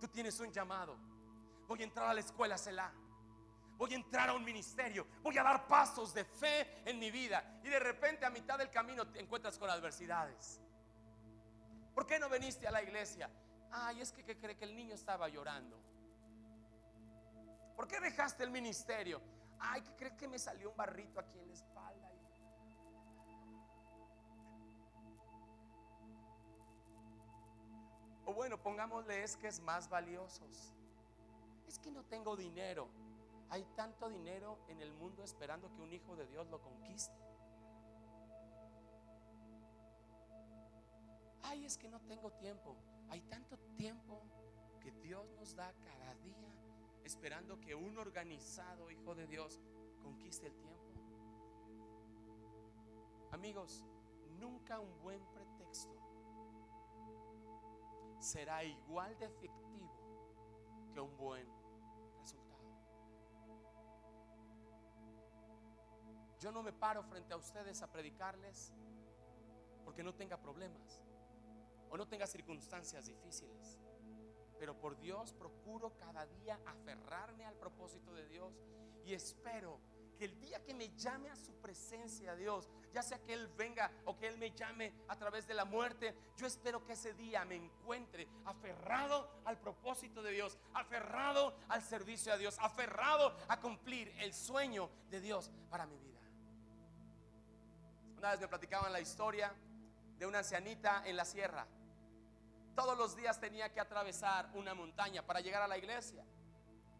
Tú 0.00 0.08
tienes 0.08 0.38
un 0.40 0.50
llamado. 0.50 0.96
Voy 1.68 1.80
a 1.80 1.84
entrar 1.84 2.08
a 2.08 2.14
la 2.14 2.20
escuela 2.20 2.58
Selah 2.58 2.92
voy 3.80 3.94
a 3.94 3.96
entrar 3.96 4.28
a 4.28 4.34
un 4.34 4.44
ministerio, 4.44 5.06
voy 5.22 5.38
a 5.38 5.42
dar 5.42 5.66
pasos 5.66 6.12
de 6.12 6.22
fe 6.22 6.82
en 6.84 6.98
mi 6.98 7.10
vida. 7.10 7.60
Y 7.64 7.68
de 7.70 7.78
repente 7.78 8.26
a 8.26 8.30
mitad 8.30 8.58
del 8.58 8.68
camino 8.70 9.08
te 9.08 9.18
encuentras 9.18 9.56
con 9.56 9.70
adversidades. 9.70 10.60
¿Por 11.94 12.06
qué 12.06 12.18
no 12.18 12.28
viniste 12.28 12.68
a 12.68 12.70
la 12.72 12.82
iglesia? 12.82 13.30
Ay, 13.72 14.02
es 14.02 14.12
que, 14.12 14.22
cree 14.36 14.54
que 14.54 14.66
el 14.66 14.76
niño 14.76 14.94
estaba 14.94 15.30
llorando. 15.30 15.80
¿Por 17.74 17.88
qué 17.88 18.00
dejaste 18.00 18.44
el 18.44 18.50
ministerio? 18.50 19.22
Ay, 19.60 19.82
que 19.82 19.94
cree 19.94 20.16
que 20.16 20.28
me 20.28 20.38
salió 20.38 20.70
un 20.70 20.76
barrito 20.76 21.20
aquí 21.20 21.38
en 21.38 21.48
la 21.48 21.54
espalda. 21.54 22.10
O 28.24 28.32
bueno, 28.32 28.58
pongámosle 28.62 29.22
es 29.22 29.36
que 29.36 29.48
es 29.48 29.60
más 29.60 29.88
valiosos. 29.88 30.72
Es 31.66 31.78
que 31.78 31.90
no 31.90 32.04
tengo 32.04 32.36
dinero. 32.36 32.88
Hay 33.50 33.64
tanto 33.76 34.08
dinero 34.08 34.58
en 34.68 34.80
el 34.80 34.92
mundo 34.94 35.24
esperando 35.24 35.72
que 35.74 35.82
un 35.82 35.92
hijo 35.92 36.14
de 36.14 36.26
Dios 36.26 36.48
lo 36.48 36.60
conquiste. 36.60 37.18
Ay, 41.42 41.64
es 41.64 41.76
que 41.76 41.88
no 41.88 42.00
tengo 42.02 42.30
tiempo. 42.32 42.76
Hay 43.08 43.22
tanto 43.22 43.58
tiempo 43.76 44.22
que 44.80 44.92
Dios 44.92 45.28
nos 45.32 45.56
da 45.56 45.72
cada 45.84 46.14
día 46.14 46.48
esperando 47.04 47.60
que 47.60 47.74
un 47.74 47.98
organizado 47.98 48.90
hijo 48.90 49.14
de 49.14 49.26
Dios 49.26 49.60
conquiste 50.02 50.46
el 50.46 50.56
tiempo. 50.56 50.80
Amigos, 53.32 53.84
nunca 54.38 54.80
un 54.80 55.00
buen 55.00 55.24
pretexto 55.32 55.96
será 58.18 58.62
igual 58.64 59.18
de 59.18 59.26
efectivo 59.26 59.90
que 60.92 61.00
un 61.00 61.16
buen 61.16 61.60
Yo 66.40 66.50
no 66.50 66.62
me 66.62 66.72
paro 66.72 67.02
frente 67.02 67.34
a 67.34 67.36
ustedes 67.36 67.82
a 67.82 67.92
predicarles 67.92 68.72
porque 69.84 70.02
no 70.02 70.14
tenga 70.14 70.38
problemas 70.38 71.02
o 71.90 71.98
no 71.98 72.08
tenga 72.08 72.26
circunstancias 72.26 73.06
difíciles. 73.06 73.78
Pero 74.60 74.78
por 74.78 74.98
Dios 75.00 75.32
procuro 75.32 75.96
cada 75.96 76.26
día 76.26 76.60
aferrarme 76.66 77.46
al 77.46 77.54
propósito 77.54 78.12
de 78.12 78.28
Dios 78.28 78.52
y 79.06 79.14
espero 79.14 79.80
que 80.18 80.26
el 80.26 80.38
día 80.38 80.62
que 80.62 80.74
me 80.74 80.94
llame 80.96 81.30
a 81.30 81.34
su 81.34 81.54
presencia, 81.54 82.36
Dios, 82.36 82.68
ya 82.92 83.02
sea 83.02 83.18
que 83.20 83.32
Él 83.32 83.48
venga 83.56 83.90
o 84.04 84.18
que 84.18 84.28
Él 84.28 84.36
me 84.36 84.50
llame 84.50 84.92
a 85.08 85.16
través 85.16 85.46
de 85.46 85.54
la 85.54 85.64
muerte, 85.64 86.14
yo 86.36 86.46
espero 86.46 86.84
que 86.84 86.92
ese 86.92 87.14
día 87.14 87.42
me 87.46 87.56
encuentre 87.56 88.28
aferrado 88.44 89.30
al 89.46 89.58
propósito 89.58 90.22
de 90.22 90.32
Dios, 90.32 90.58
aferrado 90.74 91.56
al 91.70 91.82
servicio 91.82 92.30
a 92.30 92.36
Dios, 92.36 92.58
aferrado 92.60 93.34
a 93.48 93.58
cumplir 93.60 94.14
el 94.18 94.34
sueño 94.34 94.90
de 95.08 95.22
Dios 95.22 95.50
para 95.70 95.86
mi 95.86 95.96
vida. 95.96 96.20
Una 98.18 98.32
vez 98.32 98.40
me 98.40 98.48
platicaban 98.48 98.92
la 98.92 99.00
historia 99.00 99.54
de 100.18 100.26
una 100.26 100.40
ancianita 100.40 101.02
en 101.06 101.16
la 101.16 101.24
sierra. 101.24 101.66
Todos 102.80 102.96
los 102.96 103.14
días 103.14 103.38
tenía 103.38 103.70
que 103.70 103.78
atravesar 103.78 104.48
una 104.54 104.72
montaña 104.72 105.20
para 105.20 105.40
llegar 105.42 105.60
a 105.60 105.68
la 105.68 105.76
iglesia. 105.76 106.24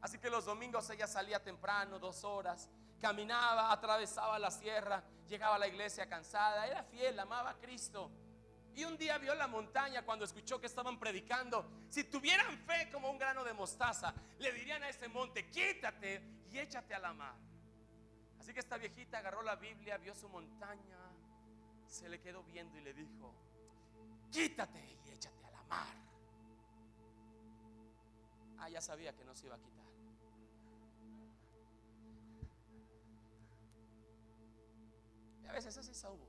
Así 0.02 0.18
que 0.18 0.28
los 0.28 0.44
domingos 0.44 0.90
ella 0.90 1.06
salía 1.06 1.42
temprano, 1.42 1.98
dos 1.98 2.22
horas, 2.22 2.68
caminaba, 3.00 3.72
atravesaba 3.72 4.38
la 4.38 4.50
sierra, 4.50 5.02
llegaba 5.26 5.54
a 5.54 5.58
la 5.58 5.68
iglesia 5.68 6.06
cansada, 6.06 6.66
era 6.66 6.82
fiel, 6.84 7.18
amaba 7.18 7.52
a 7.52 7.54
Cristo. 7.54 8.10
Y 8.74 8.84
un 8.84 8.98
día 8.98 9.16
vio 9.16 9.34
la 9.34 9.46
montaña 9.46 10.04
cuando 10.04 10.26
escuchó 10.26 10.60
que 10.60 10.66
estaban 10.66 10.98
predicando. 10.98 11.66
Si 11.88 12.04
tuvieran 12.04 12.58
fe 12.66 12.90
como 12.92 13.10
un 13.10 13.16
grano 13.16 13.42
de 13.42 13.54
mostaza, 13.54 14.12
le 14.38 14.52
dirían 14.52 14.82
a 14.82 14.90
ese 14.90 15.08
monte, 15.08 15.48
quítate 15.48 16.22
y 16.50 16.58
échate 16.58 16.92
a 16.92 16.98
la 16.98 17.14
mar. 17.14 17.36
Así 18.38 18.52
que 18.52 18.60
esta 18.60 18.76
viejita 18.76 19.16
agarró 19.16 19.40
la 19.40 19.56
Biblia, 19.56 19.96
vio 19.96 20.14
su 20.14 20.28
montaña, 20.28 20.98
se 21.86 22.06
le 22.06 22.20
quedó 22.20 22.42
viendo 22.42 22.76
y 22.76 22.82
le 22.82 22.92
dijo, 22.92 23.34
quítate 24.30 24.99
Ah, 25.70 25.86
ya 28.70 28.80
sabía 28.80 29.14
que 29.14 29.24
no 29.24 29.34
se 29.34 29.46
iba 29.46 29.56
a 29.56 29.58
quitar. 29.58 29.84
Y 35.42 35.46
a 35.46 35.52
veces 35.52 35.76
así 35.76 35.94
somos. 35.94 36.28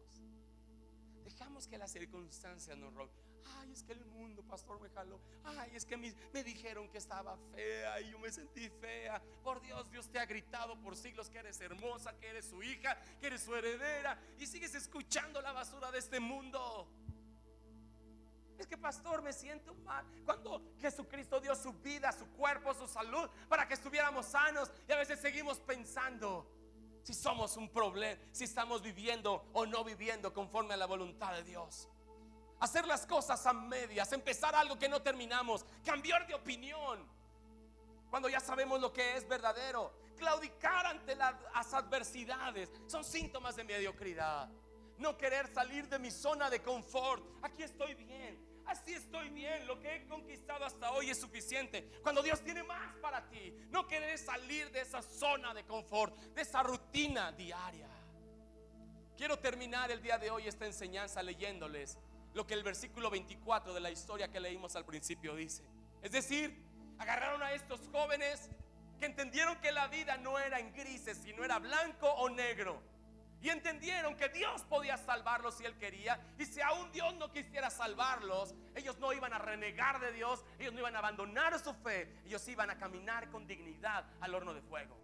Dejamos 1.24 1.68
que 1.68 1.78
las 1.78 1.92
circunstancias 1.92 2.78
nos 2.78 2.94
roben. 2.94 3.14
Ay, 3.60 3.72
es 3.72 3.84
que 3.84 3.94
el 3.94 4.06
mundo, 4.06 4.44
pastor, 4.44 4.80
me 4.80 4.90
jaló. 4.90 5.20
Ay, 5.44 5.72
es 5.76 5.86
que 5.86 5.98
me, 5.98 6.14
dijeron 6.44 6.90
que 6.90 6.98
estaba 6.98 7.38
fea 7.54 8.02
y 8.02 8.12
yo 8.12 8.20
me 8.20 8.32
sentí 8.32 8.70
fea. 8.70 9.22
Por 9.44 9.62
Dios, 9.62 9.90
Dios 9.90 10.10
te 10.10 10.20
ha 10.20 10.26
gritado 10.26 10.80
por 10.82 10.96
siglos 10.96 11.30
que 11.30 11.40
eres 11.40 11.60
hermosa, 11.62 12.18
que 12.20 12.28
eres 12.28 12.46
su 12.46 12.62
hija, 12.64 12.98
que 13.20 13.28
eres 13.28 13.42
su 13.42 13.56
heredera. 13.56 14.20
Y 14.40 14.48
sigues 14.48 14.76
escuchando 14.76 15.42
la 15.42 15.52
basura 15.52 15.92
de 15.92 16.00
este 16.00 16.20
mundo. 16.20 16.88
Es 18.62 18.68
que, 18.68 18.78
pastor, 18.78 19.22
me 19.22 19.34
siento 19.34 19.74
mal. 19.74 20.06
Cuando 20.24 20.62
Jesucristo 20.80 21.40
dio 21.40 21.56
su 21.56 21.74
vida, 21.74 22.12
su 22.12 22.28
cuerpo, 22.28 22.74
su 22.74 22.88
salud, 22.88 23.30
para 23.50 23.68
que 23.68 23.74
estuviéramos 23.74 24.28
sanos. 24.28 24.72
Y 24.88 24.92
a 24.92 24.98
veces 24.98 25.20
seguimos 25.20 25.60
pensando 25.60 26.48
si 27.04 27.14
somos 27.14 27.58
un 27.58 27.70
problema, 27.70 28.22
si 28.32 28.44
estamos 28.44 28.84
viviendo 28.84 29.50
o 29.54 29.66
no 29.66 29.84
viviendo 29.84 30.32
conforme 30.34 30.76
a 30.76 30.78
la 30.78 30.86
voluntad 30.86 31.34
de 31.34 31.44
Dios 31.44 31.90
hacer 32.62 32.86
las 32.86 33.08
cosas 33.08 33.44
a 33.48 33.54
medias, 33.54 34.12
empezar 34.14 34.54
algo 34.54 34.78
que 34.78 34.88
no 34.88 35.02
terminamos, 35.02 35.66
cambiar 35.84 36.28
de 36.28 36.36
opinión 36.36 37.10
cuando 38.12 38.30
ya 38.30 38.40
sabemos 38.40 38.80
lo 38.80 38.94
que 38.94 39.18
es 39.18 39.28
verdadero, 39.28 39.92
claudicar 40.16 40.86
ante 40.86 41.16
las 41.16 41.74
adversidades, 41.74 42.70
son 42.86 43.04
síntomas 43.04 43.56
de 43.56 43.64
mediocridad. 43.64 44.48
No 44.98 45.18
querer 45.18 45.52
salir 45.52 45.88
de 45.90 45.98
mi 45.98 46.12
zona 46.12 46.50
de 46.50 46.62
confort, 46.62 47.26
aquí 47.42 47.64
estoy 47.64 47.96
bien, 47.96 48.38
así 48.72 48.94
estoy 48.94 49.30
bien, 49.30 49.68
lo 49.68 49.80
que 49.80 49.96
he 49.96 50.08
conquistado 50.08 50.66
hasta 50.66 50.92
hoy 50.92 51.10
es 51.10 51.20
suficiente. 51.20 51.92
Cuando 52.02 52.24
Dios 52.24 52.42
tiene 52.42 52.64
más 52.64 52.96
para 52.96 53.30
ti, 53.30 53.54
no 53.70 53.86
querer 53.88 54.18
salir 54.18 54.72
de 54.72 54.82
esa 54.82 55.02
zona 55.02 55.54
de 55.54 55.66
confort, 55.66 56.16
de 56.34 56.42
esa 56.42 56.64
rutina 56.64 57.32
diaria. 57.32 57.88
Quiero 59.18 59.38
terminar 59.38 59.92
el 59.92 60.02
día 60.02 60.18
de 60.18 60.32
hoy 60.32 60.48
esta 60.48 60.66
enseñanza 60.66 61.22
leyéndoles 61.22 62.00
lo 62.34 62.48
que 62.48 62.54
el 62.54 62.64
versículo 62.64 63.10
24 63.10 63.74
de 63.74 63.80
la 63.82 63.92
historia 63.92 64.30
que 64.30 64.40
leímos 64.40 64.76
al 64.76 64.86
principio 64.86 65.36
dice. 65.36 65.64
Es 66.02 66.12
decir, 66.12 66.64
agarraron 66.98 67.44
a 67.44 67.52
estos 67.52 67.82
jóvenes 67.92 68.50
que 69.00 69.06
entendieron 69.06 69.60
que 69.60 69.72
la 69.72 69.88
vida 69.88 70.18
no 70.18 70.40
era 70.40 70.60
en 70.60 70.74
grises, 70.74 71.18
sino 71.18 71.44
era 71.44 71.60
blanco 71.60 72.08
o 72.08 72.30
negro. 72.30 72.82
Y 73.42 73.50
entendieron 73.50 74.16
que 74.16 74.30
Dios 74.30 74.64
podía 74.64 74.98
salvarlos 74.98 75.56
si 75.56 75.66
Él 75.66 75.76
quería. 75.78 76.20
Y 76.38 76.46
si 76.46 76.62
aún 76.62 76.92
Dios 76.92 77.16
no 77.16 77.32
quisiera 77.32 77.70
salvarlos, 77.70 78.54
ellos 78.76 79.00
no 79.00 79.12
iban 79.14 79.34
a 79.34 79.40
renegar 79.40 80.00
de 80.00 80.12
Dios, 80.12 80.46
ellos 80.60 80.74
no 80.74 80.80
iban 80.80 80.96
a 80.96 81.00
abandonar 81.00 81.60
su 81.60 81.74
fe, 81.74 82.22
ellos 82.26 82.48
iban 82.48 82.70
a 82.70 82.78
caminar 82.78 83.30
con 83.30 83.48
dignidad 83.48 84.06
al 84.20 84.36
horno 84.36 84.54
de 84.54 84.62
fuego. 84.62 84.96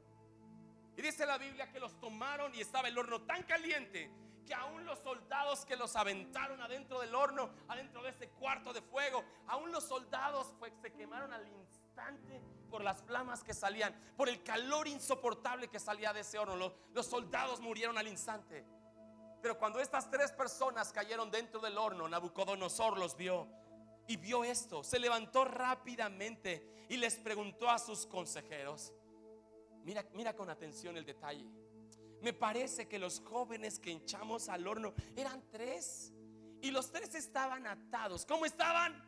Y 0.95 1.01
dice 1.01 1.25
la 1.25 1.37
Biblia 1.37 1.71
que 1.71 1.79
los 1.79 1.99
tomaron 1.99 2.53
y 2.53 2.61
estaba 2.61 2.87
el 2.87 2.97
horno 2.97 3.21
tan 3.21 3.43
caliente 3.43 4.11
que 4.47 4.53
aún 4.53 4.85
los 4.85 4.99
soldados 4.99 5.65
que 5.65 5.75
los 5.75 5.95
aventaron 5.95 6.61
adentro 6.61 7.01
del 7.01 7.13
horno, 7.13 7.49
adentro 7.67 8.01
de 8.01 8.11
ese 8.11 8.29
cuarto 8.29 8.71
de 8.71 8.81
fuego, 8.81 9.23
aún 9.47 9.71
los 9.71 9.83
soldados 9.83 10.53
se 10.81 10.93
quemaron 10.93 11.33
al 11.33 11.45
instante 11.47 12.41
por 12.67 12.83
las 12.83 13.01
flamas 13.03 13.43
que 13.43 13.53
salían, 13.53 13.95
por 14.15 14.29
el 14.29 14.43
calor 14.43 14.87
insoportable 14.87 15.67
que 15.67 15.79
salía 15.79 16.13
de 16.13 16.21
ese 16.21 16.37
horno. 16.37 16.55
Los, 16.55 16.73
los 16.93 17.05
soldados 17.05 17.59
murieron 17.59 17.97
al 17.97 18.07
instante. 18.07 18.65
Pero 19.41 19.57
cuando 19.57 19.79
estas 19.79 20.09
tres 20.09 20.31
personas 20.31 20.91
cayeron 20.91 21.31
dentro 21.31 21.59
del 21.59 21.77
horno, 21.77 22.07
Nabucodonosor 22.07 22.97
los 22.97 23.15
vio 23.15 23.47
y 24.07 24.17
vio 24.17 24.43
esto. 24.43 24.83
Se 24.83 24.99
levantó 24.99 25.45
rápidamente 25.45 26.85
y 26.89 26.97
les 26.97 27.15
preguntó 27.17 27.69
a 27.69 27.79
sus 27.79 28.05
consejeros. 28.05 28.93
Mira, 29.83 30.05
mira 30.13 30.35
con 30.35 30.49
atención 30.49 30.97
el 30.97 31.05
detalle. 31.05 31.45
Me 32.21 32.33
parece 32.33 32.87
que 32.87 32.97
los 32.97 33.21
jóvenes 33.21 33.79
que 33.79 33.91
hinchamos 33.91 34.49
al 34.49 34.67
horno 34.67 34.93
eran 35.15 35.43
tres. 35.51 36.11
Y 36.61 36.71
los 36.71 36.91
tres 36.91 37.13
estaban 37.13 37.67
atados. 37.67 38.25
¿Cómo 38.25 38.45
estaban? 38.45 39.01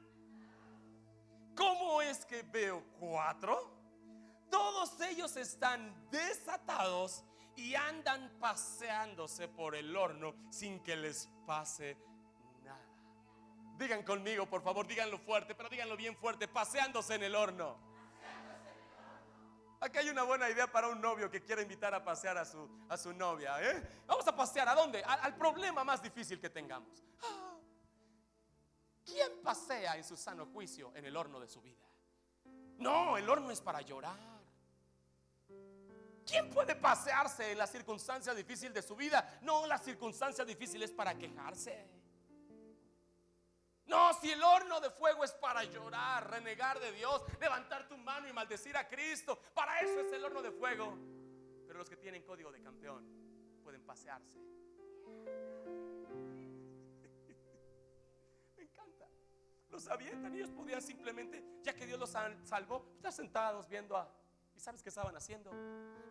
¿Cómo 1.59 2.01
es 2.01 2.25
que 2.25 2.41
veo 2.41 2.81
cuatro? 2.97 3.69
Todos 4.49 4.99
ellos 5.01 5.35
están 5.35 6.09
desatados 6.09 7.25
y 7.57 7.75
andan 7.75 8.31
paseándose 8.39 9.49
por 9.49 9.75
el 9.75 9.93
horno 9.95 10.33
sin 10.49 10.81
que 10.81 10.95
les 10.95 11.29
pase 11.45 11.97
nada. 12.63 12.87
Digan 13.77 14.03
conmigo, 14.03 14.45
por 14.49 14.61
favor, 14.61 14.87
díganlo 14.87 15.19
fuerte, 15.19 15.53
pero 15.53 15.67
díganlo 15.67 15.97
bien 15.97 16.15
fuerte, 16.15 16.47
paseándose 16.47 17.15
en 17.15 17.23
el 17.23 17.35
horno. 17.35 17.75
Aquí 19.81 19.97
hay 19.97 20.09
una 20.09 20.23
buena 20.23 20.49
idea 20.49 20.71
para 20.71 20.87
un 20.87 21.01
novio 21.01 21.29
que 21.29 21.43
quiere 21.43 21.61
invitar 21.61 21.93
a 21.93 22.03
pasear 22.03 22.37
a 22.37 22.45
su, 22.45 22.69
a 22.87 22.95
su 22.95 23.11
novia. 23.13 23.61
¿eh? 23.61 24.01
Vamos 24.07 24.25
a 24.27 24.35
pasear 24.35 24.69
a 24.69 24.75
dónde? 24.75 25.03
Al, 25.03 25.35
problema 25.35 25.83
más 25.83 26.01
difícil 26.01 26.39
que 26.39 26.49
tengamos. 26.49 27.03
Ah, 27.21 27.48
¿Quién 29.11 29.41
pasea 29.43 29.97
en 29.97 30.03
su 30.03 30.15
sano 30.15 30.45
juicio 30.45 30.91
en 30.95 31.05
el 31.05 31.15
horno 31.17 31.39
de 31.39 31.47
su 31.47 31.61
vida? 31.61 31.85
No, 32.77 33.17
el 33.17 33.29
horno 33.29 33.51
es 33.51 33.61
para 33.61 33.81
llorar. 33.81 34.19
¿Quién 36.25 36.49
puede 36.51 36.75
pasearse 36.75 37.51
en 37.51 37.57
la 37.57 37.65
circunstancia 37.65 38.35
difícil 38.35 38.71
de 38.71 38.83
su 38.83 38.95
vida? 38.95 39.39
No, 39.41 39.65
la 39.65 39.79
circunstancia 39.79 40.45
difícil 40.45 40.83
es 40.83 40.91
para 40.91 41.17
quejarse. 41.17 41.89
No, 43.87 44.13
si 44.13 44.31
el 44.31 44.43
horno 44.43 44.79
de 44.79 44.91
fuego 44.91 45.23
es 45.23 45.31
para 45.31 45.63
llorar, 45.63 46.29
renegar 46.29 46.79
de 46.79 46.91
Dios, 46.91 47.23
levantar 47.39 47.87
tu 47.87 47.97
mano 47.97 48.27
y 48.27 48.33
maldecir 48.33 48.77
a 48.77 48.87
Cristo, 48.87 49.39
para 49.55 49.79
eso 49.79 50.01
es 50.01 50.13
el 50.13 50.23
horno 50.23 50.43
de 50.43 50.51
fuego. 50.51 50.95
Pero 51.65 51.79
los 51.79 51.89
que 51.89 51.97
tienen 51.97 52.21
código 52.21 52.51
de 52.51 52.61
campeón 52.61 53.03
pueden 53.63 53.83
pasearse. 53.83 54.39
Los 59.69 59.87
avientan, 59.87 60.33
ellos 60.33 60.51
podían 60.51 60.81
simplemente, 60.81 61.43
ya 61.61 61.73
que 61.73 61.85
Dios 61.85 61.99
los 61.99 62.09
salvó, 62.09 62.91
estar 62.95 63.13
sentados 63.13 63.67
viendo 63.69 63.95
a... 63.95 64.11
¿Y 64.55 64.59
sabes 64.59 64.81
qué 64.81 64.89
estaban 64.89 65.15
haciendo? 65.15 65.51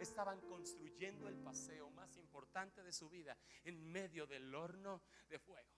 Estaban 0.00 0.40
construyendo 0.42 1.28
el 1.28 1.36
paseo 1.36 1.90
más 1.90 2.16
importante 2.16 2.82
de 2.82 2.92
su 2.92 3.10
vida 3.10 3.36
en 3.64 3.90
medio 3.90 4.26
del 4.26 4.54
horno 4.54 5.02
de 5.28 5.38
fuego. 5.38 5.68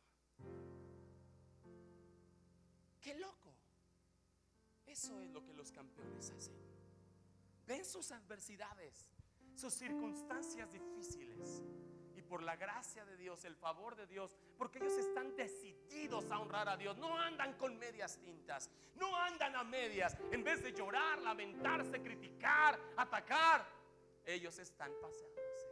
¡Qué 3.01 3.15
loco! 3.15 3.55
Eso 4.87 5.21
es 5.21 5.31
lo 5.31 5.43
que 5.45 5.55
los 5.55 5.73
campeones 5.73 6.31
hacen. 6.31 6.55
Ven 7.67 7.85
sus 7.85 8.13
adversidades, 8.13 9.07
sus 9.55 9.73
circunstancias 9.73 10.71
difíciles. 10.71 11.63
Por 12.31 12.45
la 12.45 12.55
gracia 12.55 13.05
de 13.05 13.17
Dios, 13.17 13.45
el 13.45 13.57
favor 13.57 13.97
de 13.97 14.07
Dios, 14.07 14.37
porque 14.57 14.79
ellos 14.79 14.97
están 14.97 15.35
decididos 15.35 16.31
a 16.31 16.39
honrar 16.39 16.69
a 16.69 16.77
Dios. 16.77 16.97
No 16.97 17.19
andan 17.19 17.55
con 17.55 17.77
medias 17.77 18.19
tintas, 18.19 18.71
no 18.95 19.17
andan 19.17 19.57
a 19.57 19.65
medias. 19.65 20.17
En 20.31 20.45
vez 20.45 20.63
de 20.63 20.73
llorar, 20.73 21.21
lamentarse, 21.23 22.01
criticar, 22.01 22.79
atacar, 22.97 23.67
ellos 24.25 24.57
están 24.61 24.93
paseándose 25.03 25.67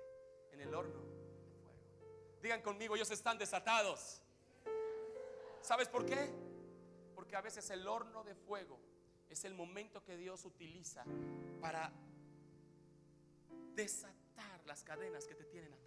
en 0.50 0.60
el 0.62 0.74
horno 0.74 1.00
de 1.00 1.12
fuego. 1.12 2.40
Digan 2.42 2.60
conmigo, 2.60 2.96
ellos 2.96 3.10
están 3.12 3.38
desatados. 3.38 4.20
¿Sabes 5.60 5.88
por 5.88 6.04
qué? 6.04 6.28
Porque 7.14 7.36
a 7.36 7.40
veces 7.40 7.70
el 7.70 7.86
horno 7.86 8.24
de 8.24 8.34
fuego 8.34 8.80
es 9.30 9.44
el 9.44 9.54
momento 9.54 10.02
que 10.02 10.16
Dios 10.16 10.44
utiliza 10.44 11.04
para 11.60 11.92
desatar 13.76 14.66
las 14.66 14.82
cadenas 14.82 15.24
que 15.24 15.36
te 15.36 15.44
tienen. 15.44 15.77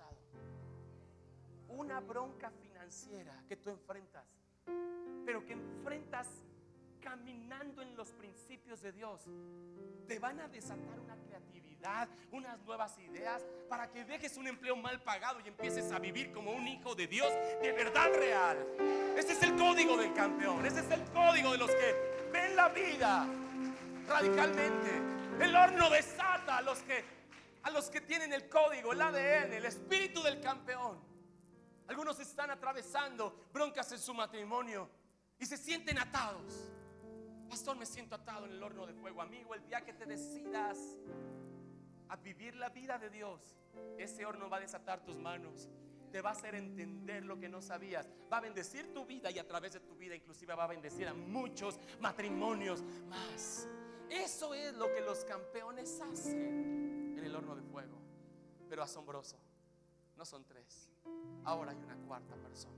Una 1.78 2.00
bronca 2.00 2.52
financiera 2.52 3.44
que 3.48 3.56
tú 3.56 3.70
enfrentas, 3.70 4.26
pero 5.26 5.46
que 5.46 5.54
enfrentas 5.54 6.28
caminando 7.02 7.82
en 7.82 7.96
los 7.96 8.10
principios 8.12 8.82
de 8.82 8.92
Dios, 8.92 9.22
te 10.08 10.20
van 10.20 10.40
a 10.40 10.48
desatar 10.48 11.00
una 11.00 11.16
creatividad, 11.28 12.08
unas 12.32 12.60
nuevas 12.62 12.98
ideas 13.00 13.44
para 13.68 13.92
que 13.92 14.06
dejes 14.06 14.38
un 14.38 14.48
empleo 14.48 14.76
mal 14.76 15.02
pagado 15.02 15.40
y 15.44 15.48
empieces 15.48 15.92
a 15.92 16.00
vivir 16.00 16.32
como 16.32 16.52
un 16.52 16.68
hijo 16.68 16.94
de 16.96 17.08
Dios 17.08 17.32
de 17.62 17.72
verdad 17.72 18.14
real. 18.14 18.58
Ese 19.18 19.34
es 19.34 19.44
el 19.44 19.56
código 19.56 19.98
del 19.98 20.14
campeón. 20.14 20.66
Ese 20.66 20.82
es 20.82 20.92
el 20.92 21.04
código 21.12 21.52
de 21.52 21.58
los 21.58 21.72
que 21.72 22.30
ven 22.32 22.56
la 22.56 22.70
vida 22.70 23.28
radicalmente. 24.08 24.90
El 25.40 25.56
horno 25.56 25.90
desata 25.90 26.58
a 26.58 26.62
los 26.62 26.80
que 26.84 27.22
a 27.64 27.70
los 27.70 27.92
que 27.92 28.02
tienen 28.02 28.34
el 28.34 28.50
código, 28.50 28.92
el 28.92 29.02
ADN, 29.02 29.54
el 29.54 29.66
espíritu 29.66 30.24
del 30.24 30.42
campeón. 30.42 31.11
Algunos 31.92 32.18
están 32.22 32.50
atravesando 32.50 33.48
broncas 33.52 33.92
en 33.92 34.00
su 34.00 34.14
matrimonio 34.14 34.90
y 35.38 35.46
se 35.46 35.58
sienten 35.58 36.00
atados. 36.00 36.72
Pastor, 37.50 37.76
me 37.76 37.86
siento 37.86 38.16
atado 38.16 38.46
en 38.46 38.54
el 38.54 38.64
horno 38.64 38.88
de 38.88 38.94
fuego. 38.94 39.22
Amigo, 39.22 39.54
el 39.54 39.66
día 39.66 39.84
que 39.84 39.92
te 39.92 40.06
decidas 40.06 40.78
a 42.08 42.16
vivir 42.16 42.56
la 42.56 42.70
vida 42.70 42.98
de 42.98 43.10
Dios, 43.10 43.58
ese 43.98 44.26
horno 44.26 44.50
va 44.50 44.56
a 44.56 44.60
desatar 44.62 45.04
tus 45.04 45.18
manos 45.18 45.68
te 46.14 46.22
va 46.22 46.30
a 46.30 46.34
hacer 46.34 46.56
entender 46.56 47.24
lo 47.24 47.40
que 47.40 47.48
no 47.48 47.62
sabías. 47.62 48.06
Va 48.32 48.38
a 48.38 48.42
bendecir 48.42 48.94
tu 48.94 49.06
vida 49.06 49.32
y 49.32 49.40
a 49.40 49.48
través 49.48 49.72
de 49.74 49.80
tu 49.80 49.96
vida 49.96 50.14
inclusive 50.14 50.54
va 50.54 50.66
a 50.66 50.68
bendecir 50.68 51.08
a 51.08 51.14
muchos 51.14 51.80
matrimonios 52.02 52.84
más. 53.08 53.66
Eso 54.10 54.54
es 54.54 54.74
lo 54.74 54.94
que 54.94 55.00
los 55.00 55.24
campeones 55.24 56.02
hacen 56.02 57.16
en 57.18 57.24
el 57.24 57.34
horno 57.34 57.56
de 57.56 57.62
fuego. 57.62 57.98
Pero 58.68 58.84
asombroso, 58.84 59.38
no 60.22 60.26
son 60.26 60.46
tres. 60.46 60.88
Ahora 61.46 61.72
hay 61.72 61.78
una 61.78 61.96
cuarta 62.06 62.36
persona. 62.36 62.78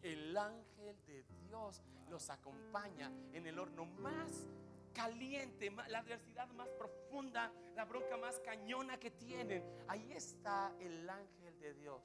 El 0.00 0.36
ángel 0.36 0.96
de 1.08 1.24
Dios 1.48 1.82
los 2.08 2.30
acompaña 2.30 3.10
en 3.32 3.48
el 3.48 3.58
horno 3.58 3.84
más 3.84 4.46
caliente, 4.94 5.72
la 5.88 5.98
adversidad 5.98 6.46
más 6.50 6.68
profunda, 6.78 7.52
la 7.74 7.84
bronca 7.84 8.16
más 8.16 8.38
cañona 8.38 8.96
que 8.96 9.10
tienen. 9.10 9.64
Ahí 9.88 10.12
está 10.12 10.72
el 10.78 11.10
ángel 11.10 11.58
de 11.58 11.74
Dios 11.74 12.00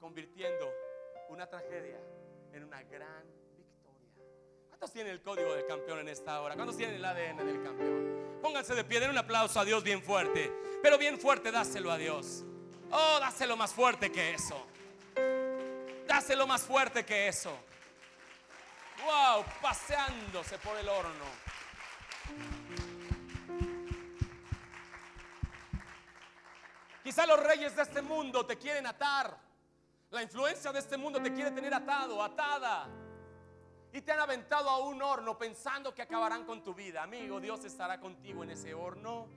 convirtiendo 0.00 0.72
una 1.28 1.46
tragedia 1.46 2.00
en 2.54 2.64
una 2.64 2.82
gran 2.84 3.26
victoria. 3.58 4.24
¿Cuántos 4.68 4.90
tienen 4.90 5.12
el 5.12 5.20
código 5.20 5.52
del 5.52 5.66
campeón 5.66 5.98
en 5.98 6.08
esta 6.08 6.40
hora? 6.40 6.54
¿Cuántos 6.54 6.78
tienen 6.78 6.96
el 6.96 7.04
ADN 7.04 7.44
del 7.44 7.62
campeón? 7.62 8.38
Pónganse 8.40 8.74
de 8.74 8.84
pie, 8.84 9.00
den 9.00 9.10
un 9.10 9.18
aplauso 9.18 9.60
a 9.60 9.66
Dios 9.66 9.84
bien 9.84 10.02
fuerte, 10.02 10.50
pero 10.82 10.96
bien 10.96 11.20
fuerte, 11.20 11.52
dáselo 11.52 11.92
a 11.92 11.98
Dios. 11.98 12.46
Oh, 12.90 13.18
dáselo 13.20 13.56
más 13.56 13.72
fuerte 13.72 14.10
que 14.10 14.34
eso. 14.34 14.66
Dáselo 16.06 16.46
más 16.46 16.62
fuerte 16.62 17.04
que 17.04 17.28
eso. 17.28 17.56
Wow, 19.04 19.44
paseándose 19.60 20.58
por 20.58 20.76
el 20.76 20.88
horno. 20.88 21.24
Quizá 27.02 27.26
los 27.26 27.42
reyes 27.42 27.76
de 27.76 27.82
este 27.82 28.02
mundo 28.02 28.44
te 28.44 28.56
quieren 28.56 28.86
atar. 28.86 29.36
La 30.10 30.22
influencia 30.22 30.72
de 30.72 30.78
este 30.78 30.96
mundo 30.96 31.20
te 31.20 31.32
quiere 31.32 31.50
tener 31.50 31.72
atado, 31.74 32.22
atada. 32.22 32.88
Y 33.92 34.00
te 34.00 34.12
han 34.12 34.20
aventado 34.20 34.68
a 34.68 34.78
un 34.78 35.00
horno 35.02 35.36
pensando 35.36 35.94
que 35.94 36.02
acabarán 36.02 36.44
con 36.44 36.62
tu 36.62 36.74
vida. 36.74 37.02
Amigo, 37.02 37.40
Dios 37.40 37.64
estará 37.64 38.00
contigo 38.00 38.44
en 38.44 38.50
ese 38.50 38.74
horno. 38.74 39.28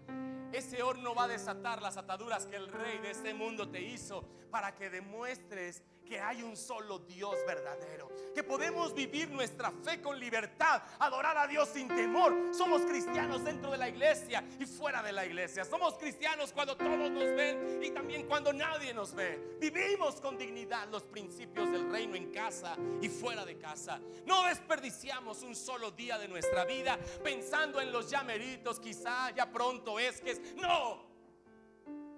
Ese 0.53 0.83
horno 0.83 1.15
va 1.15 1.23
a 1.23 1.27
desatar 1.29 1.81
las 1.81 1.95
ataduras 1.95 2.45
que 2.45 2.57
el 2.57 2.67
rey 2.67 2.97
de 2.99 3.11
este 3.11 3.33
mundo 3.33 3.69
te 3.69 3.81
hizo 3.81 4.23
para 4.49 4.75
que 4.75 4.89
demuestres 4.89 5.81
que 6.11 6.19
hay 6.19 6.43
un 6.43 6.57
solo 6.57 6.99
Dios 6.99 7.37
verdadero, 7.47 8.09
que 8.35 8.43
podemos 8.43 8.93
vivir 8.93 9.29
nuestra 9.31 9.71
fe 9.71 10.01
con 10.01 10.19
libertad, 10.19 10.81
adorar 10.99 11.37
a 11.37 11.47
Dios 11.47 11.69
sin 11.69 11.87
temor. 11.87 12.53
Somos 12.53 12.81
cristianos 12.81 13.45
dentro 13.45 13.71
de 13.71 13.77
la 13.77 13.87
iglesia 13.87 14.43
y 14.59 14.65
fuera 14.65 15.01
de 15.01 15.13
la 15.13 15.25
iglesia. 15.25 15.63
Somos 15.63 15.93
cristianos 15.93 16.51
cuando 16.51 16.75
todos 16.75 17.09
nos 17.09 17.23
ven 17.23 17.81
y 17.81 17.91
también 17.91 18.27
cuando 18.27 18.51
nadie 18.51 18.93
nos 18.93 19.15
ve. 19.15 19.55
Vivimos 19.61 20.19
con 20.19 20.37
dignidad 20.37 20.89
los 20.89 21.03
principios 21.03 21.71
del 21.71 21.89
reino 21.89 22.17
en 22.17 22.29
casa 22.29 22.75
y 23.01 23.07
fuera 23.07 23.45
de 23.45 23.57
casa. 23.57 24.01
No 24.25 24.43
desperdiciamos 24.43 25.43
un 25.43 25.55
solo 25.55 25.91
día 25.91 26.17
de 26.17 26.27
nuestra 26.27 26.65
vida 26.65 26.99
pensando 27.23 27.79
en 27.79 27.89
los 27.89 28.09
llameritos, 28.09 28.81
quizá 28.81 29.31
ya 29.31 29.49
pronto 29.49 29.97
es 29.97 30.19
que 30.19 30.31
es. 30.31 30.41
No, 30.57 31.05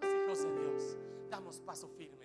los 0.01 0.39
hijos 0.39 0.43
de 0.45 0.61
Dios, 0.61 0.97
damos 1.29 1.59
paso 1.59 1.87
firme 1.89 2.22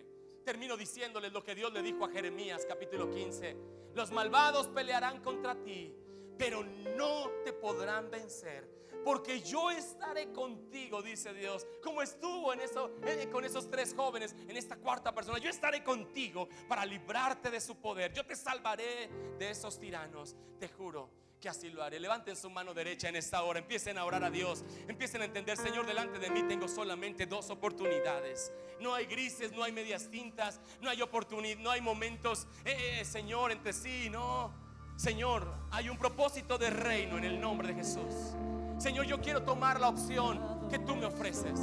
termino 0.49 0.79
diciéndoles 0.79 1.31
lo 1.31 1.45
que 1.45 1.55
Dios 1.55 1.71
le 1.75 1.83
dijo 1.83 2.07
a 2.07 2.09
Jeremías 2.09 2.65
capítulo 2.67 3.11
15. 3.11 3.55
Los 3.93 4.11
malvados 4.11 4.67
pelearán 4.69 5.21
contra 5.21 5.55
ti, 5.63 5.95
pero 6.39 6.65
no 6.97 7.31
te 7.45 7.53
podrán 7.53 8.11
vencer. 8.11 8.67
Porque 9.05 9.43
yo 9.43 9.71
estaré 9.71 10.33
contigo, 10.33 11.03
dice 11.03 11.35
Dios, 11.35 11.67
como 11.83 12.01
estuvo 12.01 12.55
en 12.55 12.63
eso, 12.63 12.93
eh, 13.05 13.29
con 13.31 13.45
esos 13.45 13.69
tres 13.69 13.93
jóvenes, 13.95 14.35
en 14.49 14.57
esta 14.57 14.77
cuarta 14.77 15.15
persona. 15.15 15.37
Yo 15.37 15.51
estaré 15.51 15.85
contigo 15.85 16.49
para 16.67 16.87
librarte 16.87 17.51
de 17.51 17.61
su 17.61 17.77
poder. 17.77 18.15
Yo 18.15 18.25
te 18.25 18.35
salvaré 18.35 19.11
de 19.39 19.51
esos 19.51 19.79
tiranos. 19.79 20.35
Te 20.59 20.69
juro 20.69 21.11
que 21.41 21.49
así 21.49 21.71
lo 21.71 21.83
haré. 21.83 22.01
Levanten 22.01 22.37
su 22.37 22.51
mano 22.51 22.75
derecha 22.75 23.09
en 23.09 23.17
esta 23.17 23.43
hora, 23.43 23.59
empiecen 23.59 23.99
a 23.99 24.05
orar 24.05 24.25
a 24.25 24.31
Dios, 24.31 24.65
empiecen 24.87 25.23
a 25.23 25.25
entender, 25.25 25.57
Señor, 25.57 25.87
delante 25.87 26.19
de 26.19 26.31
mí 26.31 26.43
tengo 26.45 26.69
solamente 26.69 27.27
dos 27.27 27.51
oportunidades. 27.51 28.53
No 28.81 28.95
hay 28.95 29.07
grises, 29.07 29.53
no 29.53 29.63
hay 29.63 29.73
medias 29.73 30.09
tintas, 30.11 30.61
no 30.81 30.91
hay 30.91 31.03
oportunidad, 31.03 31.59
no 31.59 31.71
hay 31.71 31.81
momentos, 31.81 32.47
eh, 32.65 33.01
eh, 33.01 33.05
Señor, 33.05 33.53
entre 33.53 33.73
sí, 33.73 34.09
no. 34.11 34.53
Señor, 34.97 35.55
hay 35.71 35.89
un 35.89 35.97
propósito 35.97 36.59
de 36.59 36.71
reino 36.71 37.19
en 37.19 37.25
el 37.25 37.41
nombre 37.41 37.69
de 37.69 37.75
Jesús. 37.75 38.35
Señor, 38.79 39.07
yo 39.07 39.21
quiero 39.21 39.43
tomar 39.43 39.81
la 39.81 39.89
opción 39.89 40.69
que 40.69 40.79
tú 40.79 40.97
me 40.97 41.07
ofreces. 41.07 41.59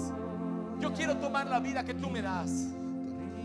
Yo 0.80 0.94
quiero 0.94 1.18
tomar 1.18 1.48
la 1.48 1.60
vida 1.60 1.84
que 1.84 1.94
tú 1.94 2.10
me 2.10 2.22
das. 2.22 2.50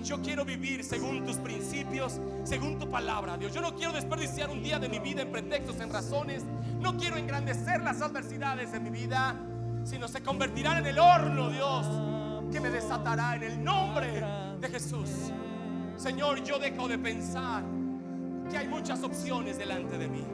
Yo 0.05 0.21
quiero 0.23 0.45
vivir 0.45 0.83
según 0.83 1.25
tus 1.25 1.37
principios, 1.37 2.21
según 2.45 2.79
tu 2.79 2.91
palabra, 2.91 3.37
Dios. 3.37 3.53
Yo 3.53 3.61
no 3.61 3.75
quiero 3.75 3.93
desperdiciar 3.93 4.51
un 4.51 4.63
día 4.63 4.79
de 4.79 4.89
mi 4.89 4.99
vida 4.99 5.23
en 5.23 5.31
pretextos, 5.31 5.79
en 5.81 5.93
razones. 5.93 6.43
No 6.81 6.97
quiero 6.97 7.17
engrandecer 7.17 7.83
las 7.83 8.01
adversidades 8.01 8.73
de 8.73 8.81
mi 8.81 8.91
vida, 8.91 9.37
sino 9.85 10.09
se 10.09 10.23
convertirán 10.23 10.79
en 10.79 10.87
el 10.87 10.99
horno, 10.99 11.51
Dios, 11.51 11.87
que 12.51 12.61
me 12.61 12.71
desatará 12.71 13.37
en 13.37 13.43
el 13.43 13.63
nombre 13.63 14.23
de 14.59 14.69
Jesús. 14.69 15.11
Señor, 15.97 16.43
yo 16.45 16.59
dejo 16.59 16.89
de 16.89 16.99
pensar 16.99 17.63
que 18.51 18.57
hay 18.57 18.69
muchas 18.69 19.03
opciones 19.03 19.59
delante 19.59 19.99
de 19.99 20.09
mí. 20.09 20.25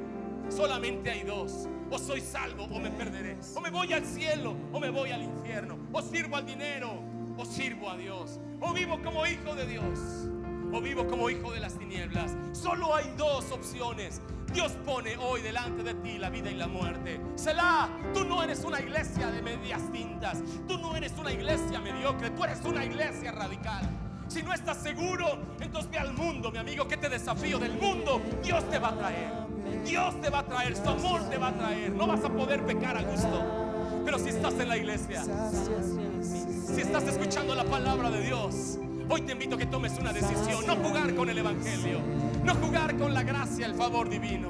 Solamente 0.48 1.10
hay 1.10 1.24
dos. 1.24 1.68
O 1.90 1.98
soy 1.98 2.20
salvo 2.20 2.64
o 2.64 2.78
me 2.78 2.90
perderé. 2.90 3.36
O 3.54 3.60
me 3.60 3.70
voy 3.70 3.92
al 3.92 4.04
cielo 4.04 4.56
o 4.72 4.80
me 4.80 4.90
voy 4.90 5.10
al 5.10 5.22
infierno. 5.22 5.76
O 5.92 6.02
sirvo 6.02 6.36
al 6.36 6.46
dinero 6.46 7.15
o 7.36 7.44
sirvo 7.44 7.90
a 7.90 7.96
Dios. 7.96 8.40
O 8.60 8.72
vivo 8.72 9.00
como 9.02 9.26
hijo 9.26 9.54
de 9.54 9.66
Dios. 9.66 10.28
O 10.72 10.80
vivo 10.80 11.06
como 11.06 11.30
hijo 11.30 11.52
de 11.52 11.60
las 11.60 11.78
tinieblas. 11.78 12.36
Solo 12.52 12.94
hay 12.94 13.12
dos 13.16 13.50
opciones. 13.52 14.20
Dios 14.52 14.72
pone 14.84 15.16
hoy 15.18 15.42
delante 15.42 15.82
de 15.82 15.94
ti 15.94 16.18
la 16.18 16.30
vida 16.30 16.50
y 16.50 16.54
la 16.54 16.66
muerte. 16.66 17.20
Selah, 17.34 17.88
tú 18.14 18.24
no 18.24 18.42
eres 18.42 18.64
una 18.64 18.80
iglesia 18.80 19.30
de 19.30 19.42
medias 19.42 19.80
tintas. 19.92 20.38
Tú 20.66 20.78
no 20.78 20.96
eres 20.96 21.12
una 21.18 21.32
iglesia 21.32 21.80
mediocre. 21.80 22.30
Tú 22.30 22.44
eres 22.44 22.64
una 22.64 22.84
iglesia 22.84 23.32
radical. 23.32 23.88
Si 24.28 24.42
no 24.42 24.52
estás 24.52 24.78
seguro, 24.78 25.38
entonces 25.60 25.90
ve 25.90 25.98
al 25.98 26.12
mundo, 26.12 26.50
mi 26.50 26.58
amigo, 26.58 26.88
que 26.88 26.96
te 26.96 27.08
desafío 27.08 27.58
del 27.58 27.74
mundo. 27.74 28.20
Dios 28.42 28.68
te 28.68 28.78
va 28.78 28.88
a 28.88 28.96
traer. 28.96 29.32
Dios 29.84 30.20
te 30.20 30.30
va 30.30 30.40
a 30.40 30.46
traer, 30.46 30.76
su 30.76 30.88
amor 30.88 31.28
te 31.28 31.38
va 31.38 31.48
a 31.48 31.54
traer. 31.54 31.92
No 31.92 32.06
vas 32.06 32.24
a 32.24 32.28
poder 32.28 32.64
pecar 32.66 32.96
a 32.96 33.02
gusto. 33.02 34.02
Pero 34.04 34.18
si 34.18 34.28
estás 34.30 34.54
en 34.54 34.68
la 34.68 34.76
iglesia, 34.76 35.22
si 36.74 36.80
estás 36.80 37.04
escuchando 37.04 37.54
la 37.54 37.64
palabra 37.64 38.10
de 38.10 38.22
Dios, 38.22 38.78
hoy 39.08 39.22
te 39.22 39.32
invito 39.32 39.54
a 39.54 39.58
que 39.58 39.66
tomes 39.66 39.92
una 39.98 40.12
decisión. 40.12 40.66
No 40.66 40.76
jugar 40.76 41.14
con 41.14 41.30
el 41.30 41.38
Evangelio, 41.38 42.00
no 42.44 42.54
jugar 42.56 42.96
con 42.96 43.14
la 43.14 43.22
gracia, 43.22 43.66
el 43.66 43.74
favor 43.74 44.08
divino. 44.08 44.48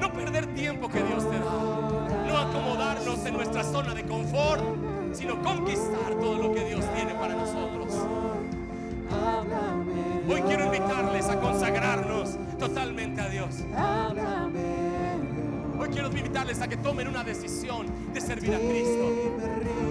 No 0.00 0.12
perder 0.12 0.52
tiempo 0.54 0.88
que 0.88 1.02
Dios 1.02 1.28
te 1.30 1.38
da. 1.38 2.24
No 2.26 2.38
acomodarnos 2.38 3.24
en 3.24 3.34
nuestra 3.34 3.62
zona 3.62 3.94
de 3.94 4.04
confort, 4.04 4.62
sino 5.12 5.40
conquistar 5.42 6.14
todo 6.20 6.36
lo 6.36 6.52
que 6.52 6.64
Dios 6.64 6.84
tiene 6.94 7.14
para 7.14 7.34
nosotros. 7.34 7.94
Hoy 10.28 10.42
quiero 10.42 10.64
invitarles 10.64 11.28
a 11.28 11.40
consagrarnos 11.40 12.30
totalmente 12.58 13.20
a 13.20 13.28
Dios. 13.28 13.54
Hoy 15.78 15.88
quiero 15.88 16.08
invitarles 16.08 16.60
a 16.60 16.68
que 16.68 16.76
tomen 16.76 17.08
una 17.08 17.22
decisión 17.22 17.86
de 18.12 18.20
servir 18.20 18.54
a 18.54 18.58
Cristo. 18.58 19.83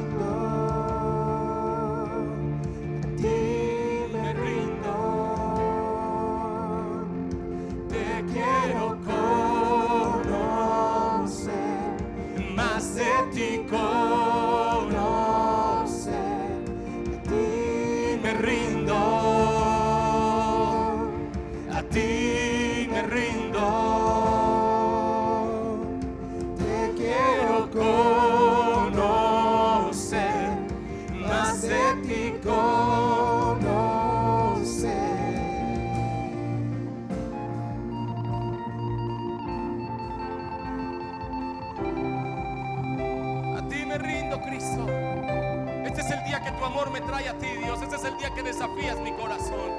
Desafías 48.43 48.99
mi 48.99 49.11
corazón. 49.13 49.71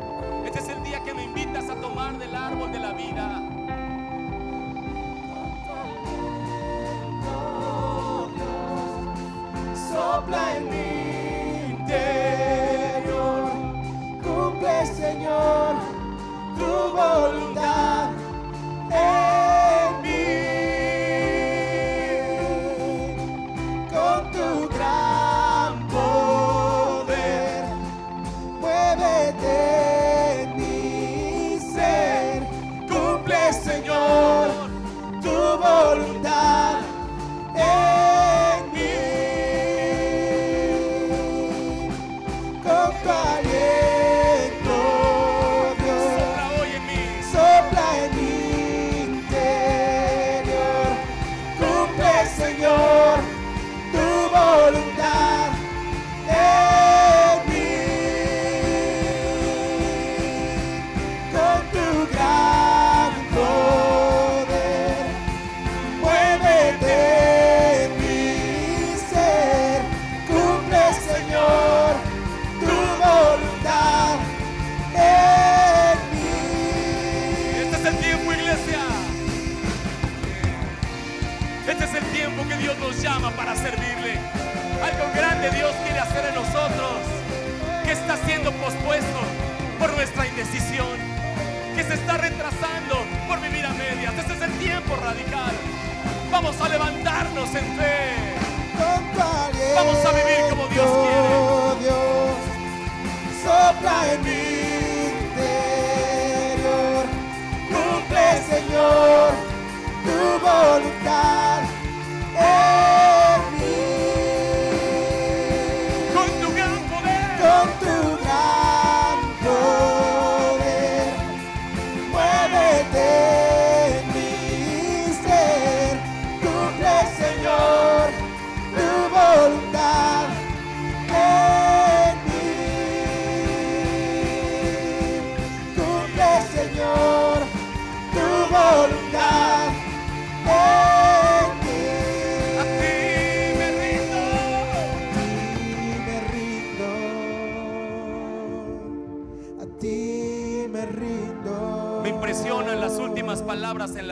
Este 0.44 0.58
es 0.58 0.68
el 0.68 0.82
día 0.82 1.02
que 1.04 1.14
me 1.14 1.24
invitas 1.24 1.68
a 1.68 1.76
tomar 1.76 2.18
del 2.18 2.34
árbol 2.34 2.72
de 2.72 2.78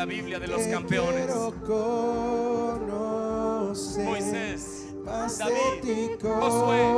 la 0.03 0.07
Biblia 0.07 0.40
de 0.40 0.48
los 0.48 0.62
campeones. 0.62 1.30
Moisés, 4.05 4.88
David, 5.38 6.18
Josué. 6.20 6.92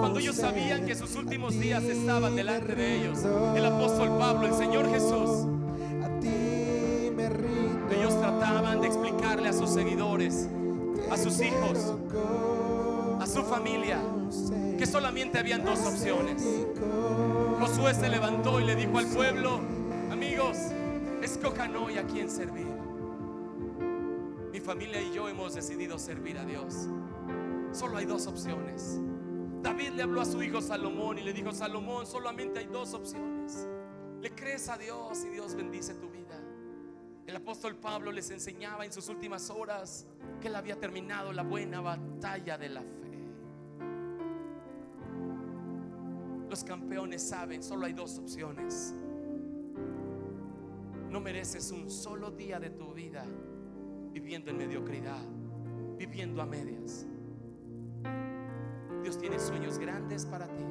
Cuando 0.00 0.18
ellos 0.18 0.36
sabían 0.36 0.84
que 0.84 0.94
sus 0.94 1.16
últimos 1.16 1.58
días 1.58 1.82
estaban 1.84 2.36
delante 2.36 2.74
de 2.74 2.96
ellos, 2.96 3.20
el 3.56 3.64
apóstol 3.64 4.18
Pablo, 4.18 4.48
el 4.48 4.52
Señor 4.52 4.90
Jesús, 4.90 5.46
ellos 7.90 8.20
trataban 8.20 8.82
de 8.82 8.86
explicarle 8.86 9.48
a 9.48 9.54
sus 9.54 9.70
seguidores, 9.70 10.46
a 11.10 11.16
sus 11.16 11.40
hijos, 11.40 11.94
a 13.18 13.26
su 13.26 13.44
familia, 13.44 13.98
que 14.76 14.84
solamente 14.84 15.38
habían 15.38 15.64
dos 15.64 15.78
opciones. 15.86 16.44
Josué 17.58 17.94
se 17.94 18.10
levantó 18.10 18.60
y 18.60 18.64
le 18.64 18.76
dijo 18.76 18.98
al 18.98 19.06
pueblo, 19.06 19.77
escojan 21.38 21.76
hoy 21.76 21.96
a 21.96 22.04
quién 22.04 22.28
servir. 22.28 22.66
Mi 24.50 24.58
familia 24.58 25.00
y 25.00 25.14
yo 25.14 25.28
hemos 25.28 25.54
decidido 25.54 25.96
servir 25.96 26.36
a 26.36 26.44
Dios. 26.44 26.88
Solo 27.70 27.96
hay 27.96 28.06
dos 28.06 28.26
opciones. 28.26 29.00
David 29.62 29.90
le 29.90 30.02
habló 30.02 30.20
a 30.20 30.24
su 30.24 30.42
hijo 30.42 30.60
Salomón 30.60 31.16
y 31.18 31.22
le 31.22 31.32
dijo, 31.32 31.52
Salomón, 31.52 32.08
solamente 32.08 32.58
hay 32.58 32.66
dos 32.66 32.92
opciones. 32.92 33.68
Le 34.20 34.32
crees 34.32 34.68
a 34.68 34.76
Dios 34.76 35.24
y 35.24 35.28
Dios 35.28 35.54
bendice 35.54 35.94
tu 35.94 36.10
vida. 36.10 36.40
El 37.24 37.36
apóstol 37.36 37.76
Pablo 37.76 38.10
les 38.10 38.30
enseñaba 38.30 38.84
en 38.84 38.92
sus 38.92 39.08
últimas 39.08 39.48
horas 39.48 40.06
que 40.40 40.48
él 40.48 40.56
había 40.56 40.80
terminado 40.80 41.32
la 41.32 41.44
buena 41.44 41.80
batalla 41.80 42.58
de 42.58 42.68
la 42.68 42.80
fe. 42.80 42.88
Los 46.50 46.64
campeones 46.64 47.28
saben, 47.28 47.62
solo 47.62 47.86
hay 47.86 47.92
dos 47.92 48.18
opciones. 48.18 48.92
No 51.10 51.20
mereces 51.20 51.70
un 51.70 51.90
solo 51.90 52.30
día 52.30 52.60
de 52.60 52.70
tu 52.70 52.92
vida 52.92 53.24
viviendo 54.12 54.50
en 54.50 54.58
mediocridad, 54.58 55.22
viviendo 55.96 56.42
a 56.42 56.46
medias. 56.46 57.06
Dios 59.02 59.18
tiene 59.18 59.38
sueños 59.38 59.78
grandes 59.78 60.26
para 60.26 60.46
ti. 60.46 60.64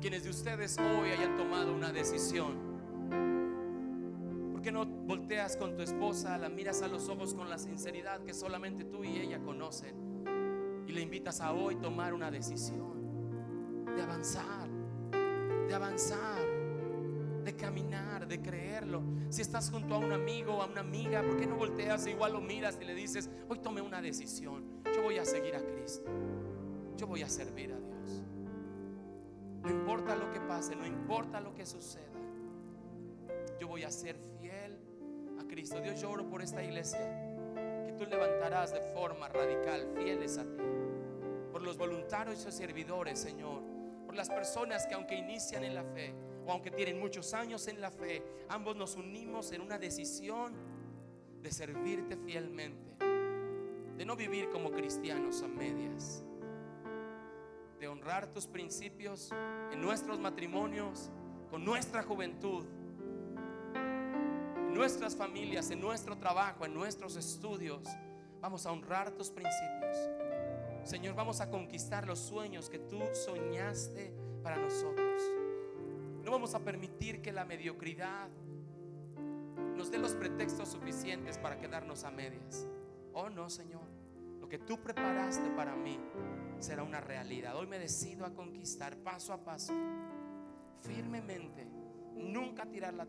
Quienes 0.00 0.24
de 0.24 0.30
ustedes 0.30 0.78
hoy 0.78 1.10
hayan 1.10 1.36
tomado 1.36 1.74
una 1.74 1.92
decisión, 1.92 2.54
¿por 4.52 4.62
qué 4.62 4.72
no 4.72 4.86
volteas 4.86 5.56
con 5.56 5.76
tu 5.76 5.82
esposa, 5.82 6.38
la 6.38 6.48
miras 6.48 6.80
a 6.82 6.88
los 6.88 7.08
ojos 7.08 7.34
con 7.34 7.50
la 7.50 7.58
sinceridad 7.58 8.22
que 8.24 8.32
solamente 8.32 8.84
tú 8.84 9.04
y 9.04 9.18
ella 9.18 9.40
conocen 9.40 10.24
y 10.86 10.92
le 10.92 11.00
invitas 11.00 11.40
a 11.40 11.52
hoy 11.52 11.76
tomar 11.76 12.14
una 12.14 12.30
decisión 12.30 12.96
de 13.94 14.02
avanzar, 14.02 14.68
de 15.68 15.74
avanzar, 15.74 16.44
de 17.44 17.56
caminar, 17.56 18.15
de 18.26 18.40
creerlo? 18.40 19.02
Si 19.30 19.42
estás 19.42 19.70
junto 19.70 19.94
a 19.94 19.98
un 19.98 20.12
amigo 20.12 20.54
o 20.54 20.62
a 20.62 20.66
una 20.66 20.80
amiga, 20.80 21.22
¿por 21.22 21.36
qué 21.36 21.46
no 21.46 21.56
volteas 21.56 22.06
e 22.06 22.10
igual 22.10 22.32
lo 22.32 22.40
miras 22.40 22.78
y 22.80 22.84
le 22.84 22.94
dices, 22.94 23.30
hoy 23.48 23.58
tomé 23.58 23.80
una 23.80 24.00
decisión, 24.00 24.82
yo 24.94 25.02
voy 25.02 25.18
a 25.18 25.24
seguir 25.24 25.54
a 25.56 25.60
Cristo, 25.60 26.10
yo 26.96 27.06
voy 27.06 27.22
a 27.22 27.28
servir 27.28 27.72
a 27.72 27.78
Dios? 27.78 28.24
No 29.62 29.70
importa 29.70 30.14
lo 30.14 30.30
que 30.30 30.40
pase, 30.40 30.76
no 30.76 30.86
importa 30.86 31.40
lo 31.40 31.52
que 31.52 31.66
suceda. 31.66 32.04
Yo 33.58 33.66
voy 33.66 33.82
a 33.82 33.90
ser 33.90 34.16
fiel 34.40 34.78
a 35.40 35.44
Cristo. 35.48 35.80
Dios 35.80 36.00
lloro 36.00 36.28
por 36.28 36.40
esta 36.40 36.62
iglesia. 36.62 37.00
Que 37.84 37.92
tú 37.98 38.04
levantarás 38.04 38.72
de 38.72 38.80
forma 38.80 39.28
radical, 39.28 39.88
fieles 39.96 40.38
a 40.38 40.44
ti. 40.44 40.62
Por 41.50 41.62
los 41.62 41.76
voluntarios 41.76 42.46
y 42.46 42.52
servidores, 42.52 43.18
Señor. 43.18 43.62
Por 44.04 44.14
las 44.14 44.28
personas 44.28 44.86
que 44.86 44.94
aunque 44.94 45.16
inician 45.16 45.64
en 45.64 45.74
la 45.74 45.82
fe 45.82 46.14
o 46.46 46.52
aunque 46.52 46.70
tienen 46.70 47.00
muchos 47.00 47.34
años 47.34 47.66
en 47.68 47.80
la 47.80 47.90
fe, 47.90 48.22
ambos 48.48 48.76
nos 48.76 48.96
unimos 48.96 49.52
en 49.52 49.60
una 49.60 49.78
decisión 49.78 50.54
de 51.42 51.50
servirte 51.50 52.16
fielmente. 52.16 52.96
De 53.96 54.04
no 54.04 54.14
vivir 54.14 54.50
como 54.50 54.70
cristianos 54.70 55.42
a 55.42 55.48
medias 55.48 56.26
de 57.78 57.88
honrar 57.88 58.26
tus 58.28 58.46
principios 58.46 59.30
en 59.72 59.80
nuestros 59.80 60.18
matrimonios, 60.18 61.10
con 61.50 61.64
nuestra 61.64 62.02
juventud, 62.02 62.64
en 63.74 64.74
nuestras 64.74 65.14
familias, 65.14 65.70
en 65.70 65.80
nuestro 65.80 66.16
trabajo, 66.16 66.64
en 66.64 66.74
nuestros 66.74 67.16
estudios. 67.16 67.82
Vamos 68.40 68.66
a 68.66 68.72
honrar 68.72 69.10
tus 69.12 69.30
principios. 69.30 69.96
Señor, 70.84 71.14
vamos 71.14 71.40
a 71.40 71.50
conquistar 71.50 72.06
los 72.06 72.18
sueños 72.18 72.70
que 72.70 72.78
tú 72.78 73.00
soñaste 73.12 74.12
para 74.42 74.56
nosotros. 74.56 75.22
No 76.26 76.32
vamos 76.32 76.56
a 76.56 76.58
permitir 76.58 77.22
que 77.22 77.30
la 77.30 77.44
mediocridad 77.44 78.28
nos 79.76 79.92
dé 79.92 79.98
los 79.98 80.16
pretextos 80.16 80.68
suficientes 80.68 81.38
para 81.38 81.56
quedarnos 81.60 82.02
a 82.02 82.10
medias. 82.10 82.66
Oh 83.12 83.30
no, 83.30 83.48
Señor. 83.48 83.84
Lo 84.40 84.48
que 84.48 84.58
tú 84.58 84.76
preparaste 84.76 85.48
para 85.50 85.76
mí 85.76 86.00
será 86.58 86.82
una 86.82 87.00
realidad. 87.00 87.56
Hoy 87.56 87.68
me 87.68 87.78
decido 87.78 88.26
a 88.26 88.34
conquistar 88.34 88.96
paso 88.96 89.32
a 89.32 89.44
paso, 89.44 89.72
firmemente, 90.80 91.64
nunca 92.16 92.66
tirar 92.66 92.94
la 92.94 93.04